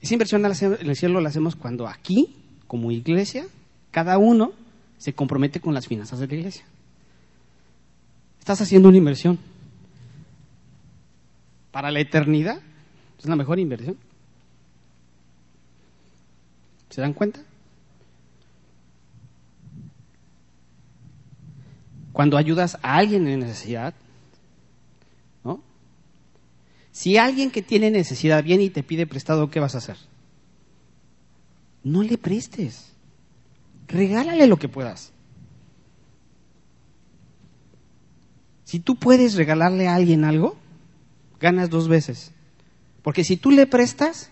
Esa 0.00 0.14
inversión 0.14 0.44
en 0.44 0.90
el 0.90 0.96
cielo 0.96 1.20
la 1.20 1.28
hacemos 1.28 1.54
cuando 1.54 1.86
aquí, 1.86 2.34
como 2.66 2.90
iglesia, 2.90 3.46
cada 3.92 4.18
uno 4.18 4.52
se 4.98 5.12
compromete 5.12 5.60
con 5.60 5.74
las 5.74 5.86
finanzas 5.86 6.18
de 6.18 6.26
la 6.26 6.34
iglesia. 6.34 6.64
Estás 8.42 8.60
haciendo 8.60 8.88
una 8.88 8.98
inversión. 8.98 9.38
Para 11.70 11.92
la 11.92 12.00
eternidad 12.00 12.60
es 13.16 13.24
la 13.24 13.36
mejor 13.36 13.60
inversión. 13.60 13.96
¿Se 16.90 17.00
dan 17.00 17.12
cuenta? 17.12 17.40
Cuando 22.12 22.36
ayudas 22.36 22.80
a 22.82 22.96
alguien 22.96 23.28
en 23.28 23.38
necesidad, 23.38 23.94
si 26.90 27.18
alguien 27.18 27.52
que 27.52 27.62
tiene 27.62 27.92
necesidad 27.92 28.42
viene 28.42 28.64
y 28.64 28.70
te 28.70 28.82
pide 28.82 29.06
prestado, 29.06 29.52
¿qué 29.52 29.60
vas 29.60 29.76
a 29.76 29.78
hacer? 29.78 29.98
No 31.84 32.02
le 32.02 32.18
prestes. 32.18 32.92
Regálale 33.86 34.48
lo 34.48 34.56
que 34.56 34.68
puedas. 34.68 35.11
Si 38.72 38.80
tú 38.80 38.96
puedes 38.96 39.34
regalarle 39.34 39.86
a 39.86 39.96
alguien 39.96 40.24
algo, 40.24 40.56
ganas 41.38 41.68
dos 41.68 41.88
veces. 41.88 42.32
Porque 43.02 43.22
si 43.22 43.36
tú 43.36 43.50
le 43.50 43.66
prestas 43.66 44.30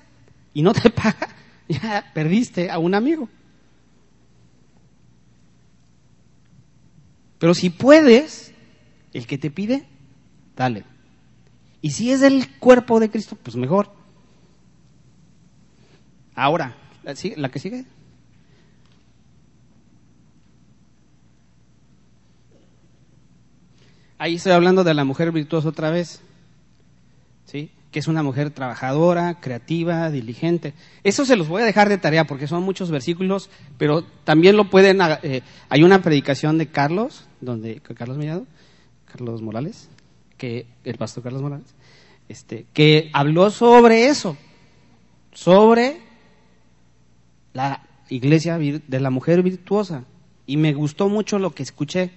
y 0.54 0.62
no 0.62 0.72
te 0.72 0.88
paga, 1.02 1.28
ya 1.68 2.10
perdiste 2.14 2.70
a 2.70 2.78
un 2.78 2.94
amigo. 2.94 3.28
Pero 7.38 7.52
si 7.52 7.68
puedes, 7.68 8.54
el 9.12 9.26
que 9.26 9.36
te 9.36 9.50
pide, 9.50 9.86
dale. 10.56 10.84
Y 11.82 11.90
si 11.90 12.10
es 12.10 12.20
del 12.20 12.48
cuerpo 12.60 12.98
de 12.98 13.10
Cristo, 13.10 13.36
pues 13.42 13.56
mejor. 13.56 13.92
Ahora, 16.34 16.78
la 17.36 17.50
que 17.50 17.58
sigue. 17.58 17.84
Ahí 24.20 24.34
estoy 24.34 24.52
hablando 24.52 24.84
de 24.84 24.92
la 24.92 25.04
mujer 25.04 25.32
virtuosa 25.32 25.70
otra 25.70 25.88
vez. 25.88 26.20
¿Sí? 27.46 27.70
Que 27.90 28.00
es 28.00 28.06
una 28.06 28.22
mujer 28.22 28.50
trabajadora, 28.50 29.40
creativa, 29.40 30.10
diligente. 30.10 30.74
Eso 31.04 31.24
se 31.24 31.36
los 31.36 31.48
voy 31.48 31.62
a 31.62 31.64
dejar 31.64 31.88
de 31.88 31.96
tarea 31.96 32.26
porque 32.26 32.46
son 32.46 32.62
muchos 32.62 32.90
versículos, 32.90 33.48
pero 33.78 34.04
también 34.24 34.58
lo 34.58 34.68
pueden. 34.68 34.98
Eh, 35.22 35.40
hay 35.70 35.82
una 35.82 36.02
predicación 36.02 36.58
de 36.58 36.66
Carlos, 36.66 37.24
donde 37.40 37.80
Carlos 37.80 38.18
Mellado, 38.18 38.46
Carlos 39.10 39.40
Morales, 39.40 39.88
que 40.36 40.66
el 40.84 40.98
pastor 40.98 41.22
Carlos 41.22 41.40
Morales, 41.40 41.74
este, 42.28 42.66
que 42.74 43.08
habló 43.14 43.48
sobre 43.48 44.08
eso, 44.08 44.36
sobre 45.32 45.98
la 47.54 47.88
iglesia 48.10 48.58
de 48.58 49.00
la 49.00 49.08
mujer 49.08 49.42
virtuosa. 49.42 50.04
Y 50.44 50.58
me 50.58 50.74
gustó 50.74 51.08
mucho 51.08 51.38
lo 51.38 51.52
que 51.54 51.62
escuché. 51.62 52.10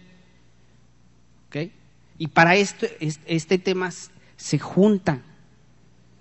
Y 2.18 2.28
para 2.28 2.56
esto, 2.56 2.86
este 3.00 3.58
tema 3.58 3.92
se 4.38 4.60
junta. 4.60 5.22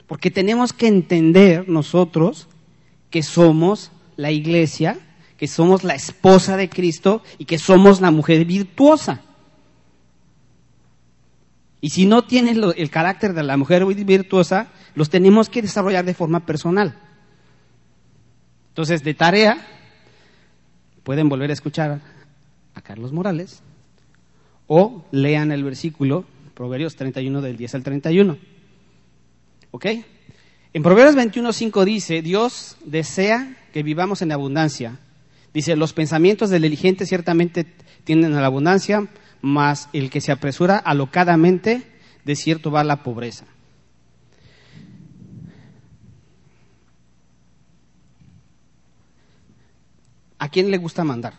Porque 0.07 0.31
tenemos 0.31 0.72
que 0.72 0.88
entender 0.88 1.68
nosotros 1.68 2.48
que 3.11 3.22
somos 3.22 3.92
la 4.16 4.31
iglesia, 4.31 4.98
que 5.37 5.48
somos 5.48 5.85
la 5.85 5.94
esposa 5.94 6.57
de 6.57 6.68
Cristo 6.68 7.22
y 7.38 7.44
que 7.44 7.59
somos 7.59 8.00
la 8.00 8.11
mujer 8.11 8.44
virtuosa. 8.44 9.22
Y 11.81 11.90
si 11.90 12.07
no 12.07 12.22
tienen 12.22 12.62
el 12.76 12.90
carácter 12.90 13.35
de 13.35 13.42
la 13.42 13.57
mujer 13.57 13.85
virtuosa, 13.85 14.68
los 14.94 15.11
tenemos 15.11 15.48
que 15.48 15.62
desarrollar 15.62 16.05
de 16.05 16.14
forma 16.14 16.46
personal. 16.46 16.96
Entonces, 18.68 19.02
de 19.02 19.14
tarea, 19.14 19.66
pueden 21.02 21.28
volver 21.28 21.50
a 21.50 21.55
escuchar 21.55 22.00
a 22.74 22.81
Carlos 22.81 23.12
Morales 23.12 23.62
o 24.66 25.05
lean 25.11 25.53
el 25.53 25.64
versículo 25.64 26.25
Proverbios 26.55 26.96
31 26.96 27.40
del 27.40 27.57
10 27.57 27.75
al 27.75 27.83
31. 27.83 28.38
¿Ok? 29.70 29.87
En 30.75 30.83
Proverbios 30.83 31.16
21.5 31.16 31.85
dice, 31.85 32.22
Dios 32.22 32.77
desea 32.85 33.57
que 33.72 33.83
vivamos 33.83 34.22
en 34.22 34.33
abundancia. 34.33 34.98
Dice, 35.53 35.77
los 35.77 35.92
pensamientos 35.92 36.51
del 36.51 36.62
diligente 36.62 37.05
ciertamente 37.05 37.66
tienden 38.05 38.35
a 38.35 38.40
la 38.40 38.46
abundancia, 38.46 39.09
mas 39.42 39.88
el 39.92 40.11
que 40.11 40.20
se 40.20 40.33
apresura 40.33 40.79
alocadamente, 40.79 41.83
de 42.25 42.37
cierto 42.37 42.70
va 42.70 42.81
a 42.81 42.85
la 42.85 43.03
pobreza. 43.03 43.44
¿A 50.38 50.48
quién 50.48 50.70
le 50.70 50.79
gusta 50.79 51.05
mandar? 51.05 51.35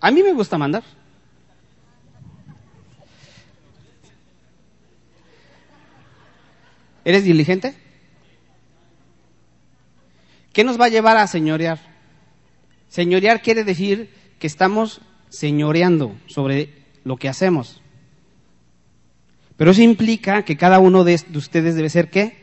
A 0.00 0.10
mí 0.10 0.22
me 0.22 0.32
gusta 0.32 0.58
mandar. 0.58 0.82
¿Eres 7.04 7.24
diligente? 7.24 7.74
¿Qué 10.52 10.64
nos 10.64 10.80
va 10.80 10.86
a 10.86 10.88
llevar 10.88 11.16
a 11.16 11.26
señorear? 11.26 11.78
Señorear 12.88 13.42
quiere 13.42 13.62
decir 13.62 14.10
que 14.38 14.46
estamos 14.46 15.00
señoreando 15.28 16.16
sobre 16.26 16.74
lo 17.04 17.16
que 17.16 17.28
hacemos. 17.28 17.80
Pero 19.56 19.70
eso 19.70 19.82
implica 19.82 20.44
que 20.44 20.56
cada 20.56 20.78
uno 20.78 21.04
de 21.04 21.14
ustedes 21.34 21.76
debe 21.76 21.90
ser 21.90 22.10
qué? 22.10 22.36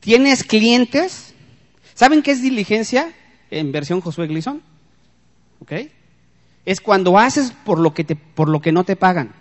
¿Tienes 0.00 0.42
clientes? 0.42 1.34
¿Saben 1.94 2.22
qué 2.22 2.30
es 2.30 2.42
diligencia 2.42 3.12
en 3.50 3.70
versión 3.70 4.00
Josué 4.00 4.26
Gleason? 4.26 4.62
¿Ok? 5.60 5.72
Es 6.64 6.80
cuando 6.80 7.18
haces 7.18 7.52
por 7.52 7.78
lo 7.78 7.94
que, 7.94 8.04
te, 8.04 8.16
por 8.16 8.48
lo 8.48 8.60
que 8.60 8.72
no 8.72 8.84
te 8.84 8.96
pagan. 8.96 9.34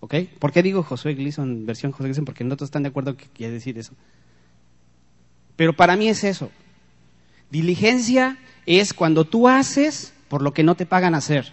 ¿Ok? 0.00 0.14
¿Por 0.38 0.52
qué 0.52 0.62
digo 0.62 0.82
Josué 0.82 1.14
Gleason, 1.14 1.64
versión 1.64 1.92
Josué 1.92 2.06
Gleason? 2.06 2.24
Porque 2.24 2.44
no 2.44 2.56
todos 2.56 2.68
están 2.68 2.82
de 2.82 2.88
acuerdo 2.88 3.16
que 3.16 3.26
quiere 3.26 3.52
decir 3.52 3.78
eso. 3.78 3.94
Pero 5.56 5.74
para 5.74 5.96
mí 5.96 6.08
es 6.08 6.24
eso. 6.24 6.50
Diligencia 7.50 8.38
es 8.66 8.94
cuando 8.94 9.24
tú 9.24 9.48
haces 9.48 10.12
por 10.28 10.42
lo 10.42 10.52
que 10.52 10.62
no 10.62 10.74
te 10.74 10.86
pagan 10.86 11.14
hacer. 11.14 11.52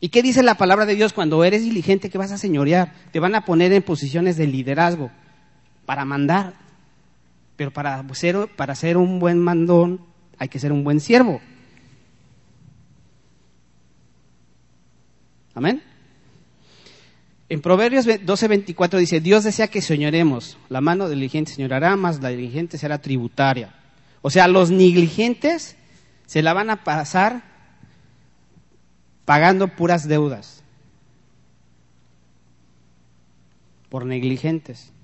¿Y 0.00 0.08
qué 0.08 0.22
dice 0.22 0.42
la 0.42 0.54
palabra 0.56 0.86
de 0.86 0.94
Dios 0.94 1.12
cuando 1.12 1.44
eres 1.44 1.62
diligente 1.62 2.10
que 2.10 2.18
vas 2.18 2.32
a 2.32 2.38
señorear? 2.38 2.94
Te 3.12 3.20
van 3.20 3.34
a 3.34 3.44
poner 3.44 3.72
en 3.72 3.82
posiciones 3.82 4.36
de 4.36 4.46
liderazgo 4.46 5.10
para 5.84 6.04
mandar. 6.04 6.54
Pero 7.60 7.72
para 7.72 8.02
ser, 8.14 8.48
para 8.56 8.74
ser 8.74 8.96
un 8.96 9.18
buen 9.18 9.38
mandón 9.38 10.00
hay 10.38 10.48
que 10.48 10.58
ser 10.58 10.72
un 10.72 10.82
buen 10.82 10.98
siervo. 10.98 11.42
Amén. 15.54 15.82
En 17.50 17.60
Proverbios 17.60 18.06
12:24 18.06 18.96
dice, 18.96 19.20
Dios 19.20 19.44
desea 19.44 19.68
que 19.68 19.82
señoremos, 19.82 20.56
la 20.70 20.80
mano 20.80 21.10
diligente 21.10 21.52
señorará, 21.52 21.96
más 21.96 22.22
la 22.22 22.30
diligente 22.30 22.78
será 22.78 23.02
tributaria. 23.02 23.74
O 24.22 24.30
sea, 24.30 24.48
los 24.48 24.70
negligentes 24.70 25.76
se 26.24 26.40
la 26.40 26.54
van 26.54 26.70
a 26.70 26.82
pasar 26.82 27.42
pagando 29.26 29.68
puras 29.68 30.08
deudas 30.08 30.64
por 33.90 34.06
negligentes. 34.06 34.94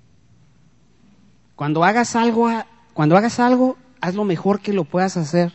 Cuando 1.57 1.85
hagas 1.85 2.14
algo, 2.14 2.49
cuando 2.92 3.16
hagas 3.16 3.40
algo, 3.40 3.79
haz 4.01 4.14
lo 4.14 4.25
mejor 4.25 4.61
que 4.61 4.75
lo 4.75 4.85
puedas 4.85 5.16
hacer. 5.16 5.53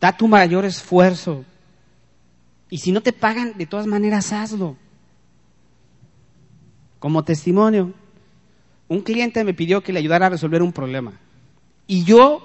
Da 0.00 0.16
tu 0.16 0.28
mayor 0.28 0.64
esfuerzo. 0.64 1.44
Y 2.68 2.78
si 2.78 2.90
no 2.90 3.00
te 3.00 3.12
pagan, 3.12 3.56
de 3.56 3.66
todas 3.66 3.86
maneras 3.86 4.32
hazlo. 4.32 4.76
Como 6.98 7.22
testimonio, 7.22 7.92
un 8.88 9.02
cliente 9.02 9.44
me 9.44 9.54
pidió 9.54 9.82
que 9.82 9.92
le 9.92 10.00
ayudara 10.00 10.26
a 10.26 10.30
resolver 10.30 10.62
un 10.62 10.72
problema. 10.72 11.12
Y 11.86 12.04
yo, 12.04 12.44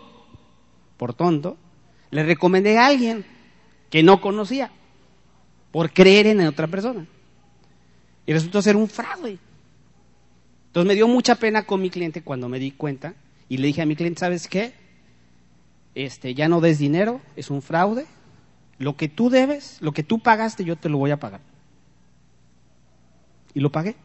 por 0.98 1.16
tonto, 1.16 1.58
le 2.12 2.24
recomendé 2.24 2.78
a 2.78 2.86
alguien 2.86 3.26
que 3.90 4.04
no 4.04 4.22
conocía 4.22 4.72
por 5.72 5.92
creer 5.92 6.28
en 6.28 6.46
otra 6.46 6.68
persona. 6.68 7.08
Y 8.28 8.34
resultó 8.34 8.62
ser 8.62 8.76
un 8.76 8.88
fraude. 8.88 9.40
Entonces 10.70 10.88
me 10.88 10.94
dio 10.94 11.08
mucha 11.08 11.34
pena 11.36 11.64
con 11.64 11.82
mi 11.82 11.90
cliente 11.90 12.22
cuando 12.22 12.48
me 12.48 12.60
di 12.60 12.70
cuenta 12.70 13.16
y 13.48 13.58
le 13.58 13.66
dije 13.68 13.82
a 13.82 13.88
mi 13.88 13.96
cliente, 13.96 14.20
¿sabes 14.20 14.48
qué? 14.48 14.74
Este, 15.96 16.36
ya 16.36 16.48
no 16.48 16.62
des 16.62 16.78
dinero, 16.78 17.22
es 17.36 17.50
un 17.50 17.64
fraude. 17.64 18.06
Lo 18.78 18.96
que 18.96 19.10
tú 19.10 19.32
debes, 19.32 19.82
lo 19.82 19.94
que 19.94 20.04
tú 20.04 20.20
pagaste, 20.20 20.64
yo 20.64 20.76
te 20.76 20.88
lo 20.88 21.00
voy 21.00 21.10
a 21.10 21.20
pagar. 21.20 21.42
Y 23.56 23.62
lo 23.62 23.72
pagué. 23.72 23.96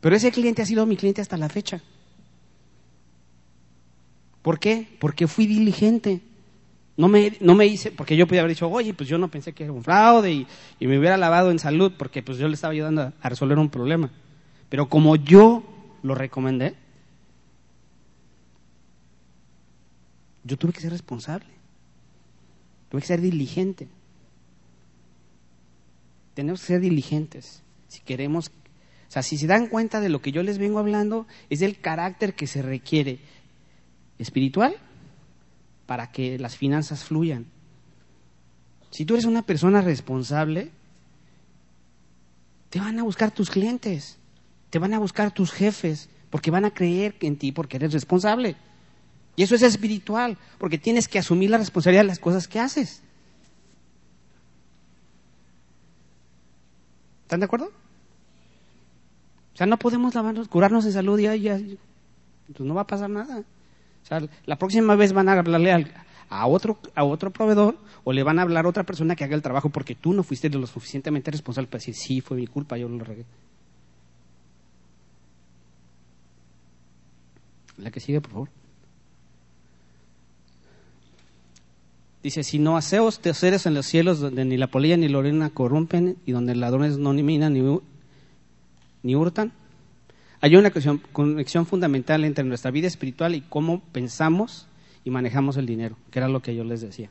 Pero 0.00 0.16
ese 0.16 0.32
cliente 0.32 0.62
ha 0.62 0.66
sido 0.66 0.86
mi 0.86 0.96
cliente 0.96 1.20
hasta 1.20 1.36
la 1.36 1.50
fecha. 1.50 1.82
¿Por 4.40 4.58
qué? 4.58 4.88
Porque 5.00 5.28
fui 5.28 5.46
diligente. 5.46 6.22
No 6.96 7.08
me, 7.08 7.36
no 7.40 7.54
me 7.54 7.66
hice, 7.66 7.90
porque 7.90 8.16
yo 8.16 8.26
podía 8.26 8.42
haber 8.42 8.50
dicho, 8.54 8.68
oye, 8.68 8.92
pues 8.92 9.08
yo 9.08 9.16
no 9.16 9.30
pensé 9.30 9.52
que 9.54 9.64
era 9.64 9.72
un 9.72 9.82
fraude 9.82 10.30
y, 10.32 10.46
me 10.80 10.98
hubiera 10.98 11.16
lavado 11.16 11.50
en 11.50 11.58
salud 11.58 11.92
porque 11.96 12.22
pues 12.22 12.38
yo 12.38 12.48
le 12.48 12.54
estaba 12.54 12.72
ayudando 12.72 13.12
a, 13.20 13.28
resolver 13.28 13.58
un 13.58 13.70
problema. 13.70 14.10
Pero 14.68 14.88
como 14.88 15.16
yo 15.16 15.62
lo 16.02 16.14
recomendé, 16.14 16.74
yo 20.44 20.58
tuve 20.58 20.72
que 20.72 20.80
ser 20.80 20.92
responsable. 20.92 21.46
Tuve 22.90 23.00
que 23.00 23.06
ser 23.06 23.20
diligente. 23.22 23.88
Tenemos 26.34 26.60
que 26.60 26.66
ser 26.66 26.80
diligentes 26.80 27.62
si 27.88 28.00
queremos, 28.00 28.48
o 28.48 29.10
sea, 29.10 29.22
si 29.22 29.36
se 29.36 29.46
dan 29.46 29.66
cuenta 29.66 30.00
de 30.00 30.08
lo 30.08 30.22
que 30.22 30.32
yo 30.32 30.42
les 30.42 30.58
vengo 30.58 30.78
hablando, 30.78 31.26
es 31.50 31.60
del 31.60 31.78
carácter 31.78 32.34
que 32.34 32.46
se 32.46 32.62
requiere 32.62 33.18
espiritual 34.18 34.76
para 35.92 36.10
que 36.10 36.38
las 36.38 36.56
finanzas 36.56 37.04
fluyan. 37.04 37.44
Si 38.90 39.04
tú 39.04 39.12
eres 39.12 39.26
una 39.26 39.42
persona 39.42 39.82
responsable, 39.82 40.70
te 42.70 42.80
van 42.80 42.98
a 42.98 43.02
buscar 43.02 43.30
tus 43.30 43.50
clientes, 43.50 44.16
te 44.70 44.78
van 44.78 44.94
a 44.94 44.98
buscar 44.98 45.34
tus 45.34 45.52
jefes, 45.52 46.08
porque 46.30 46.50
van 46.50 46.64
a 46.64 46.70
creer 46.70 47.14
en 47.20 47.36
ti 47.36 47.52
porque 47.52 47.76
eres 47.76 47.92
responsable. 47.92 48.56
Y 49.36 49.42
eso 49.42 49.54
es 49.54 49.60
espiritual, 49.60 50.38
porque 50.56 50.78
tienes 50.78 51.08
que 51.08 51.18
asumir 51.18 51.50
la 51.50 51.58
responsabilidad 51.58 52.04
de 52.04 52.08
las 52.08 52.18
cosas 52.18 52.48
que 52.48 52.58
haces. 52.58 53.02
¿Están 57.24 57.40
de 57.40 57.44
acuerdo? 57.44 57.66
O 59.52 59.56
sea, 59.58 59.66
no 59.66 59.76
podemos 59.76 60.14
lavarnos, 60.14 60.48
curarnos 60.48 60.86
de 60.86 60.92
salud 60.92 61.18
y 61.18 61.24
ya, 61.24 61.36
ya, 61.36 61.60
pues 62.46 62.60
no 62.60 62.72
va 62.72 62.80
a 62.80 62.86
pasar 62.86 63.10
nada. 63.10 63.44
O 64.02 64.06
sea, 64.06 64.22
la 64.46 64.56
próxima 64.56 64.96
vez 64.96 65.12
van 65.12 65.28
a 65.28 65.32
hablarle 65.32 65.92
a, 66.28 66.46
otro, 66.46 66.78
a 66.94 67.04
otro 67.04 67.30
proveedor 67.30 67.76
o 68.04 68.12
le 68.12 68.22
van 68.22 68.38
a 68.38 68.42
hablar 68.42 68.64
a 68.64 68.68
otra 68.68 68.84
persona 68.84 69.14
que 69.14 69.24
haga 69.24 69.36
el 69.36 69.42
trabajo 69.42 69.70
porque 69.70 69.94
tú 69.94 70.12
no 70.12 70.22
fuiste 70.22 70.48
lo 70.50 70.66
suficientemente 70.66 71.30
responsable 71.30 71.68
para 71.68 71.78
decir, 71.78 71.94
sí, 71.94 72.20
fue 72.20 72.36
mi 72.36 72.46
culpa, 72.46 72.76
yo 72.76 72.88
lo 72.88 73.04
regué. 73.04 73.24
La 77.78 77.90
que 77.90 78.00
sigue, 78.00 78.20
por 78.20 78.30
favor. 78.30 78.48
Dice, 82.22 82.44
si 82.44 82.60
no 82.60 82.76
haceos 82.76 83.20
seres 83.32 83.66
en 83.66 83.74
los 83.74 83.86
cielos 83.86 84.20
donde 84.20 84.44
ni 84.44 84.56
la 84.56 84.68
polilla 84.68 84.96
ni 84.96 85.08
la 85.08 85.18
orina 85.18 85.50
corrompen 85.50 86.16
y 86.24 86.32
donde 86.32 86.54
ladrones 86.54 86.96
no 86.96 87.12
ni 87.12 87.24
minan 87.24 87.54
ni, 87.54 87.80
ni 89.02 89.16
hurtan, 89.16 89.52
hay 90.42 90.56
una 90.56 90.72
conexión, 91.12 91.66
fundamental 91.66 92.24
entre 92.24 92.42
nuestra 92.42 92.72
vida 92.72 92.88
espiritual 92.88 93.36
y 93.36 93.42
cómo 93.42 93.80
pensamos 93.92 94.66
y 95.04 95.10
manejamos 95.10 95.56
el 95.56 95.66
dinero, 95.66 95.96
que 96.10 96.18
era 96.18 96.28
lo 96.28 96.42
que 96.42 96.56
yo 96.56 96.64
les 96.64 96.80
decía. 96.80 97.10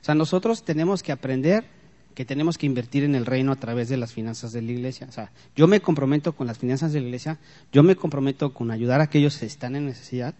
O 0.00 0.04
sea, 0.04 0.14
nosotros 0.14 0.64
tenemos 0.64 1.02
que 1.02 1.12
aprender 1.12 1.64
que 2.14 2.24
tenemos 2.24 2.56
que 2.56 2.64
invertir 2.64 3.04
en 3.04 3.14
el 3.14 3.26
reino 3.26 3.52
a 3.52 3.56
través 3.56 3.90
de 3.90 3.98
las 3.98 4.14
finanzas 4.14 4.52
de 4.52 4.62
la 4.62 4.72
iglesia. 4.72 5.06
O 5.06 5.12
sea, 5.12 5.30
yo 5.54 5.66
me 5.66 5.80
comprometo 5.80 6.32
con 6.32 6.46
las 6.46 6.58
finanzas 6.58 6.94
de 6.94 7.00
la 7.00 7.06
iglesia, 7.06 7.38
yo 7.72 7.82
me 7.82 7.94
comprometo 7.94 8.54
con 8.54 8.70
ayudar 8.70 9.00
a 9.00 9.04
aquellos 9.04 9.36
que 9.36 9.44
están 9.44 9.76
en 9.76 9.84
necesidad. 9.84 10.34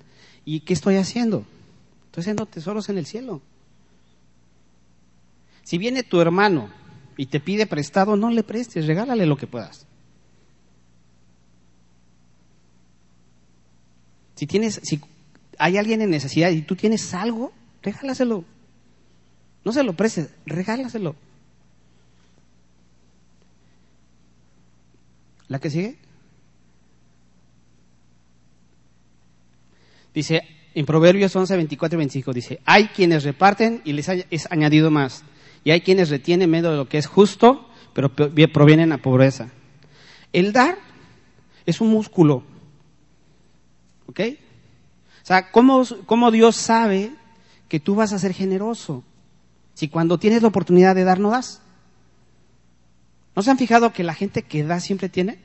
¿Y 0.47 0.61
qué 0.61 0.73
estoy 0.73 0.97
haciendo? 0.97 1.45
Estoy 2.07 2.23
haciendo 2.23 2.47
tesoros 2.47 2.89
en 2.89 2.97
el 2.97 3.05
cielo. 3.05 3.43
Si 5.65 5.77
viene 5.77 6.03
tu 6.03 6.19
hermano 6.19 6.71
y 7.23 7.27
te 7.27 7.39
pide 7.39 7.69
prestado, 7.69 8.17
no 8.17 8.31
le 8.31 8.43
prestes, 8.43 8.85
regálale 8.89 9.27
lo 9.27 9.37
que 9.37 9.47
puedas. 9.47 9.87
Si 14.35 14.45
tienes, 14.49 14.81
si 14.83 15.01
hay 15.57 15.77
alguien 15.77 16.03
en 16.03 16.11
necesidad 16.11 16.51
y 16.51 16.63
tú 16.63 16.75
tienes 16.75 17.15
algo, 17.15 17.53
regálaselo. 17.81 18.45
No 19.65 19.71
se 19.71 19.85
lo 19.85 19.93
prestes, 19.93 20.31
regálaselo. 20.47 21.15
¿La 25.47 25.61
que 25.61 25.71
sigue? 25.71 25.99
Dice, 30.13 30.43
en 30.75 30.87
Proverbios 30.87 31.37
11, 31.37 31.55
24 31.55 31.97
y 31.97 31.99
25, 31.99 32.33
dice, 32.33 32.61
hay 32.65 32.89
quienes 32.89 33.23
reparten 33.23 33.81
y 33.85 33.93
les 33.93 34.09
es 34.09 34.51
añadido 34.51 34.91
más 34.91 35.23
y 35.65 35.71
hay 35.71 35.81
quienes 35.81 36.11
retienen 36.11 36.51
medio 36.51 36.71
de 36.71 36.77
lo 36.77 36.89
que 36.89 36.99
es 36.99 37.07
justo, 37.07 37.69
pero 37.93 38.11
provienen 38.15 38.93
a 38.93 38.99
pobreza. 38.99 39.51
El 40.33 40.53
dar 40.53 40.79
es 41.67 41.81
un 41.81 41.91
músculo. 41.91 42.43
¿Ok? 44.07 44.21
O 45.23 45.27
sea, 45.27 45.53
¿cómo, 45.53 45.85
¿cómo, 46.07 46.31
Dios 46.31 46.57
sabe 46.57 47.13
que 47.69 47.79
tú 47.79 47.95
vas 47.95 48.13
a 48.13 48.19
ser 48.19 48.33
generoso? 48.33 49.05
Si 49.75 49.89
cuando 49.89 50.19
tienes 50.19 50.43
la 50.43 50.49
oportunidad 50.49 50.95
de 50.95 51.05
dar, 51.05 51.21
no 51.21 51.31
das. 51.31 51.61
¿No 53.37 53.43
se 53.43 53.51
han 53.51 53.59
fijado 53.59 53.93
que 53.93 54.03
la 54.03 54.15
gente 54.15 54.43
que 54.43 54.65
da 54.65 54.81
siempre 54.81 55.09
tiene? 55.09 55.39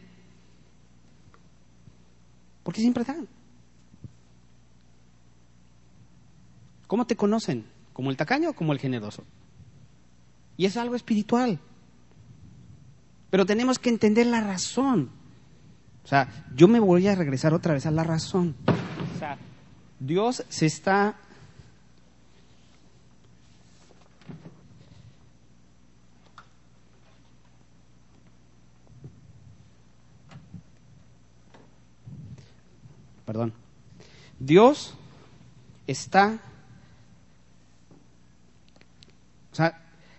Porque 2.64 2.82
siempre 2.82 3.04
dan. 3.04 3.28
¿Cómo 6.88 7.06
te 7.06 7.16
conocen? 7.16 7.66
¿Como 7.94 8.10
el 8.10 8.18
tacaño 8.18 8.50
o 8.50 8.54
como 8.54 8.74
el 8.74 8.80
generoso? 8.80 9.24
Y 10.58 10.66
es 10.66 10.76
algo 10.76 10.96
espiritual. 10.96 11.60
Pero 13.30 13.46
tenemos 13.46 13.80
que 13.80 13.90
entender 13.90 14.26
la 14.26 14.42
razón. 14.42 15.12
O 16.04 16.08
sea, 16.08 16.30
yo 16.56 16.68
me 16.68 16.80
voy 16.80 17.08
a 17.08 17.16
regresar 17.16 17.54
otra 17.54 17.74
vez 17.74 17.86
a 17.86 17.92
la 17.92 18.04
razón. 18.04 18.56
O 19.16 19.20
sea, 19.20 19.38
Dios 20.00 20.44
se 20.50 20.66
está... 20.66 21.16
Perdón. 33.26 33.52
Dios 34.40 34.94
está 35.86 36.40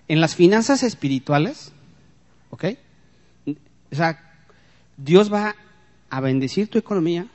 en 0.09 0.21
las 0.21 0.35
finanzas 0.35 0.83
espirituales, 0.83 1.73
¿ok? 2.51 2.65
O 3.93 3.95
sea, 3.95 4.19
Dios 4.97 5.33
va 5.33 5.55
a 6.11 6.21
bendecir 6.21 6.69
tu 6.69 6.79
economía 6.79 7.27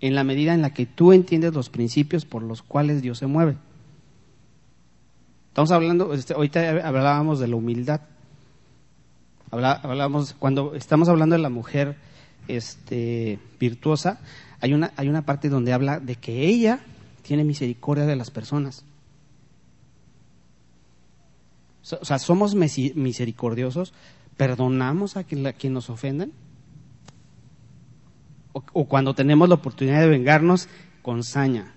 en 0.00 0.14
la 0.14 0.24
medida 0.24 0.54
en 0.54 0.62
la 0.62 0.74
que 0.74 0.86
tú 0.86 1.12
entiendes 1.12 1.54
los 1.54 1.70
principios 1.70 2.24
por 2.24 2.42
los 2.42 2.62
cuales 2.62 3.02
Dios 3.02 3.18
se 3.18 3.26
mueve. 3.26 3.56
Estamos 5.48 5.70
hablando, 5.70 6.12
este, 6.12 6.34
ahorita 6.34 6.86
hablábamos 6.86 7.38
de 7.38 7.48
la 7.48 7.56
humildad. 7.56 8.00
Hablábamos, 9.50 10.34
cuando 10.38 10.74
estamos 10.74 11.08
hablando 11.08 11.34
de 11.36 11.42
la 11.42 11.48
mujer 11.48 11.96
este, 12.48 13.38
virtuosa, 13.58 14.20
hay 14.60 14.74
una, 14.74 14.92
hay 14.96 15.08
una 15.08 15.22
parte 15.22 15.48
donde 15.48 15.72
habla 15.72 16.00
de 16.00 16.16
que 16.16 16.46
ella 16.46 16.80
tiene 17.22 17.44
misericordia 17.44 18.04
de 18.04 18.16
las 18.16 18.30
personas. 18.30 18.84
O 21.92 22.04
sea, 22.04 22.18
somos 22.18 22.54
misericordiosos, 22.54 23.92
perdonamos 24.36 25.16
a 25.16 25.24
quien, 25.24 25.72
nos 25.72 25.90
ofenden. 25.90 26.32
o 28.52 28.84
cuando 28.86 29.14
tenemos 29.14 29.48
la 29.48 29.56
oportunidad 29.56 30.00
de 30.00 30.08
vengarnos 30.08 30.68
con 31.02 31.22
saña. 31.22 31.76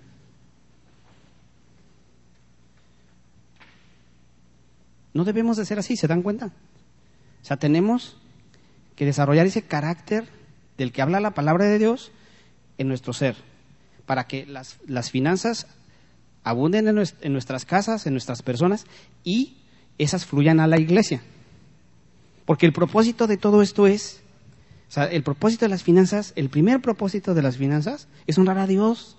No 5.13 5.25
debemos 5.25 5.57
de 5.57 5.65
ser 5.65 5.79
así, 5.79 5.97
¿se 5.97 6.07
dan 6.07 6.21
cuenta? 6.21 6.47
O 7.41 7.45
sea, 7.45 7.57
tenemos 7.57 8.17
que 8.95 9.05
desarrollar 9.05 9.45
ese 9.45 9.63
carácter 9.63 10.27
del 10.77 10.91
que 10.91 11.01
habla 11.01 11.19
la 11.19 11.33
palabra 11.33 11.65
de 11.65 11.77
Dios 11.77 12.11
en 12.77 12.87
nuestro 12.87 13.13
ser, 13.13 13.35
para 14.05 14.27
que 14.27 14.45
las, 14.45 14.77
las 14.87 15.11
finanzas 15.11 15.67
abunden 16.43 16.87
en, 16.87 17.03
en 17.21 17.33
nuestras 17.33 17.65
casas, 17.65 18.07
en 18.07 18.13
nuestras 18.13 18.41
personas, 18.41 18.85
y 19.23 19.57
esas 19.99 20.25
fluyan 20.25 20.59
a 20.59 20.65
la 20.65 20.79
iglesia. 20.79 21.21
Porque 22.45 22.65
el 22.65 22.73
propósito 22.73 23.27
de 23.27 23.37
todo 23.37 23.61
esto 23.61 23.85
es, 23.85 24.21
o 24.89 24.91
sea, 24.91 25.03
el 25.05 25.21
propósito 25.21 25.65
de 25.65 25.69
las 25.69 25.83
finanzas, 25.83 26.33
el 26.35 26.49
primer 26.49 26.81
propósito 26.81 27.35
de 27.35 27.43
las 27.43 27.57
finanzas 27.57 28.07
es 28.25 28.39
honrar 28.39 28.57
a 28.57 28.65
Dios. 28.65 29.15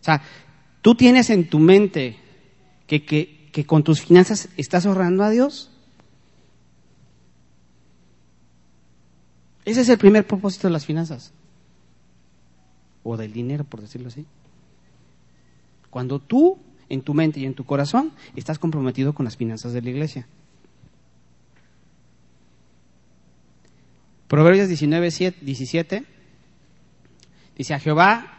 O 0.00 0.04
sea, 0.06 0.22
¿Tú 0.86 0.94
tienes 0.94 1.30
en 1.30 1.50
tu 1.50 1.58
mente 1.58 2.16
que, 2.86 3.04
que, 3.04 3.66
con 3.66 3.82
tus 3.82 4.02
finanzas 4.02 4.48
estás 4.56 4.86
ahorrando 4.86 5.24
a 5.24 5.30
Dios? 5.30 5.68
Ese 9.64 9.80
es 9.80 9.88
el 9.88 9.98
primer 9.98 10.24
propósito 10.24 10.68
de 10.68 10.72
las 10.72 10.86
finanzas. 10.86 11.32
O 13.02 13.16
del 13.16 13.32
dinero, 13.32 13.64
por 13.64 13.80
decirlo 13.80 14.06
así. 14.06 14.26
Cuando 15.96 16.18
tú, 16.18 16.58
en 16.90 17.00
tu 17.00 17.14
mente 17.14 17.40
y 17.40 17.46
en 17.46 17.54
tu 17.54 17.64
corazón, 17.64 18.12
estás 18.34 18.58
comprometido 18.58 19.14
con 19.14 19.24
las 19.24 19.38
finanzas 19.38 19.72
de 19.72 19.80
la 19.80 19.88
iglesia. 19.88 20.26
Proverbios 24.28 24.68
19, 24.68 25.08
17 25.40 26.04
dice, 27.56 27.72
a 27.72 27.80
Jehová 27.80 28.30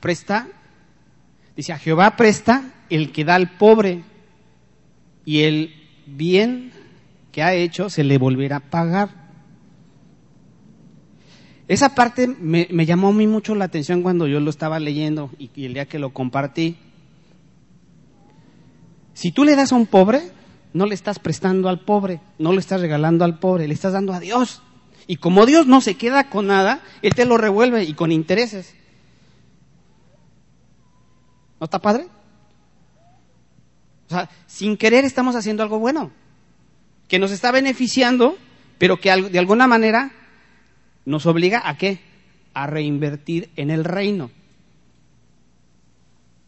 presta 0.00 0.48
Dice, 1.54 1.72
a 1.72 1.78
Jehová 1.78 2.16
presta 2.16 2.74
el 2.90 3.12
que 3.12 3.24
da 3.24 3.36
al 3.36 3.58
pobre 3.58 4.02
y 5.24 5.42
el 5.42 5.72
bien 6.06 6.72
que 7.30 7.44
ha 7.44 7.54
hecho 7.54 7.90
se 7.90 8.02
le 8.02 8.18
volverá 8.18 8.56
a 8.56 8.70
pagar. 8.70 9.10
Esa 11.68 11.94
parte 11.94 12.26
me, 12.26 12.66
llamó 12.84 13.10
a 13.10 13.12
mí 13.12 13.28
mucho 13.28 13.54
la 13.54 13.66
atención 13.66 14.02
cuando 14.02 14.26
yo 14.26 14.40
lo 14.40 14.50
estaba 14.50 14.80
leyendo 14.80 15.30
y, 15.38 15.52
y 15.54 15.66
el 15.66 15.74
día 15.74 15.86
que 15.86 16.00
lo 16.00 16.12
compartí. 16.12 16.76
Si 19.14 19.30
tú 19.30 19.44
le 19.44 19.56
das 19.56 19.72
a 19.72 19.76
un 19.76 19.86
pobre, 19.86 20.30
no 20.72 20.86
le 20.86 20.94
estás 20.94 21.18
prestando 21.18 21.68
al 21.68 21.80
pobre, 21.80 22.20
no 22.38 22.52
le 22.52 22.58
estás 22.58 22.80
regalando 22.80 23.24
al 23.24 23.38
pobre, 23.38 23.68
le 23.68 23.74
estás 23.74 23.92
dando 23.92 24.12
a 24.12 24.20
Dios. 24.20 24.60
Y 25.06 25.16
como 25.16 25.46
Dios 25.46 25.66
no 25.66 25.80
se 25.80 25.96
queda 25.96 26.28
con 26.28 26.48
nada, 26.48 26.82
Él 27.00 27.14
te 27.14 27.24
lo 27.24 27.36
revuelve 27.36 27.84
y 27.84 27.94
con 27.94 28.10
intereses. 28.10 28.74
¿No 31.60 31.64
está 31.64 31.78
padre? 31.78 32.08
O 34.08 34.10
sea, 34.10 34.28
sin 34.46 34.76
querer 34.76 35.04
estamos 35.04 35.36
haciendo 35.36 35.62
algo 35.62 35.78
bueno, 35.78 36.10
que 37.08 37.18
nos 37.18 37.30
está 37.30 37.52
beneficiando, 37.52 38.36
pero 38.78 38.98
que 38.98 39.10
de 39.30 39.38
alguna 39.38 39.66
manera 39.66 40.10
nos 41.04 41.26
obliga 41.26 41.62
a 41.64 41.76
qué? 41.76 42.00
A 42.52 42.66
reinvertir 42.66 43.50
en 43.56 43.70
el 43.70 43.84
reino. 43.84 44.26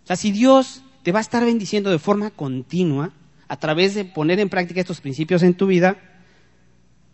O 0.02 0.06
sea, 0.06 0.16
si 0.16 0.32
Dios 0.32 0.82
te 1.06 1.12
va 1.12 1.20
a 1.20 1.22
estar 1.22 1.44
bendiciendo 1.44 1.88
de 1.90 2.00
forma 2.00 2.32
continua 2.32 3.12
a 3.46 3.56
través 3.58 3.94
de 3.94 4.04
poner 4.04 4.40
en 4.40 4.48
práctica 4.48 4.80
estos 4.80 5.00
principios 5.00 5.44
en 5.44 5.54
tu 5.54 5.68
vida, 5.68 5.98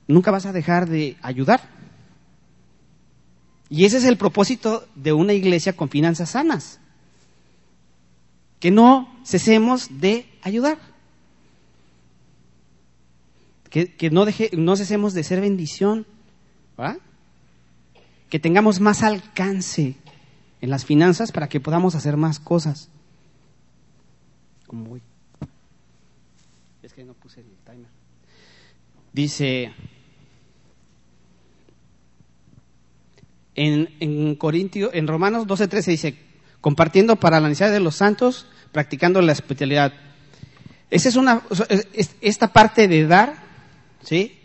nunca 0.08 0.30
vas 0.30 0.46
a 0.46 0.52
dejar 0.54 0.88
de 0.88 1.18
ayudar. 1.20 1.60
Y 3.68 3.84
ese 3.84 3.98
es 3.98 4.04
el 4.04 4.16
propósito 4.16 4.88
de 4.94 5.12
una 5.12 5.34
iglesia 5.34 5.74
con 5.74 5.90
finanzas 5.90 6.30
sanas 6.30 6.80
que 8.60 8.70
no 8.70 9.14
cesemos 9.26 10.00
de 10.00 10.26
ayudar. 10.40 10.78
Que, 13.68 14.08
no, 14.10 14.24
deje, 14.24 14.48
no 14.56 14.74
cesemos 14.74 15.12
de 15.12 15.22
ser 15.22 15.42
bendición. 15.42 16.06
Que 18.30 18.38
tengamos 18.38 18.80
más 18.80 19.02
alcance 19.02 19.96
en 20.62 20.70
las 20.70 20.86
finanzas 20.86 21.30
para 21.30 21.50
que 21.50 21.60
podamos 21.60 21.94
hacer 21.94 22.16
más 22.16 22.38
cosas. 22.38 22.88
Voy? 24.72 25.02
Es 26.82 26.92
que 26.92 27.04
no 27.04 27.14
puse 27.14 27.40
el 27.40 27.46
timer. 27.64 27.90
Dice 29.12 29.72
en, 33.54 33.90
en 34.00 34.34
Corintio, 34.36 34.90
en 34.92 35.06
Romanos 35.06 35.46
12:13 35.46 35.84
dice, 35.84 36.16
compartiendo 36.60 37.16
para 37.16 37.40
la 37.40 37.48
necesidad 37.48 37.72
de 37.72 37.80
los 37.80 37.96
santos, 37.96 38.46
practicando 38.72 39.20
la 39.20 39.32
hospitalidad. 39.32 39.92
Esa 40.90 41.08
es 41.08 41.16
una, 41.16 41.42
esta 42.20 42.52
parte 42.52 42.88
de 42.88 43.06
dar, 43.06 43.36
¿sí? 44.02 44.38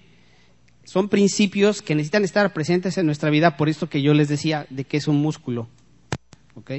Son 0.84 1.10
principios 1.10 1.82
que 1.82 1.96
necesitan 1.96 2.24
estar 2.24 2.54
presentes 2.54 2.98
en 2.98 3.06
nuestra 3.06 3.30
vida, 3.30 3.58
por 3.58 3.68
esto 3.68 3.90
que 3.90 4.02
yo 4.02 4.14
les 4.14 4.30
decía 4.30 4.66
de 4.70 4.86
que 4.86 4.98
es 4.98 5.08
un 5.08 5.18
músculo, 5.18 5.68
¿ok? 6.56 6.72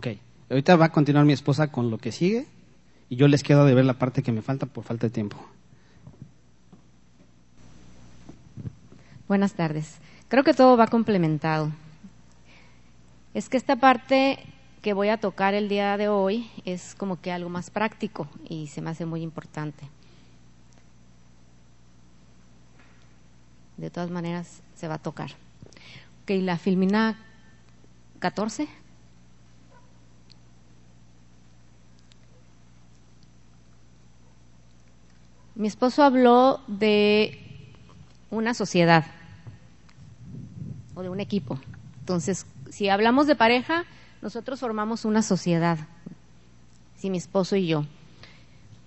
Ok. 0.00 0.06
Ahorita 0.48 0.76
va 0.76 0.86
a 0.86 0.92
continuar 0.92 1.26
mi 1.26 1.34
esposa 1.34 1.70
con 1.70 1.90
lo 1.90 1.98
que 1.98 2.10
sigue 2.10 2.46
y 3.10 3.16
yo 3.16 3.28
les 3.28 3.42
quedo 3.42 3.66
de 3.66 3.74
ver 3.74 3.84
la 3.84 3.98
parte 3.98 4.22
que 4.22 4.32
me 4.32 4.40
falta 4.40 4.64
por 4.64 4.82
falta 4.82 5.08
de 5.08 5.10
tiempo. 5.10 5.36
Buenas 9.28 9.52
tardes. 9.52 9.98
Creo 10.28 10.42
que 10.42 10.54
todo 10.54 10.78
va 10.78 10.86
complementado. 10.86 11.70
Es 13.34 13.50
que 13.50 13.58
esta 13.58 13.76
parte 13.76 14.38
que 14.80 14.94
voy 14.94 15.10
a 15.10 15.18
tocar 15.18 15.52
el 15.52 15.68
día 15.68 15.98
de 15.98 16.08
hoy 16.08 16.50
es 16.64 16.94
como 16.94 17.20
que 17.20 17.30
algo 17.30 17.50
más 17.50 17.68
práctico 17.68 18.26
y 18.48 18.68
se 18.68 18.80
me 18.80 18.88
hace 18.88 19.04
muy 19.04 19.20
importante. 19.20 19.86
De 23.76 23.90
todas 23.90 24.08
maneras, 24.08 24.62
se 24.76 24.88
va 24.88 24.94
a 24.94 24.98
tocar. 24.98 25.32
Ok, 26.22 26.30
la 26.40 26.56
filmina 26.56 27.18
14. 28.20 28.79
Mi 35.54 35.68
esposo 35.68 36.02
habló 36.02 36.60
de 36.66 37.38
una 38.30 38.54
sociedad 38.54 39.04
o 40.94 41.02
de 41.02 41.08
un 41.08 41.20
equipo. 41.20 41.58
Entonces, 42.00 42.46
si 42.70 42.88
hablamos 42.88 43.26
de 43.26 43.36
pareja, 43.36 43.84
nosotros 44.22 44.60
formamos 44.60 45.04
una 45.04 45.22
sociedad. 45.22 45.78
Si 46.96 47.10
mi 47.10 47.18
esposo 47.18 47.56
y 47.56 47.66
yo. 47.66 47.84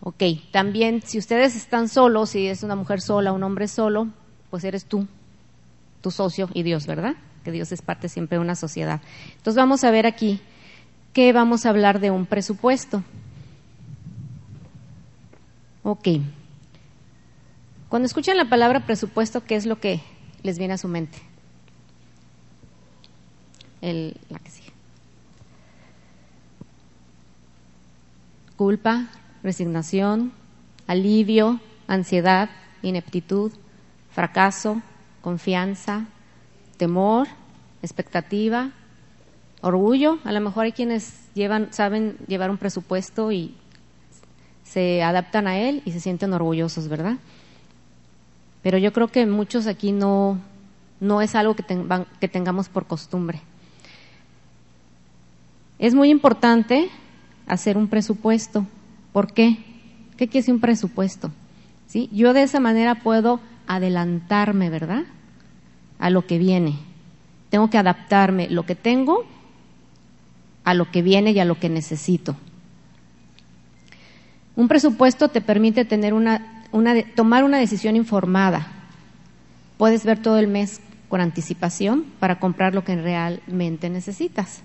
Ok, 0.01 0.23
también 0.51 1.01
si 1.01 1.17
ustedes 1.17 1.55
están 1.55 1.87
solos, 1.87 2.31
si 2.31 2.47
es 2.47 2.63
una 2.63 2.75
mujer 2.75 3.01
sola, 3.01 3.31
un 3.31 3.43
hombre 3.43 3.67
solo, 3.67 4.09
pues 4.49 4.63
eres 4.65 4.85
tú, 4.85 5.07
tu 6.01 6.11
socio 6.11 6.49
y 6.53 6.63
Dios, 6.63 6.85
¿verdad? 6.85 7.15
Que 7.43 7.51
Dios 7.51 7.71
es 7.71 7.81
parte 7.81 8.09
siempre 8.09 8.37
de 8.37 8.41
una 8.41 8.55
sociedad. 8.55 9.01
Entonces 9.37 9.55
vamos 9.55 9.83
a 9.83 9.91
ver 9.91 10.05
aquí 10.05 10.41
que 11.13 11.31
vamos 11.31 11.65
a 11.65 11.69
hablar 11.69 11.99
de 11.99 12.11
un 12.11 12.25
presupuesto. 12.25 13.03
Ok. 15.83 16.07
Cuando 17.93 18.07
escuchan 18.07 18.37
la 18.37 18.49
palabra 18.49 18.79
presupuesto, 18.79 19.45
¿qué 19.45 19.55
es 19.55 19.67
lo 19.67 19.79
que 19.79 20.01
les 20.41 20.57
viene 20.57 20.73
a 20.73 20.79
su 20.79 20.87
mente? 20.87 21.19
la 23.81 24.39
que 24.39 24.49
sigue. 24.49 24.71
Culpa, 28.55 29.09
resignación, 29.43 30.31
alivio, 30.87 31.59
ansiedad, 31.85 32.49
ineptitud, 32.81 33.51
fracaso, 34.09 34.81
confianza, 35.21 36.07
temor, 36.77 37.27
expectativa, 37.83 38.71
orgullo. 39.61 40.17
A 40.23 40.31
lo 40.31 40.41
mejor 40.41 40.65
hay 40.65 40.71
quienes 40.71 41.29
llevan, 41.35 41.71
saben 41.71 42.17
llevar 42.25 42.49
un 42.49 42.57
presupuesto 42.57 43.31
y 43.31 43.53
se 44.63 45.03
adaptan 45.03 45.45
a 45.45 45.59
él 45.59 45.83
y 45.85 45.91
se 45.91 45.99
sienten 45.99 46.33
orgullosos, 46.33 46.87
¿verdad? 46.87 47.17
Pero 48.63 48.77
yo 48.77 48.93
creo 48.93 49.09
que 49.09 49.25
muchos 49.25 49.67
aquí 49.67 49.91
no, 49.91 50.39
no 50.99 51.21
es 51.21 51.35
algo 51.35 51.53
que, 51.53 52.27
tengamos 52.29 52.69
por 52.69 52.87
costumbre. 52.87 53.41
Es 55.77 55.93
muy 55.93 56.09
importante 56.09 56.89
hacer 57.45 57.77
un 57.77 57.89
presupuesto. 57.89 58.65
¿Por 59.11 59.33
qué? 59.33 59.57
¿Qué 60.11 60.27
quiere 60.27 60.39
decir 60.39 60.53
un 60.53 60.61
presupuesto? 60.61 61.29
¿Sí? 61.87 62.09
Yo 62.13 62.33
de 62.33 62.43
esa 62.43 62.61
manera 62.61 62.95
puedo 62.95 63.41
adelantarme, 63.67 64.69
¿verdad? 64.69 65.03
A 65.99 66.09
lo 66.09 66.25
que 66.25 66.37
viene. 66.37 66.79
Tengo 67.49 67.69
que 67.69 67.77
adaptarme 67.77 68.49
lo 68.49 68.65
que 68.65 68.75
tengo 68.75 69.25
a 70.63 70.73
lo 70.73 70.89
que 70.89 71.01
viene 71.01 71.31
y 71.31 71.39
a 71.39 71.45
lo 71.45 71.59
que 71.59 71.67
necesito. 71.67 72.37
Un 74.55 74.67
presupuesto 74.67 75.27
te 75.27 75.41
permite 75.41 75.83
tener 75.83 76.13
una, 76.13 76.52
una, 76.73 76.93
tomar 77.15 77.43
una 77.45 77.59
decisión 77.59 77.95
informada. 77.95 78.67
Puedes 79.77 80.03
ver 80.05 80.21
todo 80.21 80.39
el 80.39 80.47
mes 80.47 80.81
con 81.07 81.21
anticipación 81.21 82.05
para 82.19 82.39
comprar 82.39 82.73
lo 82.73 82.83
que 82.83 82.95
realmente 82.95 83.89
necesitas. 83.89 84.63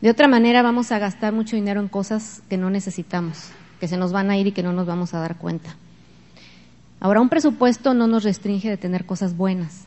De 0.00 0.10
otra 0.10 0.26
manera 0.26 0.62
vamos 0.62 0.90
a 0.90 0.98
gastar 0.98 1.32
mucho 1.32 1.56
dinero 1.56 1.80
en 1.80 1.88
cosas 1.88 2.42
que 2.48 2.56
no 2.56 2.70
necesitamos, 2.70 3.50
que 3.78 3.88
se 3.88 3.96
nos 3.96 4.12
van 4.12 4.30
a 4.30 4.36
ir 4.36 4.46
y 4.46 4.52
que 4.52 4.62
no 4.62 4.72
nos 4.72 4.86
vamos 4.86 5.14
a 5.14 5.20
dar 5.20 5.36
cuenta. 5.36 5.76
Ahora, 7.00 7.20
un 7.20 7.28
presupuesto 7.28 7.92
no 7.92 8.06
nos 8.06 8.24
restringe 8.24 8.70
de 8.70 8.76
tener 8.78 9.04
cosas 9.04 9.36
buenas. 9.36 9.84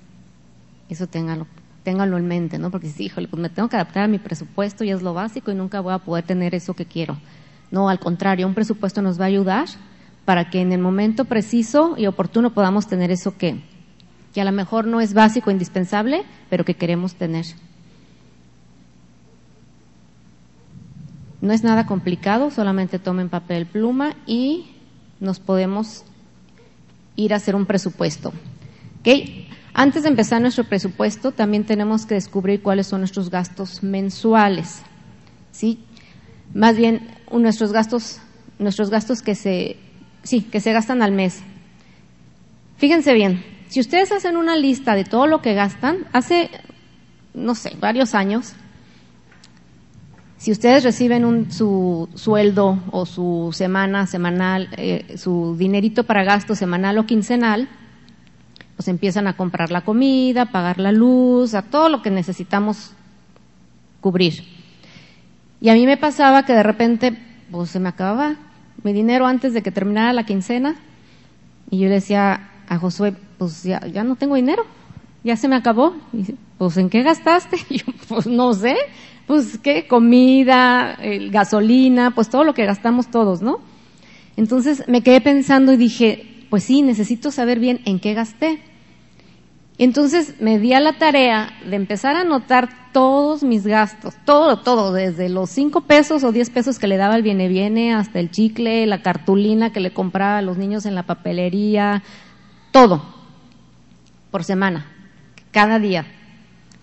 Eso 0.89 1.07
téngalo, 1.07 1.47
en 1.84 2.28
mente, 2.28 2.59
¿no? 2.59 2.70
Porque 2.70 2.89
si, 2.89 3.05
híjole, 3.05 3.28
pues 3.28 3.41
me 3.41 3.49
tengo 3.49 3.70
que 3.70 3.76
adaptar 3.76 4.03
a 4.03 4.07
mi 4.07 4.20
presupuesto 4.20 4.84
y 4.84 4.91
es 4.91 5.01
lo 5.01 5.13
básico 5.13 5.51
y 5.51 5.55
nunca 5.55 5.80
voy 5.80 5.93
a 5.93 5.99
poder 5.99 6.26
tener 6.26 6.53
eso 6.53 6.76
que 6.76 6.86
quiero. 6.86 7.18
No, 7.72 7.89
al 7.89 7.99
contrario, 7.99 8.45
un 8.45 8.53
presupuesto 8.53 9.01
nos 9.01 9.20
va 9.20 9.26
a 9.26 9.28
ayudar 9.28 9.68
para 10.28 10.49
que 10.49 10.59
en 10.59 10.73
el 10.73 10.82
momento 10.82 11.23
preciso 11.23 11.95
y 11.97 12.05
oportuno 12.05 12.53
podamos 12.53 12.86
tener 12.88 13.11
eso 13.11 13.38
que, 13.38 13.61
que 14.34 14.41
a 14.41 14.43
lo 14.43 14.51
mejor 14.51 14.86
no 14.86 14.99
es 14.99 15.13
básico, 15.13 15.51
indispensable, 15.51 16.25
pero 16.49 16.65
que 16.65 16.73
queremos 16.73 17.15
tener. 17.15 17.45
No 21.39 21.53
es 21.53 21.63
nada 21.63 21.86
complicado, 21.86 22.51
solamente 22.51 22.99
tomen 22.99 23.30
papel, 23.30 23.67
pluma 23.67 24.17
y 24.25 24.65
nos 25.21 25.39
podemos 25.39 26.03
ir 27.15 27.32
a 27.34 27.38
hacer 27.38 27.55
un 27.55 27.65
presupuesto. 27.65 28.34
¿Okay? 28.99 29.47
Antes 29.73 30.03
de 30.03 30.09
empezar 30.09 30.41
nuestro 30.41 30.65
presupuesto, 30.65 31.32
también 31.32 31.63
tenemos 31.63 32.05
que 32.05 32.15
descubrir 32.15 32.61
cuáles 32.61 32.88
son 32.88 32.99
nuestros 32.99 33.30
gastos 33.30 33.82
mensuales. 33.82 34.82
¿Sí? 35.53 35.80
Más 36.53 36.75
bien, 36.75 37.15
nuestros 37.32 37.71
gastos, 37.71 38.19
nuestros 38.59 38.89
gastos 38.89 39.21
que 39.21 39.34
se, 39.34 39.78
sí, 40.28 40.41
que 40.41 40.59
se 40.59 40.73
gastan 40.73 41.01
al 41.01 41.13
mes. 41.13 41.41
Fíjense 42.75 43.13
bien, 43.13 43.43
si 43.69 43.80
ustedes 43.80 44.11
hacen 44.11 44.36
una 44.36 44.57
lista 44.57 44.93
de 44.93 45.05
todo 45.05 45.25
lo 45.25 45.41
que 45.41 45.53
gastan, 45.53 45.99
hace, 46.11 46.49
no 47.34 47.55
sé, 47.55 47.78
varios 47.80 48.13
años, 48.13 48.53
si 50.36 50.51
ustedes 50.51 50.84
reciben 50.84 51.23
un, 51.23 51.49
su 51.49 52.09
sueldo 52.13 52.78
o 52.91 53.05
su 53.05 53.51
semana, 53.53 54.05
semanal, 54.05 54.67
eh, 54.78 55.15
su 55.17 55.55
dinerito 55.57 56.03
para 56.03 56.25
gasto 56.25 56.55
semanal 56.55 56.97
o 56.97 57.05
quincenal, 57.05 57.69
pues 58.75 58.89
empiezan 58.89 59.28
a 59.28 59.38
comprar 59.38 59.71
la 59.71 59.86
comida, 59.86 60.51
pagar 60.51 60.78
la 60.78 60.91
luz, 60.91 61.55
a 61.55 61.61
todo 61.61 61.88
lo 61.88 62.01
que 62.01 62.11
necesitamos 62.11 62.91
cubrir. 64.01 64.43
Y 65.61 65.69
a 65.69 65.73
mí 65.73 65.86
me 65.86 65.95
pasaba 65.95 66.43
que 66.43 66.53
de 66.53 66.63
repente, 66.63 67.17
pues 67.49 67.69
se 67.69 67.80
me 67.80 67.88
acababa 67.88 68.36
mi 68.84 68.93
dinero 68.93 69.25
antes 69.25 69.53
de 69.53 69.61
que 69.61 69.71
terminara 69.71 70.13
la 70.13 70.25
quincena. 70.25 70.75
Y 71.69 71.80
yo 71.80 71.88
le 71.88 71.95
decía 71.95 72.49
a 72.67 72.78
Josué, 72.78 73.13
pues 73.38 73.63
ya, 73.63 73.86
ya 73.88 74.03
no 74.03 74.15
tengo 74.15 74.36
dinero, 74.36 74.65
ya 75.23 75.36
se 75.36 75.47
me 75.47 75.55
acabó. 75.55 75.95
Y 76.13 76.17
dice, 76.17 76.36
pues 76.57 76.78
¿en 76.78 76.89
qué 76.89 77.03
gastaste? 77.03 77.57
Y 77.69 77.78
yo, 77.80 77.86
pues 78.07 78.28
no 78.28 78.53
sé, 78.53 78.75
pues 79.25 79.57
qué, 79.57 79.88
comida, 79.88 80.97
gasolina, 81.32 82.11
pues 82.11 82.30
todo 82.30 82.43
lo 82.43 82.53
que 82.53 82.65
gastamos 82.65 83.11
todos, 83.11 83.41
¿no? 83.41 83.59
Entonces 84.38 84.84
me 84.88 85.01
quedé 85.01 85.19
pensando 85.19 85.73
y 85.73 85.78
dije, 85.78 86.45
pues 86.49 86.63
sí, 86.63 86.82
necesito 86.82 87.32
saber 87.32 87.59
bien 87.59 87.82
en 87.86 87.99
qué 87.99 88.13
gasté. 88.13 88.61
Entonces 89.80 90.36
me 90.39 90.57
di 90.57 90.73
a 90.73 90.80
la 90.80 90.93
tarea 90.93 91.51
de 91.63 91.75
empezar 91.75 92.15
a 92.15 92.21
anotar 92.21 92.69
todos 92.91 93.43
mis 93.43 93.67
gastos, 93.67 94.15
todo, 94.25 94.57
todo, 94.61 94.91
desde 94.91 95.30
los 95.30 95.51
cinco 95.51 95.82
pesos 95.82 96.23
o 96.23 96.32
diez 96.32 96.49
pesos 96.49 96.80
que 96.80 96.88
le 96.88 96.97
daba 96.97 97.15
el 97.15 97.21
viene 97.21 97.47
viene 97.47 97.93
hasta 97.93 98.19
el 98.19 98.32
chicle, 98.32 98.88
la 98.88 99.03
cartulina 99.03 99.71
que 99.71 99.80
le 99.80 99.93
compraba 99.93 100.39
a 100.39 100.41
los 100.41 100.57
niños 100.57 100.88
en 100.88 100.95
la 100.95 101.03
papelería, 101.03 102.01
todo, 102.71 103.03
por 104.32 104.43
semana, 104.43 104.88
cada 105.51 105.78
día. 105.78 106.07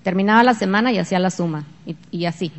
Terminaba 0.05 0.45
la 0.45 0.55
semana 0.55 0.93
y 0.93 0.99
hacía 0.99 1.19
la 1.19 1.31
suma, 1.31 1.65
y, 2.13 2.27
así. 2.27 2.53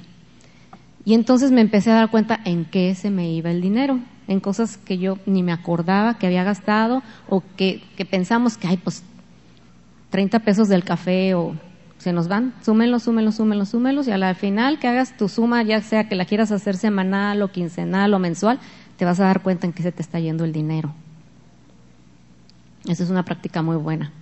Y 1.06 1.14
entonces 1.14 1.52
me 1.52 1.62
empecé 1.62 1.92
a 1.92 1.96
dar 1.96 2.12
cuenta 2.12 2.42
en 2.44 2.66
qué 2.66 2.94
se 2.96 3.10
me 3.10 3.32
iba 3.32 3.52
el 3.52 3.62
dinero, 3.62 4.00
en 4.28 4.42
cosas 4.42 4.76
que 4.76 4.98
yo 4.98 5.18
ni 5.26 5.44
me 5.44 5.54
acordaba 5.54 6.18
que 6.18 6.28
había 6.28 6.44
gastado 6.44 7.04
o 7.30 7.42
que, 7.56 7.84
que 7.96 8.04
pensamos 8.04 8.58
que, 8.58 8.68
ay, 8.68 8.78
pues 8.78 9.04
30 10.16 10.40
pesos 10.40 10.70
del 10.70 10.86
café 10.86 11.34
o 11.34 11.58
se 11.98 12.14
nos 12.14 12.30
van, 12.30 12.54
súmenlos, 12.64 13.04
súmenlos, 13.04 13.36
súmenlos, 13.36 13.68
súmenlos 13.68 14.08
y 14.08 14.12
a 14.12 14.18
la 14.18 14.34
final 14.34 14.80
que 14.80 14.88
hagas 14.88 15.18
tu 15.18 15.28
suma, 15.28 15.62
ya 15.62 15.82
sea 15.82 16.08
que 16.08 16.16
la 16.16 16.24
quieras 16.24 16.54
hacer 16.54 16.78
semanal 16.78 17.42
o 17.42 17.52
quincenal 17.52 18.14
o 18.14 18.20
mensual, 18.20 18.58
te 18.96 19.04
vas 19.04 19.20
a 19.20 19.26
dar 19.26 19.42
cuenta 19.42 19.68
en 19.68 19.74
qué 19.74 19.84
se 19.84 19.92
te 19.92 20.02
está 20.02 20.22
yendo 20.22 20.46
el 20.46 20.54
dinero. 20.54 20.94
Esa 22.88 23.04
es 23.04 23.10
una 23.10 23.26
práctica 23.26 23.62
muy 23.62 23.76
buena. 23.76 24.14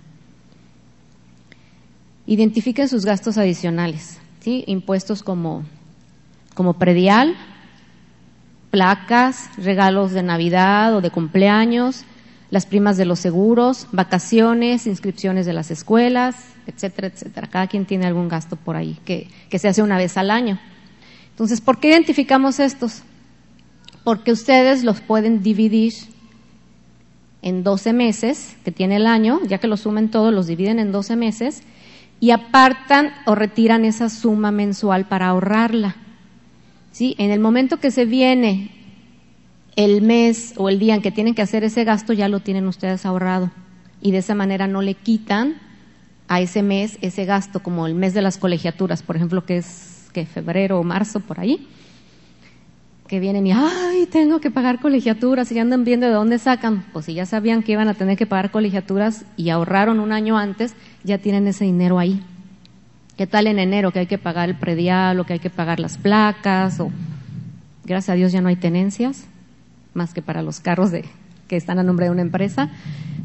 Identifiquen 2.26 2.88
sus 2.88 3.04
gastos 3.04 3.38
adicionales, 3.38 4.18
¿sí? 4.40 4.64
Impuestos 4.66 5.22
como, 5.22 5.62
como 6.56 6.72
predial, 6.72 7.36
placas, 8.72 9.48
regalos 9.58 10.10
de 10.10 10.24
Navidad 10.24 10.96
o 10.96 11.00
de 11.00 11.12
cumpleaños, 11.12 12.04
las 12.54 12.66
primas 12.66 12.96
de 12.96 13.04
los 13.04 13.18
seguros, 13.18 13.88
vacaciones, 13.90 14.86
inscripciones 14.86 15.44
de 15.44 15.52
las 15.52 15.72
escuelas, 15.72 16.36
etcétera, 16.68 17.08
etcétera. 17.08 17.48
Cada 17.48 17.66
quien 17.66 17.84
tiene 17.84 18.06
algún 18.06 18.28
gasto 18.28 18.54
por 18.54 18.76
ahí 18.76 18.96
que, 19.04 19.26
que 19.50 19.58
se 19.58 19.66
hace 19.66 19.82
una 19.82 19.98
vez 19.98 20.16
al 20.16 20.30
año. 20.30 20.60
Entonces, 21.30 21.60
¿por 21.60 21.80
qué 21.80 21.88
identificamos 21.88 22.60
estos? 22.60 23.02
Porque 24.04 24.30
ustedes 24.30 24.84
los 24.84 25.00
pueden 25.00 25.42
dividir 25.42 25.94
en 27.42 27.64
12 27.64 27.92
meses 27.92 28.54
que 28.64 28.70
tiene 28.70 28.96
el 28.96 29.08
año, 29.08 29.40
ya 29.48 29.58
que 29.58 29.66
los 29.66 29.80
sumen 29.80 30.08
todos, 30.08 30.32
los 30.32 30.46
dividen 30.46 30.78
en 30.78 30.92
12 30.92 31.16
meses 31.16 31.64
y 32.20 32.30
apartan 32.30 33.10
o 33.26 33.34
retiran 33.34 33.84
esa 33.84 34.08
suma 34.08 34.52
mensual 34.52 35.06
para 35.06 35.26
ahorrarla. 35.26 35.96
¿Sí? 36.92 37.16
En 37.18 37.32
el 37.32 37.40
momento 37.40 37.80
que 37.80 37.90
se 37.90 38.04
viene 38.04 38.70
el 39.76 40.02
mes 40.02 40.54
o 40.56 40.68
el 40.68 40.78
día 40.78 40.94
en 40.94 41.02
que 41.02 41.10
tienen 41.10 41.34
que 41.34 41.42
hacer 41.42 41.64
ese 41.64 41.84
gasto 41.84 42.12
ya 42.12 42.28
lo 42.28 42.40
tienen 42.40 42.68
ustedes 42.68 43.04
ahorrado 43.06 43.50
y 44.00 44.12
de 44.12 44.18
esa 44.18 44.34
manera 44.34 44.66
no 44.66 44.82
le 44.82 44.94
quitan 44.94 45.56
a 46.28 46.40
ese 46.40 46.62
mes 46.62 46.98
ese 47.00 47.24
gasto 47.24 47.62
como 47.62 47.86
el 47.86 47.94
mes 47.94 48.14
de 48.14 48.22
las 48.22 48.38
colegiaturas, 48.38 49.02
por 49.02 49.16
ejemplo, 49.16 49.44
que 49.44 49.58
es 49.58 50.08
que 50.12 50.26
febrero 50.26 50.78
o 50.78 50.84
marzo 50.84 51.20
por 51.20 51.40
ahí, 51.40 51.66
que 53.08 53.20
vienen 53.20 53.46
y 53.46 53.52
ay, 53.52 54.06
tengo 54.10 54.40
que 54.40 54.50
pagar 54.50 54.80
colegiaturas 54.80 55.50
y 55.50 55.58
andan 55.58 55.84
viendo 55.84 56.06
de 56.06 56.12
dónde 56.12 56.38
sacan, 56.38 56.86
pues 56.92 57.06
si 57.06 57.14
ya 57.14 57.26
sabían 57.26 57.62
que 57.62 57.72
iban 57.72 57.88
a 57.88 57.94
tener 57.94 58.16
que 58.16 58.26
pagar 58.26 58.50
colegiaturas 58.50 59.24
y 59.36 59.50
ahorraron 59.50 60.00
un 60.00 60.12
año 60.12 60.38
antes, 60.38 60.74
ya 61.02 61.18
tienen 61.18 61.46
ese 61.48 61.64
dinero 61.64 61.98
ahí. 61.98 62.22
¿Qué 63.16 63.26
tal 63.26 63.46
en 63.46 63.58
enero 63.58 63.92
que 63.92 64.00
hay 64.00 64.06
que 64.06 64.18
pagar 64.18 64.48
el 64.48 64.56
predial 64.56 65.20
o 65.20 65.24
que 65.24 65.34
hay 65.34 65.38
que 65.38 65.50
pagar 65.50 65.80
las 65.80 65.98
placas 65.98 66.80
o 66.80 66.90
gracias 67.84 68.10
a 68.10 68.14
Dios 68.14 68.32
ya 68.32 68.40
no 68.40 68.48
hay 68.48 68.56
tenencias? 68.56 69.26
Más 69.94 70.12
que 70.12 70.22
para 70.22 70.42
los 70.42 70.60
carros 70.60 70.90
de, 70.90 71.04
que 71.48 71.56
están 71.56 71.78
a 71.78 71.82
nombre 71.82 72.06
de 72.06 72.12
una 72.12 72.22
empresa, 72.22 72.70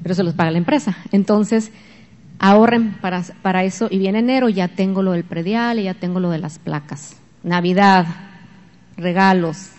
pero 0.04 0.16
se 0.16 0.24
los 0.24 0.34
paga 0.34 0.52
la 0.52 0.58
empresa. 0.58 0.98
Entonces, 1.12 1.72
ahorren 2.40 2.94
para, 3.02 3.24
para 3.42 3.64
eso 3.64 3.88
y 3.92 3.98
viene 3.98 4.20
enero 4.20 4.50
ya 4.50 4.70
tengo 4.70 5.04
lo 5.04 5.12
del 5.12 5.24
predial 5.24 5.80
y 5.80 5.84
ya 5.84 5.94
tengo 5.94 6.20
lo 6.20 6.30
de 6.30 6.40
las 6.40 6.60
placas. 6.60 7.18
Navidad, 7.44 8.06
regalos, 8.98 9.72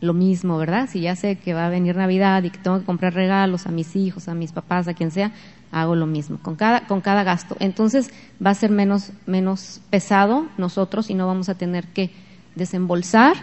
lo 0.00 0.12
mismo, 0.12 0.58
¿verdad? 0.58 0.88
Si 0.90 1.00
ya 1.00 1.16
sé 1.16 1.36
que 1.36 1.54
va 1.54 1.66
a 1.66 1.70
venir 1.70 1.96
Navidad 1.96 2.42
y 2.42 2.50
que 2.50 2.58
tengo 2.58 2.78
que 2.78 2.84
comprar 2.84 3.14
regalos 3.14 3.66
a 3.66 3.70
mis 3.70 3.96
hijos, 3.96 4.28
a 4.28 4.34
mis 4.34 4.52
papás, 4.52 4.86
a 4.86 4.94
quien 4.94 5.10
sea, 5.10 5.32
hago 5.72 5.96
lo 5.96 6.06
mismo 6.06 6.38
con 6.38 6.54
cada, 6.56 6.86
con 6.86 7.00
cada 7.00 7.24
gasto. 7.24 7.56
Entonces 7.58 8.10
va 8.44 8.50
a 8.50 8.54
ser 8.54 8.70
menos, 8.70 9.10
menos 9.26 9.80
pesado 9.90 10.46
nosotros 10.58 11.10
y 11.10 11.14
no 11.14 11.26
vamos 11.26 11.48
a 11.48 11.54
tener 11.54 11.86
que 11.88 12.10
desembolsar 12.54 13.34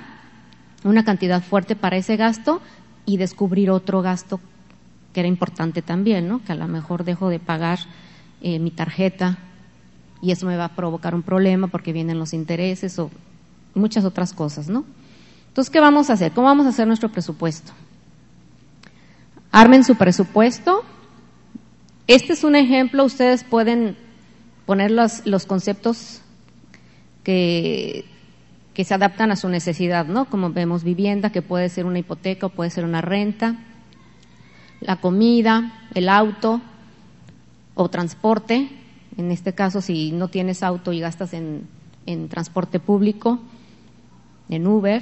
una 0.83 1.03
cantidad 1.03 1.41
fuerte 1.41 1.75
para 1.75 1.97
ese 1.97 2.17
gasto 2.17 2.61
y 3.05 3.17
descubrir 3.17 3.69
otro 3.69 4.01
gasto 4.01 4.39
que 5.13 5.19
era 5.19 5.27
importante 5.27 5.81
también, 5.81 6.27
¿no? 6.27 6.43
Que 6.43 6.53
a 6.53 6.55
lo 6.55 6.67
mejor 6.67 7.03
dejo 7.03 7.29
de 7.29 7.39
pagar 7.39 7.79
eh, 8.41 8.59
mi 8.59 8.71
tarjeta 8.71 9.37
y 10.21 10.31
eso 10.31 10.45
me 10.45 10.55
va 10.55 10.65
a 10.65 10.75
provocar 10.75 11.15
un 11.15 11.23
problema 11.23 11.67
porque 11.67 11.93
vienen 11.93 12.19
los 12.19 12.33
intereses 12.33 12.97
o 12.99 13.09
muchas 13.73 14.05
otras 14.05 14.33
cosas, 14.33 14.69
¿no? 14.69 14.85
Entonces, 15.47 15.71
¿qué 15.71 15.79
vamos 15.79 16.09
a 16.09 16.13
hacer? 16.13 16.31
¿Cómo 16.31 16.47
vamos 16.47 16.65
a 16.65 16.69
hacer 16.69 16.87
nuestro 16.87 17.09
presupuesto? 17.09 17.73
Armen 19.51 19.83
su 19.83 19.95
presupuesto. 19.95 20.83
Este 22.07 22.33
es 22.33 22.43
un 22.43 22.55
ejemplo, 22.55 23.03
ustedes 23.03 23.43
pueden 23.43 23.97
poner 24.65 24.91
los, 24.91 25.25
los 25.25 25.45
conceptos 25.45 26.21
que, 27.23 28.05
que 28.73 28.85
se 28.85 28.93
adaptan 28.93 29.31
a 29.31 29.35
su 29.35 29.49
necesidad, 29.49 30.05
¿no? 30.05 30.25
Como 30.25 30.51
vemos, 30.51 30.83
vivienda, 30.83 31.31
que 31.31 31.41
puede 31.41 31.69
ser 31.69 31.85
una 31.85 31.99
hipoteca 31.99 32.47
o 32.47 32.49
puede 32.49 32.69
ser 32.69 32.85
una 32.85 33.01
renta, 33.01 33.57
la 34.79 34.97
comida, 34.97 35.87
el 35.93 36.09
auto 36.09 36.61
o 37.75 37.89
transporte, 37.89 38.69
en 39.17 39.31
este 39.31 39.53
caso 39.53 39.81
si 39.81 40.11
no 40.11 40.29
tienes 40.29 40.63
auto 40.63 40.93
y 40.93 40.99
gastas 40.99 41.33
en, 41.33 41.67
en 42.05 42.29
transporte 42.29 42.79
público, 42.79 43.39
en 44.49 44.67
Uber, 44.67 45.01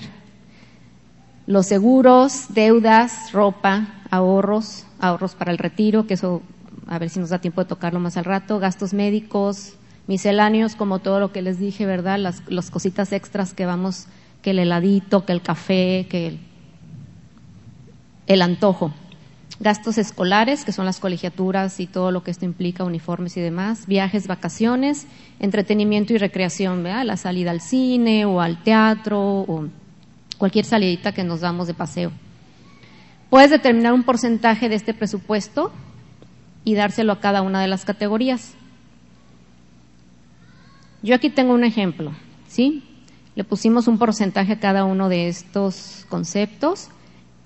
los 1.45 1.65
seguros, 1.65 2.47
deudas, 2.49 3.31
ropa, 3.31 4.01
ahorros, 4.11 4.85
ahorros 4.99 5.35
para 5.35 5.51
el 5.51 5.57
retiro, 5.57 6.05
que 6.05 6.15
eso 6.15 6.41
a 6.87 6.97
ver 6.97 7.09
si 7.09 7.19
nos 7.19 7.29
da 7.29 7.39
tiempo 7.39 7.61
de 7.61 7.67
tocarlo 7.67 7.99
más 7.99 8.17
al 8.17 8.25
rato, 8.25 8.59
gastos 8.59 8.93
médicos, 8.93 9.75
misceláneos, 10.09 10.75
como 10.75 10.97
todo 10.97 11.19
lo 11.19 11.31
que 11.31 11.43
les 11.43 11.59
dije, 11.59 11.85
¿verdad? 11.85 12.17
Las, 12.17 12.71
cositas 12.71 13.13
extras 13.13 13.53
que 13.53 13.67
vamos, 13.67 14.07
que 14.41 14.49
el 14.49 14.57
heladito, 14.57 15.23
que 15.23 15.33
el 15.33 15.43
café, 15.43 16.07
que 16.09 16.27
el, 16.27 16.39
el 18.25 18.41
antojo. 18.41 18.91
Gastos 19.59 19.99
escolares, 19.99 20.65
que 20.65 20.71
son 20.71 20.87
las 20.87 20.99
colegiaturas 20.99 21.79
y 21.79 21.85
todo 21.85 22.09
lo 22.09 22.23
que 22.23 22.31
esto 22.31 22.43
implica, 22.43 22.83
uniformes 22.83 23.37
y 23.37 23.41
demás. 23.41 23.85
Viajes, 23.85 24.25
vacaciones, 24.25 25.05
entretenimiento 25.39 26.11
y 26.13 26.17
recreación, 26.17 26.81
¿verdad? 26.81 27.05
La 27.05 27.15
salida 27.15 27.51
al 27.51 27.61
cine 27.61 28.25
o 28.25 28.41
al 28.41 28.63
teatro 28.63 29.21
o 29.21 29.67
cualquier 30.39 30.65
salidita 30.65 31.11
que 31.11 31.23
nos 31.23 31.41
damos 31.41 31.67
de 31.67 31.75
paseo. 31.75 32.11
Puedes 33.29 33.51
determinar 33.51 33.93
un 33.93 34.01
porcentaje 34.01 34.69
de 34.69 34.75
este 34.75 34.95
presupuesto 34.95 35.71
y 36.65 36.73
dárselo 36.73 37.13
a 37.13 37.19
cada 37.19 37.43
una 37.43 37.61
de 37.61 37.67
las 37.67 37.85
categorías. 37.85 38.55
Yo 41.01 41.15
aquí 41.15 41.29
tengo 41.29 41.53
un 41.53 41.63
ejemplo, 41.63 42.11
¿sí? 42.47 42.83
Le 43.35 43.43
pusimos 43.43 43.87
un 43.87 43.97
porcentaje 43.97 44.53
a 44.53 44.59
cada 44.59 44.83
uno 44.83 45.07
de 45.07 45.29
estos 45.29 46.05
conceptos 46.09 46.89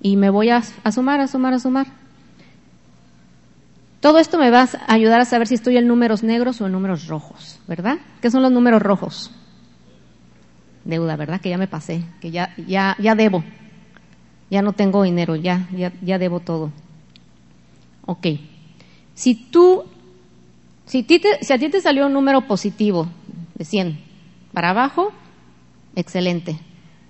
y 0.01 0.17
me 0.17 0.29
voy 0.29 0.49
a, 0.49 0.63
sumar, 0.91 1.19
a 1.19 1.27
sumar, 1.27 1.53
a 1.53 1.59
sumar. 1.59 1.87
Todo 3.99 4.17
esto 4.17 4.37
me 4.37 4.49
va 4.49 4.63
a 4.63 4.93
ayudar 4.93 5.21
a 5.21 5.25
saber 5.25 5.47
si 5.47 5.53
estoy 5.53 5.77
en 5.77 5.87
números 5.87 6.23
negros 6.23 6.59
o 6.61 6.65
en 6.65 6.71
números 6.71 7.07
rojos, 7.07 7.59
¿verdad? 7.67 7.99
¿Qué 8.21 8.31
son 8.31 8.41
los 8.41 8.51
números 8.51 8.81
rojos? 8.81 9.31
Deuda, 10.83 11.15
¿verdad? 11.15 11.39
Que 11.39 11.49
ya 11.49 11.57
me 11.57 11.67
pasé, 11.67 12.03
que 12.19 12.31
ya, 12.31 12.53
ya, 12.57 12.97
ya 12.99 13.15
debo. 13.15 13.43
Ya 14.49 14.61
no 14.61 14.73
tengo 14.73 15.03
dinero, 15.03 15.35
ya, 15.35 15.69
ya, 15.71 15.93
ya 16.01 16.17
debo 16.17 16.39
todo. 16.39 16.71
Ok. 18.05 18.27
Si 19.13 19.35
tú, 19.35 19.85
si, 20.85 21.03
te, 21.03 21.19
si 21.41 21.53
a 21.53 21.59
ti 21.59 21.69
te 21.69 21.79
salió 21.79 22.07
un 22.07 22.13
número 22.13 22.41
positivo 22.41 23.07
de 23.55 23.65
100 23.65 23.99
para 24.53 24.69
abajo, 24.69 25.11
excelente, 25.95 26.59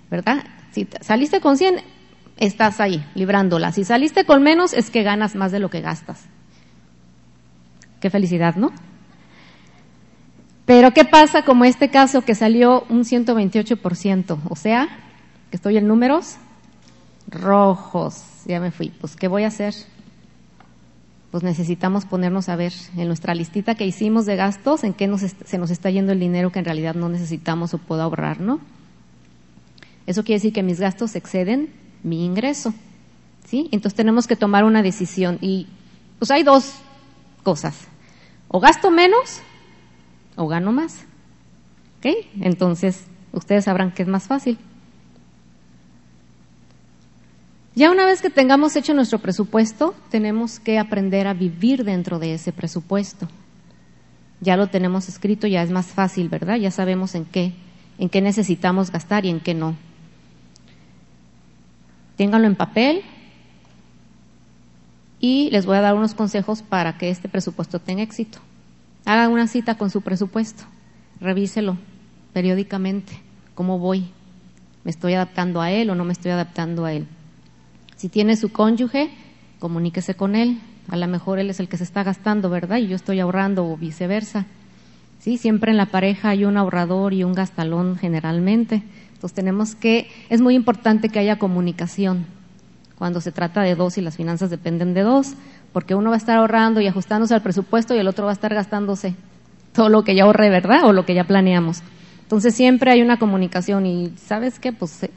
¿verdad? 0.10 0.44
Si 0.72 0.88
saliste 1.02 1.42
con 1.42 1.58
100, 1.58 1.82
estás 2.38 2.80
ahí, 2.80 3.06
librándola. 3.16 3.72
Si 3.72 3.84
saliste 3.84 4.26
con 4.26 4.44
menos, 4.44 4.74
es 4.74 4.90
que 4.90 5.04
ganas 5.04 5.36
más 5.36 5.52
de 5.52 5.60
lo 5.60 5.70
que 5.70 5.82
gastas. 5.82 6.26
Qué 8.00 8.10
felicidad, 8.10 8.56
¿no? 8.56 8.72
Pero 10.66 10.92
¿qué 10.92 11.06
pasa 11.06 11.44
como 11.44 11.66
este 11.66 11.90
caso 11.90 12.22
que 12.24 12.36
salió 12.36 12.86
un 12.90 13.04
128%? 13.04 14.40
O 14.50 14.56
sea, 14.56 14.88
que 15.50 15.58
estoy 15.58 15.78
en 15.78 15.88
números 15.88 16.38
rojos. 17.28 18.24
Ya 18.46 18.60
me 18.60 18.72
fui. 18.72 18.90
Pues, 18.90 19.16
¿qué 19.16 19.28
voy 19.28 19.44
a 19.44 19.48
hacer? 19.48 19.74
Pues 21.34 21.42
necesitamos 21.42 22.06
ponernos 22.06 22.48
a 22.48 22.56
ver 22.56 22.74
en 22.96 23.08
nuestra 23.08 23.34
listita 23.34 23.74
que 23.74 23.88
hicimos 23.88 24.28
de 24.28 24.36
gastos 24.36 24.84
en 24.84 24.94
qué 24.94 25.08
nos 25.08 25.22
se 25.22 25.58
nos 25.58 25.72
está 25.72 25.90
yendo 25.90 26.12
el 26.12 26.20
dinero 26.20 26.52
que 26.52 26.60
en 26.60 26.66
realidad 26.66 26.94
no 26.94 27.10
necesitamos 27.10 27.74
o 27.74 27.80
puedo 27.80 28.04
ahorrar, 28.04 28.40
¿no? 28.40 28.60
Eso 30.06 30.24
quiere 30.24 30.36
decir 30.36 30.54
que 30.54 30.62
mis 30.62 30.80
gastos 30.80 31.16
exceden 31.16 31.74
mi 32.04 32.24
ingreso. 32.24 32.72
¿Sí? 33.46 33.68
Entonces 33.72 33.96
tenemos 33.96 34.28
que 34.28 34.36
tomar 34.36 34.64
una 34.64 34.84
decisión 34.84 35.40
y 35.42 35.66
pues 36.20 36.30
hay 36.30 36.44
dos 36.44 36.76
cosas. 37.42 37.88
O 38.48 38.60
gasto 38.60 38.92
menos 38.92 39.42
o 40.36 40.48
gano 40.48 40.72
más. 40.72 41.04
¿Ok? 41.98 42.14
Entonces, 42.42 43.06
ustedes 43.32 43.66
sabrán 43.66 43.92
que 43.92 44.04
es 44.04 44.08
más 44.08 44.28
fácil. 44.28 44.60
Ya 47.76 47.90
una 47.90 48.06
vez 48.06 48.22
que 48.22 48.30
tengamos 48.30 48.76
hecho 48.76 48.94
nuestro 48.94 49.18
presupuesto, 49.18 49.96
tenemos 50.12 50.60
que 50.60 50.78
aprender 50.78 51.26
a 51.26 51.34
vivir 51.34 51.84
dentro 51.84 52.20
de 52.20 52.36
ese 52.36 52.52
presupuesto. 52.52 53.28
Ya 54.42 54.58
lo 54.58 54.68
tenemos 54.68 55.10
escrito, 55.10 55.48
ya 55.48 55.64
es 55.64 55.72
más 55.72 55.88
fácil, 55.88 56.30
¿verdad? 56.30 56.58
Ya 56.58 56.70
sabemos 56.70 57.16
en 57.16 57.26
qué, 57.26 57.54
en 57.98 58.10
qué 58.10 58.22
necesitamos 58.22 58.92
gastar 58.92 59.26
y 59.26 59.30
en 59.30 59.40
qué 59.40 59.56
no. 59.56 59.76
Ténganlo 62.16 62.46
en 62.46 62.56
papel 62.56 63.02
y 65.20 65.50
les 65.50 65.66
voy 65.66 65.78
a 65.78 65.82
dar 65.82 65.96
unos 65.96 66.14
consejos 66.14 66.62
para 66.62 66.98
que 67.00 67.10
este 67.10 67.28
presupuesto 67.28 67.80
tenga 67.80 68.04
éxito. 68.04 68.38
Haga 69.06 69.30
una 69.30 69.48
cita 69.48 69.78
con 69.78 69.90
su 69.90 70.02
presupuesto, 70.02 70.64
revíselo 71.20 71.78
periódicamente, 72.34 73.14
cómo 73.56 73.80
voy, 73.80 74.12
me 74.84 74.92
estoy 74.92 75.14
adaptando 75.14 75.62
a 75.62 75.72
él 75.72 75.90
o 75.90 75.96
no 75.96 76.04
me 76.04 76.14
estoy 76.14 76.32
adaptando 76.32 76.86
a 76.86 76.94
él. 76.94 77.08
Si 78.04 78.10
tiene 78.10 78.36
su 78.36 78.52
cónyuge, 78.52 79.12
comuníquese 79.60 80.14
con 80.14 80.36
él. 80.36 80.60
A 80.90 80.98
lo 80.98 81.08
mejor 81.08 81.40
él 81.40 81.50
es 81.50 81.62
el 81.62 81.70
que 81.70 81.78
se 81.78 81.86
está 81.86 82.04
gastando, 82.04 82.50
¿verdad? 82.50 82.80
Y 82.80 82.88
yo 82.88 82.98
estoy 82.98 83.22
ahorrando 83.22 83.66
o 83.66 83.78
viceversa. 83.78 84.46
Sí, 85.20 85.38
siempre 85.38 85.72
en 85.72 85.78
la 85.78 85.86
pareja 85.86 86.28
hay 86.28 86.44
un 86.44 86.58
ahorrador 86.58 87.14
y 87.14 87.24
un 87.24 87.32
gastalón 87.32 87.96
generalmente. 87.96 88.84
Entonces 89.14 89.34
tenemos 89.34 89.76
que, 89.76 90.10
es 90.30 90.42
muy 90.42 90.54
importante 90.54 91.08
que 91.08 91.20
haya 91.20 91.40
comunicación 91.40 92.26
cuando 92.98 93.22
se 93.22 93.32
trata 93.32 93.62
de 93.62 93.74
dos 93.74 93.98
y 93.98 94.02
las 94.02 94.18
finanzas 94.18 94.50
dependen 94.50 94.94
de 94.94 95.04
dos, 95.04 95.36
porque 95.72 95.96
uno 95.96 96.10
va 96.10 96.18
a 96.18 96.20
estar 96.20 96.38
ahorrando 96.38 96.82
y 96.82 96.88
ajustándose 96.88 97.34
al 97.34 97.42
presupuesto 97.42 97.96
y 97.96 98.00
el 98.00 98.10
otro 98.10 98.26
va 98.26 98.32
a 98.32 98.34
estar 98.34 98.54
gastándose 98.54 99.16
todo 99.72 99.88
lo 99.88 100.04
que 100.04 100.14
ya 100.14 100.24
ahorré, 100.26 100.50
¿verdad? 100.50 100.84
O 100.84 100.92
lo 100.92 101.06
que 101.06 101.16
ya 101.16 101.24
planeamos. 101.24 101.82
Entonces 102.24 102.54
siempre 102.54 102.92
hay 102.92 103.02
una 103.02 103.18
comunicación 103.18 103.86
y 103.86 104.12
¿sabes 104.18 104.60
qué? 104.60 104.74
Pues 104.74 104.92
se, 104.92 105.10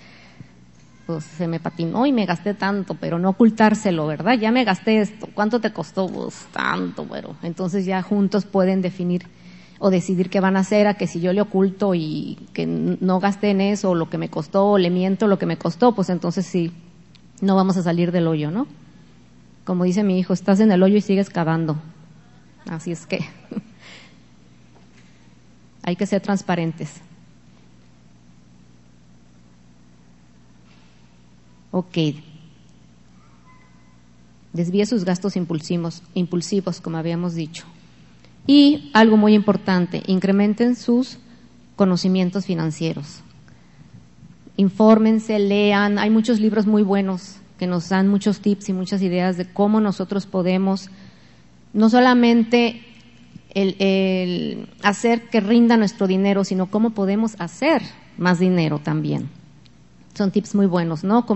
pues 1.07 1.25
se 1.25 1.47
me 1.47 1.61
patinó 1.61 2.05
y 2.05 2.13
me 2.13 2.27
gasté 2.27 2.53
tanto, 2.53 2.95
pero 2.95 3.19
no 3.19 3.31
ocultárselo, 3.31 4.07
¿verdad? 4.07 4.39
Ya 4.39 4.51
me 4.51 4.65
gasté 4.65 5.01
esto, 5.01 5.29
¿cuánto 5.35 5.61
te 5.61 5.73
costó? 5.73 6.09
Pues 6.09 6.47
tanto, 6.53 7.07
pero 7.09 7.37
entonces 7.43 7.87
ya 7.87 8.03
juntos 8.03 8.45
pueden 8.45 8.83
definir 8.83 9.27
o 9.79 9.91
decidir 9.91 10.31
qué 10.31 10.41
van 10.41 10.57
a 10.57 10.61
hacer 10.61 10.89
a 10.89 10.95
que 10.95 11.07
si 11.07 11.21
yo 11.21 11.33
le 11.33 11.41
oculto 11.41 11.95
y 11.95 12.39
que 12.53 12.67
no 12.67 13.21
gasté 13.21 13.51
en 13.51 13.61
eso, 13.61 13.91
o 13.91 13.95
lo 13.95 14.11
que 14.11 14.19
me 14.19 14.31
costó, 14.31 14.73
o 14.73 14.79
le 14.79 14.91
miento 14.91 15.29
lo 15.29 15.39
que 15.39 15.47
me 15.47 15.59
costó, 15.59 15.95
pues 15.95 16.09
entonces 16.09 16.45
sí, 16.45 16.73
no 17.41 17.55
vamos 17.55 17.77
a 17.77 17.83
salir 17.83 18.11
del 18.11 18.27
hoyo, 18.27 18.51
¿no? 18.51 18.67
Como 19.65 19.85
dice 19.85 20.03
mi 20.03 20.19
hijo, 20.19 20.33
estás 20.33 20.61
en 20.61 20.73
el 20.73 20.83
hoyo 20.83 20.97
y 20.97 21.03
sigues 21.03 21.31
cavando. 21.31 21.77
Así 22.69 22.91
es 22.91 23.07
que 23.07 23.19
hay 25.83 25.95
que 25.95 26.07
ser 26.07 26.21
transparentes. 26.21 27.06
Ok. 31.77 31.99
Desvíe 34.55 34.87
sus 34.87 35.05
gastos 35.05 35.37
impulsivos, 35.37 36.03
impulsivos, 36.15 36.81
como 36.81 36.97
habíamos 36.97 37.35
dicho. 37.35 37.67
Y 38.47 38.91
algo 38.95 39.19
muy 39.19 39.35
importante, 39.35 40.03
incrementen 40.07 40.75
sus 40.75 41.19
conocimientos 41.77 42.47
financieros. 42.47 43.21
Infórmense, 44.57 45.39
lean, 45.39 45.99
hay 45.99 46.09
muchos 46.09 46.41
libros 46.41 46.67
muy 46.67 46.83
buenos 46.83 47.37
que 47.59 47.67
nos 47.67 47.91
dan 47.91 48.09
muchos 48.09 48.41
tips 48.41 48.71
y 48.71 48.73
muchas 48.73 49.03
ideas 49.03 49.37
de 49.37 49.45
cómo 49.45 49.79
nosotros 49.79 50.25
podemos 50.25 50.89
no 51.75 51.91
solamente 51.91 52.81
el, 53.53 54.67
hacer 54.83 55.29
que 55.29 55.41
rinda 55.41 55.77
nuestro 55.77 56.07
dinero, 56.07 56.43
sino 56.43 56.71
cómo 56.71 56.95
podemos 56.95 57.37
hacer 57.39 57.83
más 58.17 58.39
dinero 58.39 58.79
también. 58.79 59.29
Son 60.17 60.31
tips 60.31 60.55
muy 60.55 60.65
buenos, 60.65 61.05
¿no? 61.05 61.27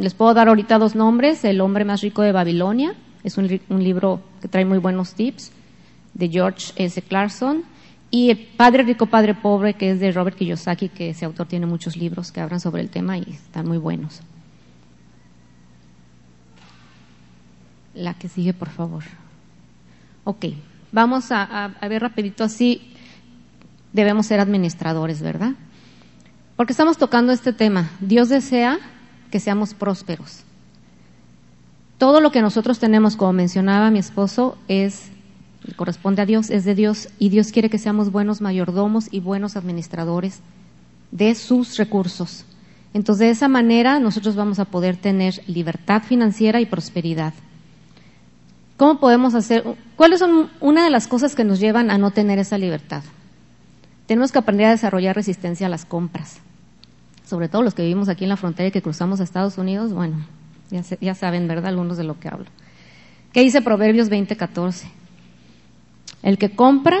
les 0.00 0.14
puedo 0.14 0.32
dar 0.32 0.46
ahorita 0.46 0.78
dos 0.78 0.94
nombres, 0.94 1.44
El 1.44 1.60
hombre 1.60 1.84
más 1.84 2.02
rico 2.02 2.22
de 2.22 2.30
Babilonia, 2.30 2.94
Es 3.24 3.36
un, 3.36 3.60
un 3.68 3.82
libro 3.82 4.20
que 4.40 4.46
trae 4.46 4.64
muy 4.64 4.78
buenos 4.78 5.14
tips 5.14 5.50
de 6.14 6.28
George 6.28 6.72
S. 6.76 7.02
Clarkson. 7.02 7.64
Y 8.12 8.30
el 8.30 8.38
Padre 8.38 8.84
Rico, 8.84 9.06
Padre 9.06 9.34
Pobre, 9.34 9.74
que 9.74 9.90
es 9.90 9.98
de 9.98 10.12
Robert 10.12 10.36
Kiyosaki, 10.36 10.90
que 10.90 11.10
ese 11.10 11.24
autor 11.24 11.48
tiene 11.48 11.66
muchos 11.66 11.96
libros 11.96 12.30
que 12.30 12.40
hablan 12.40 12.60
sobre 12.60 12.82
el 12.82 12.90
tema 12.90 13.18
y 13.18 13.22
están 13.22 13.66
muy 13.66 13.78
buenos. 13.78 14.20
La 17.94 18.14
que 18.14 18.28
sigue, 18.28 18.52
por 18.52 18.68
favor. 18.68 19.02
Ok, 20.24 20.46
vamos 20.92 21.32
a, 21.32 21.64
a 21.64 21.88
ver 21.88 22.02
rapidito 22.02 22.44
así. 22.44 22.92
Debemos 23.92 24.26
ser 24.26 24.38
administradores, 24.38 25.22
¿verdad? 25.22 25.54
Porque 26.62 26.74
estamos 26.74 26.96
tocando 26.96 27.32
este 27.32 27.52
tema. 27.52 27.90
Dios 27.98 28.28
desea 28.28 28.78
que 29.32 29.40
seamos 29.40 29.74
prósperos. 29.74 30.44
Todo 31.98 32.20
lo 32.20 32.30
que 32.30 32.40
nosotros 32.40 32.78
tenemos, 32.78 33.16
como 33.16 33.32
mencionaba 33.32 33.90
mi 33.90 33.98
esposo, 33.98 34.56
es 34.68 35.08
corresponde 35.74 36.22
a 36.22 36.24
Dios, 36.24 36.50
es 36.50 36.64
de 36.64 36.76
Dios 36.76 37.08
y 37.18 37.30
Dios 37.30 37.50
quiere 37.50 37.68
que 37.68 37.78
seamos 37.78 38.12
buenos 38.12 38.40
mayordomos 38.40 39.08
y 39.10 39.18
buenos 39.18 39.56
administradores 39.56 40.38
de 41.10 41.34
sus 41.34 41.76
recursos. 41.78 42.44
Entonces, 42.94 43.26
de 43.26 43.30
esa 43.30 43.48
manera 43.48 43.98
nosotros 43.98 44.36
vamos 44.36 44.60
a 44.60 44.64
poder 44.64 44.96
tener 44.96 45.42
libertad 45.48 46.04
financiera 46.04 46.60
y 46.60 46.66
prosperidad. 46.66 47.34
¿Cómo 48.76 49.00
podemos 49.00 49.34
hacer? 49.34 49.64
¿Cuáles 49.96 50.20
son 50.20 50.48
una 50.60 50.84
de 50.84 50.90
las 50.90 51.08
cosas 51.08 51.34
que 51.34 51.42
nos 51.42 51.58
llevan 51.58 51.90
a 51.90 51.98
no 51.98 52.12
tener 52.12 52.38
esa 52.38 52.56
libertad? 52.56 53.02
Tenemos 54.06 54.30
que 54.30 54.38
aprender 54.38 54.66
a 54.66 54.70
desarrollar 54.70 55.16
resistencia 55.16 55.66
a 55.66 55.68
las 55.68 55.84
compras. 55.84 56.40
Sobre 57.24 57.48
todo 57.48 57.62
los 57.62 57.74
que 57.74 57.82
vivimos 57.82 58.08
aquí 58.08 58.24
en 58.24 58.30
la 58.30 58.36
frontera 58.36 58.68
y 58.68 58.72
que 58.72 58.82
cruzamos 58.82 59.20
a 59.20 59.24
Estados 59.24 59.58
Unidos, 59.58 59.92
bueno, 59.92 60.26
ya, 60.70 60.82
ya 61.00 61.14
saben, 61.14 61.48
¿verdad? 61.48 61.66
Algunos 61.68 61.96
de 61.96 62.04
lo 62.04 62.18
que 62.18 62.28
hablo. 62.28 62.46
¿Qué 63.32 63.40
dice 63.40 63.62
Proverbios 63.62 64.10
20:14? 64.10 64.84
El 66.22 66.38
que 66.38 66.54
compra 66.54 66.98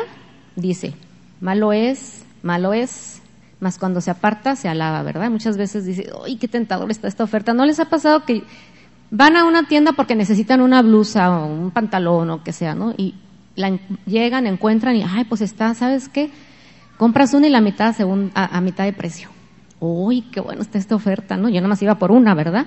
dice, 0.56 0.94
malo 1.40 1.72
es, 1.72 2.24
malo 2.42 2.72
es, 2.72 3.20
mas 3.60 3.78
cuando 3.78 4.00
se 4.00 4.10
aparta 4.10 4.56
se 4.56 4.68
alaba, 4.68 5.02
¿verdad? 5.02 5.30
Muchas 5.30 5.56
veces 5.56 5.84
dice, 5.84 6.10
¡ay, 6.24 6.36
qué 6.36 6.48
tentador 6.48 6.90
está 6.90 7.06
esta 7.06 7.24
oferta! 7.24 7.54
¿No 7.54 7.66
les 7.66 7.80
ha 7.80 7.84
pasado 7.84 8.24
que 8.24 8.42
van 9.10 9.36
a 9.36 9.44
una 9.44 9.68
tienda 9.68 9.92
porque 9.92 10.14
necesitan 10.14 10.60
una 10.60 10.82
blusa 10.82 11.30
o 11.30 11.46
un 11.46 11.70
pantalón 11.70 12.30
o 12.30 12.42
que 12.42 12.52
sea, 12.52 12.74
¿no? 12.74 12.94
Y 12.96 13.14
la, 13.54 13.78
llegan, 14.06 14.46
encuentran 14.46 14.96
y, 14.96 15.04
ay, 15.06 15.24
pues 15.24 15.42
está, 15.42 15.74
¿sabes 15.74 16.08
qué? 16.08 16.30
Compras 16.96 17.34
una 17.34 17.46
y 17.46 17.50
la 17.50 17.60
mitad 17.60 17.94
según, 17.94 18.30
a 18.34 18.60
mitad 18.60 18.84
de 18.84 18.92
precio. 18.92 19.28
¡Uy, 19.84 20.22
qué 20.30 20.40
bueno 20.40 20.62
está 20.62 20.78
esta 20.78 20.94
oferta, 20.94 21.36
¿no? 21.36 21.48
Yo 21.48 21.56
nada 21.56 21.66
más 21.66 21.82
iba 21.82 21.96
por 21.96 22.12
una, 22.12 22.36
¿verdad? 22.36 22.66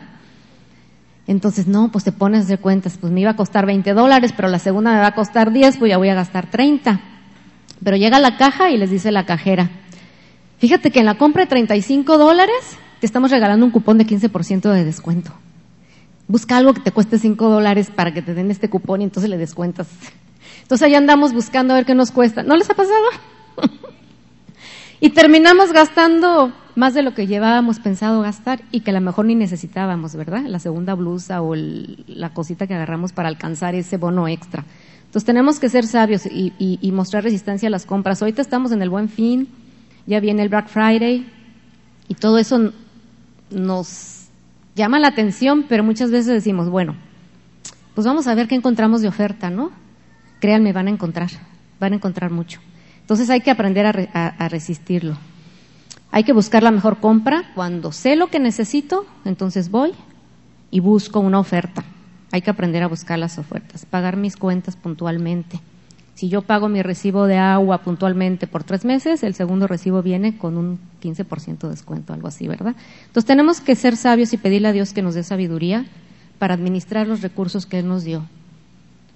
Entonces, 1.27 1.65
no, 1.65 1.89
pues 1.89 2.03
te 2.03 2.11
pones 2.11 2.49
de 2.49 2.57
cuentas, 2.57 2.97
pues 2.99 3.13
me 3.13 3.21
iba 3.21 3.31
a 3.31 3.35
costar 3.37 3.65
20 3.65 3.93
dólares, 3.93 4.33
pero 4.35 4.49
la 4.49 4.59
segunda 4.59 4.91
me 4.91 4.99
va 4.99 5.07
a 5.07 5.15
costar 5.15 5.53
10, 5.53 5.77
pues 5.77 5.89
ya 5.91 5.97
voy 5.97 6.09
a 6.09 6.13
gastar 6.13 6.51
30. 6.51 6.99
Pero 7.81 7.95
llega 7.95 8.19
la 8.19 8.35
caja 8.35 8.69
y 8.69 8.77
les 8.77 8.89
dice 8.89 9.13
la 9.13 9.25
cajera, 9.25 9.69
fíjate 10.57 10.91
que 10.91 10.99
en 10.99 11.05
la 11.05 11.17
compra 11.17 11.43
de 11.43 11.47
35 11.47 12.17
dólares 12.17 12.77
te 12.99 13.05
estamos 13.05 13.31
regalando 13.31 13.65
un 13.65 13.71
cupón 13.71 13.97
de 13.97 14.05
15% 14.05 14.69
de 14.73 14.83
descuento. 14.83 15.31
Busca 16.27 16.57
algo 16.57 16.73
que 16.73 16.81
te 16.81 16.91
cueste 16.91 17.17
5 17.17 17.47
dólares 17.47 17.91
para 17.95 18.13
que 18.13 18.23
te 18.23 18.33
den 18.33 18.51
este 18.51 18.69
cupón 18.69 18.99
y 18.99 19.05
entonces 19.05 19.29
le 19.29 19.37
descuentas. 19.37 19.87
Entonces 20.63 20.85
allá 20.85 20.97
andamos 20.97 21.31
buscando 21.31 21.73
a 21.73 21.77
ver 21.77 21.85
qué 21.85 21.95
nos 21.95 22.11
cuesta. 22.11 22.43
¿No 22.43 22.57
les 22.57 22.69
ha 22.69 22.73
pasado? 22.73 23.05
y 25.05 25.11
terminamos 25.11 25.71
gastando 25.71 26.51
más 26.73 26.95
de 26.95 27.03
lo 27.03 27.13
que 27.13 27.27
llevábamos 27.27 27.77
pensado 27.77 28.23
gastar 28.23 28.63
y 28.71 28.79
que 28.79 28.89
a 28.89 28.93
lo 28.95 29.01
mejor 29.01 29.27
ni 29.27 29.35
necesitábamos, 29.35 30.15
¿verdad? 30.15 30.45
La 30.47 30.57
segunda 30.57 30.95
blusa 30.95 31.43
o 31.43 31.53
el, 31.53 32.03
la 32.07 32.33
cosita 32.33 32.65
que 32.65 32.73
agarramos 32.73 33.13
para 33.13 33.29
alcanzar 33.29 33.75
ese 33.75 33.97
bono 33.97 34.27
extra. 34.27 34.65
Entonces 35.05 35.23
tenemos 35.23 35.59
que 35.59 35.69
ser 35.69 35.85
sabios 35.85 36.25
y, 36.25 36.53
y, 36.57 36.91
mostrar 36.91 37.23
resistencia 37.23 37.67
a 37.67 37.69
las 37.69 37.85
compras. 37.85 38.19
Ahorita 38.23 38.41
estamos 38.41 38.71
en 38.71 38.81
el 38.81 38.89
buen 38.89 39.07
fin, 39.07 39.47
ya 40.07 40.19
viene 40.19 40.41
el 40.41 40.49
Black 40.49 40.69
Friday 40.69 41.31
y 42.07 42.15
todo 42.15 42.39
eso 42.39 42.73
nos 43.51 44.29
llama 44.73 44.97
la 44.97 45.09
atención, 45.09 45.65
pero 45.69 45.83
muchas 45.83 46.09
veces 46.09 46.33
decimos, 46.33 46.67
bueno, 46.71 46.95
pues 47.93 48.07
vamos 48.07 48.25
a 48.25 48.33
ver 48.33 48.47
qué 48.47 48.55
encontramos 48.55 49.03
de 49.03 49.07
oferta, 49.07 49.51
¿no? 49.51 49.69
Créanme, 50.39 50.73
van 50.73 50.87
a 50.87 50.89
encontrar, 50.89 51.29
van 51.79 51.93
a 51.93 51.97
encontrar 51.97 52.31
mucho. 52.31 52.59
Entonces 53.05 53.29
hay 53.29 53.41
que 53.41 53.51
aprender 53.51 53.85
a, 53.85 53.91
re, 53.91 54.09
a, 54.13 54.49
resistirlo. 54.49 55.15
Hay 56.09 56.23
que 56.23 56.33
buscar 56.33 56.63
la 56.63 56.71
mejor 56.71 56.97
compra. 56.97 57.51
Cuando 57.53 57.91
sé 57.91 58.15
lo 58.15 58.31
que 58.31 58.39
necesito, 58.39 59.05
entonces 59.25 59.69
voy 59.69 59.91
y 60.71 60.79
busco 60.79 61.19
una 61.19 61.37
oferta. 61.37 61.83
Hay 62.31 62.41
que 62.41 62.49
aprender 62.49 62.81
a 62.81 62.87
buscar 62.87 63.19
las 63.19 63.37
ofertas, 63.37 63.85
pagar 63.85 64.17
mis 64.17 64.35
cuentas 64.37 64.75
puntualmente. 64.75 65.59
Si 66.15 66.29
yo 66.29 66.41
pago 66.41 66.67
mi 66.67 66.81
recibo 66.81 67.27
de 67.27 67.37
agua 67.37 67.83
puntualmente 67.83 68.47
por 68.47 68.63
tres 68.63 68.85
meses, 68.85 69.21
el 69.21 69.35
segundo 69.35 69.67
recibo 69.67 70.01
viene 70.01 70.39
con 70.39 70.57
un 70.57 70.79
15% 71.03 71.59
de 71.59 71.69
descuento, 71.69 72.11
algo 72.11 72.27
así, 72.27 72.47
¿verdad? 72.47 72.73
Entonces 73.05 73.25
tenemos 73.25 73.61
que 73.61 73.75
ser 73.75 73.97
sabios 73.97 74.33
y 74.33 74.37
pedirle 74.37 74.69
a 74.69 74.71
Dios 74.71 74.93
que 74.93 75.03
nos 75.03 75.13
dé 75.13 75.21
sabiduría 75.21 75.85
para 76.39 76.55
administrar 76.55 77.05
los 77.05 77.21
recursos 77.21 77.67
que 77.67 77.77
Él 77.77 77.87
nos 77.87 78.03
dio, 78.03 78.25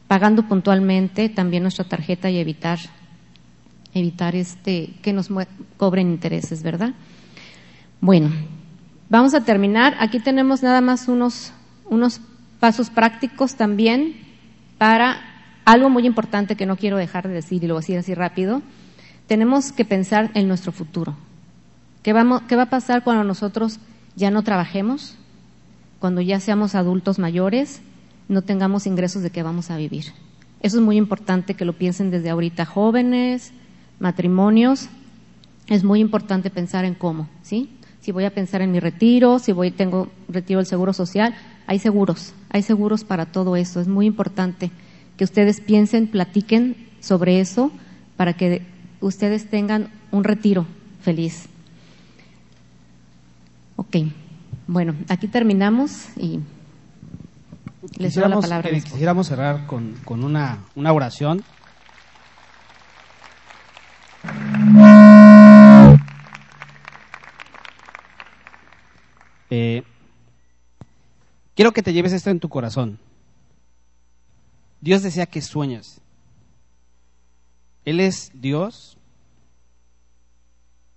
pagando 0.08 0.48
puntualmente 0.48 1.28
también 1.28 1.64
nuestra 1.64 1.86
tarjeta 1.86 2.30
y 2.30 2.38
evitar 2.38 2.78
evitar 3.94 4.36
este 4.36 4.94
que 5.02 5.14
nos 5.14 5.30
cobren 5.78 6.10
intereses, 6.10 6.64
¿verdad? 6.64 6.94
Bueno, 8.02 8.32
vamos 9.10 9.34
a 9.34 9.42
terminar. 9.42 9.96
Aquí 10.00 10.20
tenemos 10.20 10.64
nada 10.64 10.82
más 10.82 11.08
unos 11.08 11.54
unos 11.90 12.22
pasos 12.60 12.90
prácticos 12.90 13.56
también 13.56 14.16
para 14.78 15.20
algo 15.66 15.90
muy 15.90 16.06
importante 16.06 16.56
que 16.56 16.66
no 16.66 16.78
quiero 16.78 16.98
dejar 16.98 17.28
de 17.28 17.34
decir 17.34 17.64
y 17.64 17.68
lo 17.68 17.74
voy 17.74 17.80
a 17.80 17.82
decir 17.82 17.98
así 17.98 18.14
rápido. 18.14 18.62
Tenemos 19.28 19.72
que 19.72 19.86
pensar 19.86 20.32
en 20.34 20.48
nuestro 20.48 20.72
futuro. 20.72 21.16
¿Qué, 22.02 22.14
vamos, 22.14 22.44
¿Qué 22.44 22.56
va 22.56 22.64
a 22.64 22.70
pasar 22.70 23.04
cuando 23.04 23.24
nosotros 23.24 23.80
ya 24.16 24.32
no 24.32 24.44
trabajemos? 24.44 25.16
Cuando 26.00 26.22
ya 26.22 26.40
seamos 26.40 26.76
adultos 26.76 27.20
mayores, 27.20 27.82
no 28.28 28.42
tengamos 28.42 28.88
ingresos 28.88 29.22
de 29.22 29.30
qué 29.30 29.44
vamos 29.44 29.70
a 29.70 29.78
vivir. 29.78 30.06
Eso 30.62 30.78
es 30.78 30.84
muy 30.84 30.98
importante 30.98 31.54
que 31.54 31.66
lo 31.66 31.74
piensen 31.74 32.10
desde 32.10 32.30
ahorita, 32.30 32.66
jóvenes, 32.66 33.54
matrimonios, 34.00 34.89
es 35.68 35.84
muy 35.84 36.00
importante 36.00 36.50
pensar 36.50 36.86
en 36.86 36.95
cómo, 36.95 37.30
¿sí? 37.41 37.70
Si 38.02 38.12
voy 38.12 38.26
a 38.26 38.34
pensar 38.34 38.62
en 38.62 38.72
mi 38.72 38.80
retiro, 38.80 39.39
si 39.39 39.52
voy 39.52 39.72
tengo 39.72 40.10
retiro 40.28 40.60
del 40.60 40.66
seguro 40.66 40.93
social, 40.93 41.36
hay 41.68 41.80
seguros, 41.80 42.34
hay 42.50 42.64
seguros 42.64 43.04
para 43.04 43.28
todo 43.28 43.56
eso. 43.56 43.80
Es 43.80 43.88
muy 43.88 44.06
importante 44.06 44.72
que 45.18 45.24
ustedes 45.24 45.62
piensen, 45.62 46.08
platiquen 46.08 46.76
sobre 47.02 47.39
eso 47.39 47.72
para 48.18 48.34
que 48.34 48.66
ustedes 49.02 49.50
tengan 49.50 49.89
un 50.12 50.24
retiro 50.24 50.66
feliz. 51.02 51.47
Ok, 53.76 53.97
bueno, 54.68 54.95
aquí 55.10 55.28
terminamos 55.28 56.08
y 56.18 56.39
les 57.97 58.16
doy 58.16 58.30
la 58.30 58.39
palabra. 58.39 58.70
Quisiéramos 58.70 59.28
cerrar 59.28 59.68
con, 59.68 59.93
con 60.06 60.24
una, 60.24 60.60
una 60.76 60.91
oración. 60.93 61.43
Eh, 69.50 69.84
quiero 71.56 71.72
que 71.72 71.82
te 71.82 71.94
lleves 71.94 72.14
esto 72.14 72.30
en 72.30 72.40
tu 72.40 72.50
corazón. 72.50 73.00
Dios 74.82 75.02
desea 75.02 75.26
que 75.26 75.42
sueñes. 75.42 76.02
Él 77.86 78.00
es 78.00 78.32
Dios. 78.34 78.98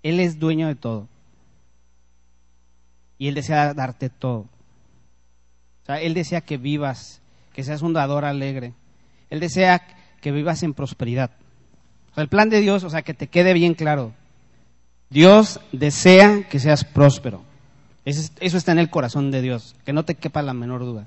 Él 0.03 0.21
es 0.21 0.39
dueño 0.39 0.69
de 0.69 0.75
todo. 0.75 1.09
Y 3.19 3.29
Él 3.29 3.35
desea 3.35 3.73
darte 3.75 4.11
todo. 4.11 4.41
O 5.83 5.87
sea, 5.87 6.01
Él 6.01 6.15
desea 6.15 6.41
que 6.41 6.59
vivas, 6.59 7.23
que 7.53 7.65
seas 7.65 7.83
un 7.83 7.93
dador 7.93 8.25
alegre. 8.25 8.75
Él 9.31 9.41
desea 9.41 9.87
que 10.21 10.33
vivas 10.33 10.63
en 10.63 10.75
prosperidad. 10.75 11.31
O 12.13 12.15
sea, 12.15 12.23
el 12.23 12.29
plan 12.29 12.51
de 12.51 12.61
Dios, 12.61 12.85
o 12.85 12.91
sea, 12.91 13.03
que 13.03 13.15
te 13.15 13.27
quede 13.27 13.55
bien 13.55 13.75
claro. 13.75 14.13
Dios 15.09 15.61
desea 15.73 16.49
que 16.49 16.61
seas 16.61 16.85
próspero. 16.85 17.43
Eso, 18.05 18.57
está 18.57 18.73
en 18.73 18.79
el 18.79 18.91
corazón 18.91 19.31
de 19.31 19.41
Dios, 19.43 19.77
que 19.85 19.93
no 19.93 20.05
te 20.05 20.17
quepa 20.17 20.43
la 20.43 20.55
menor 20.55 20.81
duda. 20.81 21.07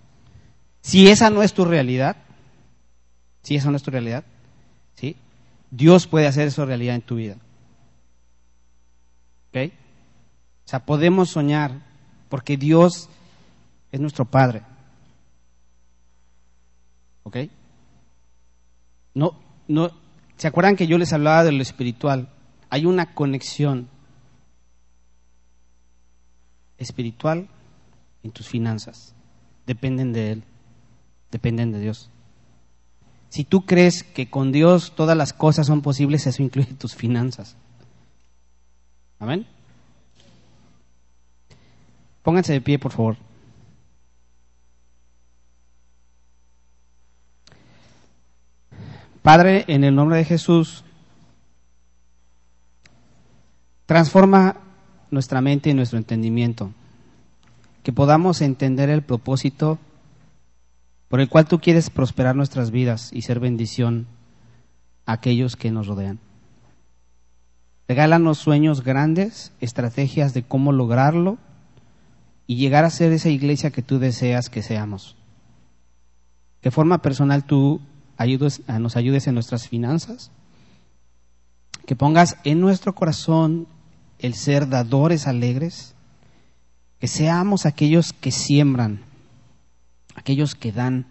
Si 0.82 1.08
esa 1.10 1.30
no 1.30 1.44
es 1.44 1.54
tu 1.54 1.66
realidad, 1.66 2.16
si 3.44 3.56
esa 3.56 3.70
no 3.70 3.78
es 3.78 3.84
tu 3.84 3.92
realidad, 3.92 4.24
¿sí? 4.96 5.16
Dios 5.72 6.08
puede 6.08 6.28
hacer 6.28 6.48
eso 6.48 6.66
realidad 6.66 6.96
en 6.96 7.02
tu 7.02 7.16
vida. 7.16 7.36
¿Ok? 9.50 9.72
O 10.66 10.68
sea, 10.68 10.86
podemos 10.86 11.30
soñar 11.30 11.72
porque 12.30 12.58
Dios 12.58 13.10
es 13.92 14.00
nuestro 14.00 14.26
Padre. 14.26 14.62
¿Ok? 17.24 17.38
No, 19.14 19.38
no, 19.68 19.92
¿Se 20.38 20.48
acuerdan 20.48 20.76
que 20.76 20.88
yo 20.88 20.98
les 20.98 21.14
hablaba 21.14 21.44
de 21.44 21.52
lo 21.52 21.62
espiritual? 21.62 22.30
Hay 22.70 22.86
una 22.86 23.14
conexión 23.14 23.90
espiritual 26.78 27.48
en 28.24 28.32
tus 28.32 28.48
finanzas. 28.48 29.16
Dependen 29.66 30.14
de 30.14 30.32
Él, 30.34 30.44
dependen 31.32 31.72
de 31.72 31.80
Dios. 31.80 32.10
Si 33.30 33.44
tú 33.44 33.66
crees 33.66 34.04
que 34.04 34.30
con 34.30 34.52
Dios 34.52 34.94
todas 34.96 35.18
las 35.18 35.34
cosas 35.34 35.68
son 35.68 35.82
posibles, 35.82 36.28
eso 36.28 36.44
incluye 36.44 36.74
tus 36.74 36.96
finanzas. 36.96 37.58
Amén. 39.20 39.48
Pónganse 42.24 42.54
de 42.54 42.62
pie, 42.62 42.80
por 42.80 42.92
favor. 42.92 43.18
Padre, 49.26 49.66
en 49.70 49.84
el 49.84 49.96
nombre 49.96 50.18
de 50.18 50.24
Jesús, 50.24 50.84
transforma 53.88 54.58
nuestra 55.10 55.42
mente 55.42 55.72
y 55.72 55.74
nuestro 55.74 55.98
entendimiento, 55.98 56.70
que 57.82 57.92
podamos 57.92 58.42
entender 58.42 58.92
el 58.92 59.02
propósito 59.02 59.80
por 61.08 61.22
el 61.22 61.28
cual 61.28 61.48
tú 61.48 61.60
quieres 61.60 61.90
prosperar 61.90 62.36
nuestras 62.36 62.70
vidas 62.70 63.10
y 63.14 63.24
ser 63.24 63.40
bendición 63.40 64.06
a 65.08 65.14
aquellos 65.14 65.56
que 65.56 65.72
nos 65.72 65.88
rodean. 65.88 66.20
Regálanos 67.88 68.38
sueños 68.38 68.84
grandes, 68.84 69.54
estrategias 69.60 70.36
de 70.36 70.44
cómo 70.44 70.72
lograrlo 70.72 71.40
y 72.46 72.58
llegar 72.58 72.86
a 72.86 72.92
ser 72.92 73.12
esa 73.12 73.30
iglesia 73.30 73.72
que 73.72 73.82
tú 73.82 73.98
deseas 73.98 74.52
que 74.52 74.62
seamos. 74.62 75.16
De 76.62 76.70
forma 76.70 77.02
personal 77.02 77.44
tú 77.44 77.82
nos 78.18 78.96
ayudes 78.96 79.28
en 79.28 79.34
nuestras 79.34 79.68
finanzas, 79.68 80.32
que 81.86 81.96
pongas 81.96 82.38
en 82.44 82.62
nuestro 82.62 82.96
corazón 82.96 83.68
el 84.20 84.34
ser 84.34 84.70
dadores 84.70 85.28
alegres, 85.28 85.94
que 87.00 87.08
seamos 87.08 87.66
aquellos 87.66 88.14
que 88.14 88.32
siembran, 88.32 89.02
aquellos 90.16 90.56
que 90.56 90.72
dan, 90.72 91.08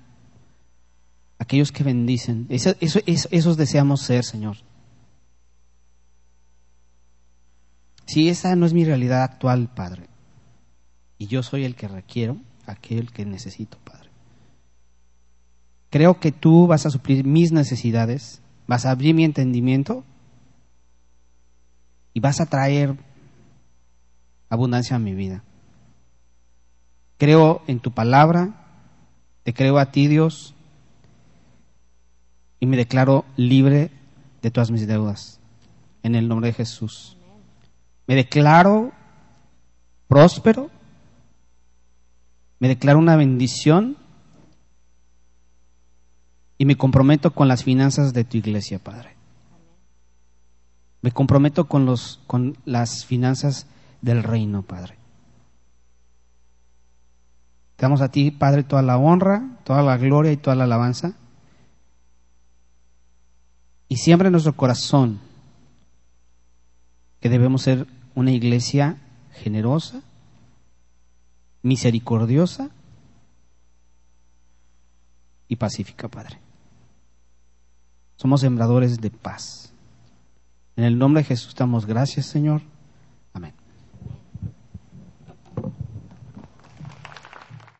aquellos 1.38 1.72
que 1.72 1.84
bendicen. 1.84 2.46
Eso, 2.48 2.74
esos 2.80 3.57
deseamos 3.57 4.00
ser, 4.00 4.24
Señor. 4.24 4.57
Si 8.07 8.28
esa 8.28 8.55
no 8.57 8.66
es 8.66 8.72
mi 8.72 8.84
realidad 8.84 9.22
actual, 9.22 9.72
Padre, 9.74 10.09
y 11.18 11.26
yo 11.26 11.42
soy 11.42 11.64
el 11.64 11.74
que 11.74 11.88
requiero, 11.88 12.38
aquel 12.66 13.12
que 13.12 13.24
necesito, 13.24 13.78
Padre. 13.78 14.03
Creo 15.95 16.18
que 16.18 16.32
tú 16.32 16.66
vas 16.66 16.86
a 16.86 16.90
suplir 16.90 17.24
mis 17.24 17.53
necesidades, 17.53 18.42
vas 18.66 18.84
a 18.84 18.90
abrir 18.90 19.14
mi 19.14 19.22
entendimiento 19.22 20.03
y 22.12 22.18
vas 22.18 22.40
a 22.40 22.47
traer 22.47 22.97
abundancia 24.49 24.97
a 24.97 24.99
mi 24.99 25.14
vida. 25.14 25.45
Creo 27.16 27.62
en 27.68 27.78
tu 27.78 27.92
palabra, 27.92 28.90
te 29.45 29.55
creo 29.55 29.78
a 29.78 29.92
ti, 29.92 30.09
Dios, 30.09 30.57
y 32.59 32.66
me 32.66 32.76
declaro 32.76 33.24
libre 33.36 33.92
de 34.42 34.51
todas 34.51 34.72
mis 34.72 34.88
deudas. 34.88 35.38
En 36.03 36.16
el 36.16 36.26
nombre 36.26 36.49
de 36.49 36.55
Jesús. 36.55 37.16
Me 38.09 38.16
declaro 38.16 38.90
próspero. 40.09 40.72
Me 42.59 42.66
declaro 42.66 42.99
una 42.99 43.14
bendición. 43.14 44.03
Y 46.57 46.64
me 46.66 46.76
comprometo 46.76 47.32
con 47.32 47.48
las 47.48 47.64
finanzas 47.64 48.12
de 48.12 48.24
tu 48.24 48.36
iglesia, 48.36 48.78
Padre. 48.78 49.16
Me 51.02 51.12
comprometo 51.12 51.66
con, 51.66 51.84
los, 51.84 52.20
con 52.26 52.57
las 52.64 53.05
finanzas 53.05 53.66
del 54.00 54.22
reino, 54.22 54.62
Padre. 54.62 54.96
Te 57.76 57.82
damos 57.82 58.00
a 58.00 58.09
ti, 58.09 58.30
Padre, 58.30 58.62
toda 58.62 58.82
la 58.82 58.96
honra, 58.96 59.59
toda 59.64 59.82
la 59.82 59.96
gloria 59.96 60.32
y 60.32 60.36
toda 60.36 60.57
la 60.57 60.64
alabanza. 60.64 61.14
Y 63.88 63.96
siempre 63.96 64.28
en 64.28 64.32
nuestro 64.32 64.55
corazón 64.55 65.20
que 67.20 67.28
debemos 67.28 67.62
ser 67.62 67.86
una 68.14 68.30
iglesia 68.30 68.98
generosa, 69.32 70.02
misericordiosa 71.62 72.70
y 75.48 75.57
pacífica, 75.57 76.09
Padre. 76.09 76.43
Somos 78.17 78.41
sembradores 78.41 79.01
de 79.01 79.11
paz. 79.11 79.73
En 80.77 80.85
el 80.85 80.99
nombre 80.99 81.23
de 81.23 81.29
Jesús 81.29 81.55
damos 81.55 81.87
gracias, 81.87 82.27
Señor 82.27 82.62